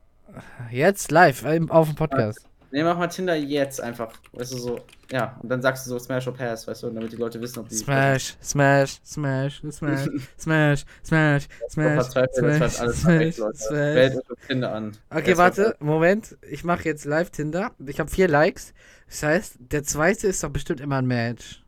Jetzt 0.71 1.11
live 1.11 1.43
im- 1.45 1.71
auf 1.71 1.87
dem 1.87 1.95
Podcast. 1.95 2.45
Nee, 2.69 2.83
mach 2.83 2.97
mal 2.97 3.07
Tinder 3.07 3.33
jetzt 3.35 3.79
einfach. 3.79 4.11
Weißt 4.33 4.51
du, 4.51 4.57
so. 4.57 4.79
Ja, 5.09 5.37
und 5.41 5.47
dann 5.47 5.61
sagst 5.61 5.85
du 5.85 5.91
so 5.91 5.99
Smash 5.99 6.27
or 6.27 6.33
Pass, 6.33 6.67
weißt 6.67 6.83
du, 6.83 6.89
damit 6.89 7.13
die 7.13 7.15
Leute 7.15 7.39
wissen, 7.39 7.59
ob 7.59 7.69
die. 7.69 7.75
Smash, 7.75 8.35
smash, 8.43 8.99
smash, 9.05 9.61
smash, 9.71 10.09
smash, 10.37 10.85
smash, 11.01 11.47
smash, 11.69 12.03
smash, 12.33 12.73
smash, 12.73 13.35
smash. 13.55 14.13
Tinder 14.47 14.73
an. 14.73 14.97
Okay, 15.09 15.37
warte, 15.37 15.77
Moment. 15.79 16.37
Ich 16.49 16.65
mache 16.65 16.83
jetzt 16.83 17.05
live 17.05 17.29
Tinder. 17.31 17.71
Ich 17.85 18.01
habe 18.01 18.09
vier 18.09 18.27
Likes. 18.27 18.73
Das 19.07 19.23
heißt, 19.23 19.55
der 19.59 19.83
zweite 19.83 20.27
ist 20.27 20.43
doch 20.43 20.49
bestimmt 20.49 20.81
immer 20.81 20.97
ein 20.97 21.07
Match. 21.07 21.63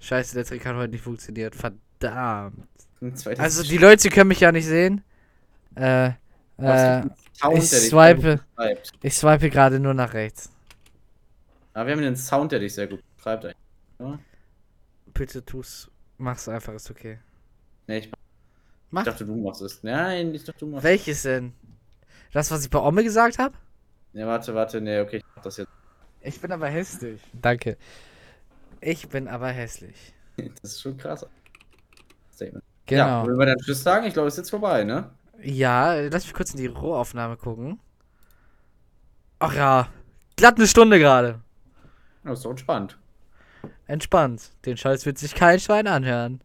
Scheiße, 0.00 0.34
der 0.34 0.44
Trick 0.44 0.64
hat 0.66 0.76
heute 0.76 0.92
nicht 0.92 1.04
funktioniert. 1.04 1.54
Verdammt. 1.54 2.66
Also 3.38 3.62
die 3.62 3.78
Leute 3.78 4.08
können 4.08 4.28
mich 4.28 4.40
ja 4.40 4.52
nicht 4.52 4.66
sehen. 4.66 5.02
Äh, 5.74 6.12
äh, 6.58 7.02
Sound, 7.34 7.58
Ich 7.58 7.68
swipe. 7.70 8.40
Ich 9.02 9.14
swipe 9.14 9.50
gerade 9.50 9.78
nur 9.78 9.94
nach 9.94 10.14
rechts. 10.14 10.50
Aber 11.74 11.86
wir 11.86 11.92
haben 11.94 12.02
einen 12.04 12.16
Sound, 12.16 12.52
der 12.52 12.60
dich 12.60 12.74
sehr 12.74 12.86
gut 12.86 13.00
beschreibt 13.16 13.44
eigentlich. 13.44 13.56
oder? 13.98 14.18
Bitte 15.12 15.44
tu's. 15.44 15.90
Mach's 16.18 16.48
einfach, 16.48 16.72
ist 16.72 16.90
okay. 16.90 17.18
Nee, 17.86 17.98
ich, 17.98 18.10
Mach. 18.90 19.02
ich 19.02 19.06
dachte, 19.12 19.26
du 19.26 19.34
machst 19.36 19.60
es. 19.60 19.82
Nein, 19.82 20.34
ich 20.34 20.44
dachte, 20.44 20.60
du 20.60 20.66
machst 20.68 20.84
es. 20.84 20.90
Welches 20.90 21.22
denn? 21.22 21.52
Das, 22.32 22.50
was 22.50 22.64
ich 22.64 22.70
bei 22.70 22.78
Omme 22.78 23.04
gesagt 23.04 23.38
habe? 23.38 23.54
Nee, 24.14 24.24
warte, 24.24 24.54
warte, 24.54 24.80
nee, 24.80 25.00
okay, 25.00 25.18
ich 25.18 25.24
mach 25.34 25.42
das 25.42 25.58
jetzt. 25.58 25.70
Ich 26.22 26.40
bin 26.40 26.50
aber 26.50 26.68
hässlich. 26.68 27.20
Danke. 27.34 27.76
Ich 28.80 29.08
bin 29.08 29.28
aber 29.28 29.48
hässlich. 29.48 30.12
Das 30.62 30.72
ist 30.72 30.82
schon 30.82 30.96
krass. 30.98 31.26
Statement. 32.34 32.62
Genau. 32.84 33.02
Ja, 33.06 33.24
wollen 33.26 33.38
wir 33.38 33.46
dann 33.46 33.56
Tschüss 33.58 33.82
sagen? 33.82 34.06
Ich 34.06 34.12
glaube, 34.12 34.28
es 34.28 34.34
ist 34.34 34.38
jetzt 34.38 34.50
vorbei, 34.50 34.84
ne? 34.84 35.10
Ja, 35.42 35.94
lass 35.94 36.24
mich 36.24 36.34
kurz 36.34 36.50
in 36.52 36.58
die 36.58 36.66
Rohaufnahme 36.66 37.36
gucken. 37.38 37.80
Ach 39.38 39.54
ja, 39.54 39.88
glatt 40.36 40.56
eine 40.56 40.66
Stunde 40.66 40.98
gerade. 40.98 41.40
Das 42.24 42.38
ist 42.38 42.44
doch 42.44 42.50
entspannt. 42.50 42.98
Entspannt. 43.86 44.52
Den 44.66 44.76
Scheiß 44.76 45.06
wird 45.06 45.16
sich 45.18 45.34
kein 45.34 45.58
Schwein 45.58 45.86
anhören. 45.86 46.42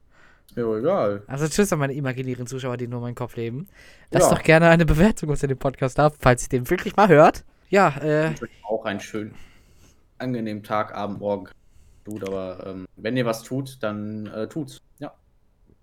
Ja, 0.55 0.73
egal. 0.75 1.23
Also 1.27 1.47
tschüss 1.47 1.71
an 1.73 1.79
meine 1.79 1.93
imaginären 1.93 2.47
Zuschauer, 2.47 2.77
die 2.77 2.87
nur 2.87 3.01
meinen 3.01 3.15
Kopf 3.15 3.35
leben. 3.35 3.67
Lasst 4.11 4.29
Ja. 4.29 4.35
doch 4.37 4.43
gerne 4.43 4.69
eine 4.69 4.85
Bewertung 4.85 5.29
unter 5.29 5.47
dem 5.47 5.57
Podcast 5.57 5.99
ab, 5.99 6.15
falls 6.19 6.43
ihr 6.43 6.49
den 6.49 6.69
wirklich 6.69 6.95
mal 6.95 7.07
hört. 7.07 7.43
Ja, 7.69 7.89
äh, 8.01 8.35
Auch 8.67 8.85
einen 8.85 8.99
schönen, 8.99 9.33
angenehmen 10.17 10.63
Tag, 10.63 10.93
Abend, 10.93 11.19
Morgen. 11.19 11.47
Tut, 12.05 12.27
aber 12.27 12.63
ähm, 12.65 12.87
wenn 12.95 13.15
ihr 13.17 13.25
was 13.25 13.43
tut, 13.43 13.77
dann 13.81 14.25
äh, 14.27 14.47
tut's. 14.47 14.81
Ja. 14.99 15.13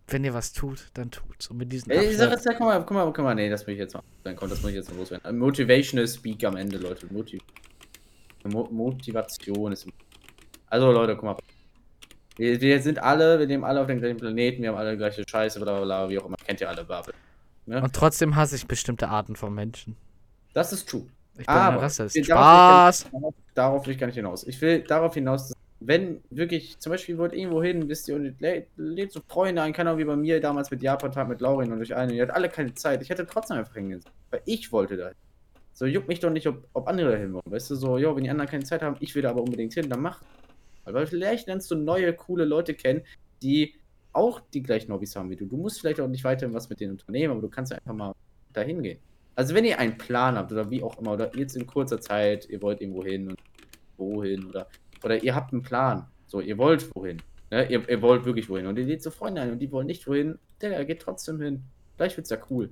wenn 0.09 0.25
ihr 0.25 0.35
was 0.35 0.53
tut, 0.53 0.87
dann 0.95 1.11
tut's. 1.11 1.49
Und 1.49 1.59
mit 1.59 1.71
diesen 1.73 1.91
Ey, 1.91 2.11
ich 2.11 2.17
sag 2.17 2.31
jetzt, 2.31 2.45
ja, 2.47 2.53
guck 2.53 2.67
mal, 2.67 2.79
guck 2.81 2.91
mal, 2.93 3.05
guck 3.13 3.25
mal, 3.25 3.35
nee, 3.35 3.49
das 3.51 3.67
will 3.67 3.75
ich 3.75 3.81
jetzt 3.81 3.95
mal. 3.95 4.03
Dann 4.25 4.35
kommt, 4.37 4.51
das 4.53 4.61
muss 4.63 4.71
ich 4.71 4.77
jetzt 4.77 4.91
mal 4.91 4.97
loswerden. 4.99 5.25
Ein 5.27 5.39
Motivational 5.39 6.09
Speak 6.09 6.43
am 6.45 6.57
Ende, 6.57 6.79
Leute. 6.79 7.07
Motiv 7.13 7.41
Mo 8.45 8.69
Motivation 8.71 9.73
ist. 9.73 9.87
Also, 10.69 10.91
Leute, 10.93 11.15
guck 11.15 11.25
mal. 11.25 11.37
Wir, 12.37 12.61
wir 12.61 12.81
sind 12.81 12.99
alle, 13.01 13.39
wir 13.39 13.47
leben 13.47 13.65
alle 13.65 13.81
auf 13.81 13.87
dem 13.89 13.99
gleichen 13.99 14.17
Planeten, 14.17 14.63
wir 14.63 14.71
haben 14.71 14.77
alle 14.79 14.93
die 14.93 14.97
gleiche 14.99 15.25
Scheiße, 15.29 15.59
bla 15.61 15.73
bla 15.77 15.85
bla, 15.85 16.09
wie 16.09 16.19
auch 16.19 16.27
immer. 16.27 16.37
Kennt 16.47 16.61
ihr 16.61 16.69
alle 16.69 16.85
Bubble. 16.85 17.15
Ne? 17.67 17.83
Und 17.83 17.93
trotzdem 17.95 18.37
hasse 18.37 18.55
ich 18.57 18.67
bestimmte 18.67 19.09
Arten 19.09 19.37
von 19.37 19.53
Menschen. 19.55 19.97
Das 20.55 20.73
ist 20.73 20.89
true. 20.89 21.07
Ich 21.33 21.47
bin 21.47 21.55
ein 21.55 21.75
Aber 21.75 21.83
Rassist. 21.83 22.15
wir- 22.15 22.25
darauf 22.25 22.41
will 22.45 22.95
ich 22.95 22.97
Spaß! 23.01 23.11
gar 23.13 23.21
nicht- 23.21 23.37
Darauf 23.55 23.87
will 23.87 23.93
ich 23.93 23.99
gar 24.01 24.07
nicht 24.07 24.17
hinaus. 24.17 24.45
Ich 24.47 24.61
will 24.61 24.81
darauf 24.83 25.15
hinaus, 25.15 25.49
dass, 25.49 25.58
wenn 25.81 26.23
wirklich, 26.31 26.79
zum 26.79 26.91
Beispiel, 26.91 27.15
ihr 27.15 27.19
wollt 27.21 27.33
irgendwo 27.33 27.63
hin, 27.63 27.89
wisst 27.89 28.09
ihr, 28.09 28.17
und 28.17 28.35
lädt 28.41 29.13
so 29.13 29.21
Freunde 29.29 29.63
ein, 29.63 29.73
keine 29.73 29.91
Ahnung, 29.91 30.01
wie 30.01 30.05
bei 30.05 30.17
mir 30.17 30.41
damals 30.41 30.71
mit 30.71 30.83
Japan-Tag 30.83 31.29
mit 31.29 31.41
Laurin 31.41 31.73
und 31.73 31.81
euch 31.81 31.95
allen, 31.95 32.11
ihr 32.11 32.23
hattet 32.23 32.35
alle 32.35 32.49
keine 32.49 32.75
Zeit. 32.75 33.01
Ich 33.03 33.11
hätte 33.11 33.27
trotzdem 33.27 33.59
einfach 33.59 33.75
hingehen 33.75 34.03
weil 34.31 34.43
ich 34.45 34.73
wollte 34.73 34.97
da. 34.97 35.13
So, 35.73 35.87
juckt 35.87 36.09
mich 36.09 36.19
doch 36.19 36.31
nicht, 36.31 36.47
ob, 36.49 36.67
ob 36.73 36.89
andere 36.89 37.13
da 37.13 37.17
hin 37.17 37.33
wollen. 37.33 37.45
Weißt 37.47 37.71
du, 37.71 37.77
so, 37.77 37.99
jo, 37.99 38.17
wenn 38.17 38.25
die 38.25 38.31
anderen 38.31 38.51
keine 38.51 38.65
Zeit 38.65 38.83
haben, 38.83 38.97
ich 38.99 39.15
will 39.15 39.23
da 39.23 39.31
aber 39.31 39.43
unbedingt 39.43 39.75
hin, 39.75 39.89
dann 39.89 40.03
macht. 40.03 40.27
Weil 40.85 41.07
vielleicht 41.07 41.47
lernst 41.47 41.71
du 41.71 41.77
neue, 41.77 42.13
coole 42.13 42.45
Leute 42.45 42.75
kennen, 42.75 43.03
die 43.43 43.75
auch 44.13 44.41
die 44.53 44.63
gleichen 44.63 44.93
Hobbys 44.93 45.15
haben 45.15 45.31
wie 45.31 45.37
du. 45.37 45.47
Du 45.47 45.57
musst 45.57 45.81
vielleicht 45.81 46.01
auch 46.01 46.09
nicht 46.09 46.25
weiterhin 46.25 46.55
was 46.55 46.69
mit 46.69 46.81
den 46.81 46.91
Unternehmen, 46.93 47.33
aber 47.33 47.43
du 47.43 47.49
kannst 47.49 47.73
einfach 47.73 47.95
mal 47.95 48.15
dahin 48.53 48.83
gehen. 48.83 48.99
Also 49.37 49.55
wenn 49.55 49.65
ihr 49.65 49.79
einen 49.79 49.97
Plan 49.97 50.37
habt 50.37 50.51
oder 50.51 50.69
wie 50.69 50.83
auch 50.83 50.99
immer, 50.99 51.13
oder 51.13 51.35
jetzt 51.37 51.57
in 51.57 51.67
kurzer 51.67 52.01
Zeit, 52.01 52.49
ihr 52.49 52.61
wollt 52.61 52.81
irgendwo 52.81 53.05
hin 53.05 53.29
und 53.29 53.39
wohin 53.97 54.47
oder, 54.47 54.67
oder 55.05 55.23
ihr 55.23 55.35
habt 55.35 55.53
einen 55.53 55.63
Plan, 55.63 56.07
so, 56.27 56.41
ihr 56.41 56.59
wollt 56.59 56.95
wohin, 56.95 57.23
ne? 57.51 57.71
ihr, 57.71 57.89
ihr 57.89 58.03
wollt 58.03 58.25
wirklich 58.25 58.49
wohin 58.49 58.67
und 58.67 58.79
ihr 58.79 58.85
lädt 58.85 59.03
so 59.03 59.11
Freunde 59.11 59.41
ein 59.41 59.53
und 59.53 59.59
die 59.59 59.71
wollen 59.73 59.87
nicht 59.87 60.07
wohin, 60.07 60.39
der 60.61 60.85
geht 60.85 61.03
trotzdem 61.03 61.41
hin. 61.41 61.65
Vielleicht 61.97 62.17
wird's 62.17 62.31
ja 62.31 62.39
cool. 62.51 62.71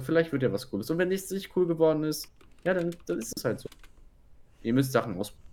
Vielleicht 0.00 0.32
wird 0.32 0.42
ja 0.42 0.52
was 0.52 0.68
Cooles. 0.70 0.90
Und 0.90 0.98
wenn 0.98 1.12
es 1.12 1.30
nicht 1.30 1.54
cool 1.56 1.66
geworden 1.66 2.02
ist, 2.02 2.32
ja, 2.64 2.74
dann, 2.74 2.94
dann 3.06 3.18
ist 3.18 3.32
es 3.36 3.44
halt 3.44 3.60
so. 3.60 3.68
Ihr 4.62 4.72
müsst 4.72 4.92
Sachen 4.92 5.16
ausprobieren. 5.16 5.44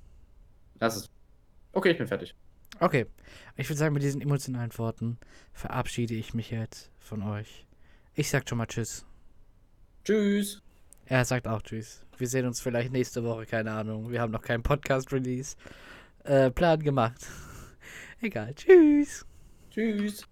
Das 0.80 0.95
ist. 0.95 1.09
Okay, 1.74 1.91
ich 1.91 1.97
bin 1.97 2.07
fertig. 2.07 2.34
Okay. 2.80 3.05
Ich 3.57 3.70
würde 3.70 3.78
sagen, 3.78 3.93
mit 3.93 4.01
diesen 4.01 4.22
emotionalen 4.22 4.76
Worten 4.78 5.20
verabschiede 5.53 6.16
ich 6.16 6.34
mich 6.34 6.49
jetzt 6.49 6.89
von 6.99 7.22
euch. 7.22 7.68
Ich 8.16 8.30
sag 8.30 8.47
schon 8.47 8.57
mal 8.57 8.66
Tschüss. 8.66 9.05
Tschüss. 10.03 10.62
Er 11.05 11.26
sagt 11.26 11.47
auch 11.47 11.62
Tschüss. 11.62 12.05
Wir 12.18 12.28
sehen 12.28 12.45
uns 12.45 12.62
vielleicht 12.62 12.91
nächste 12.91 13.24
Woche, 13.24 13.45
keine 13.45 13.72
Ahnung. 13.74 14.12
Wir 14.12 14.22
haben 14.22 14.32
noch 14.32 14.41
keinen 14.41 14.64
Podcast-Release. 14.64 15.55
Äh, 16.24 16.51
Plan 16.51 16.82
gemacht. 16.82 17.28
Egal. 18.22 18.53
Tschüss. 18.55 19.26
Tschüss. 19.72 20.26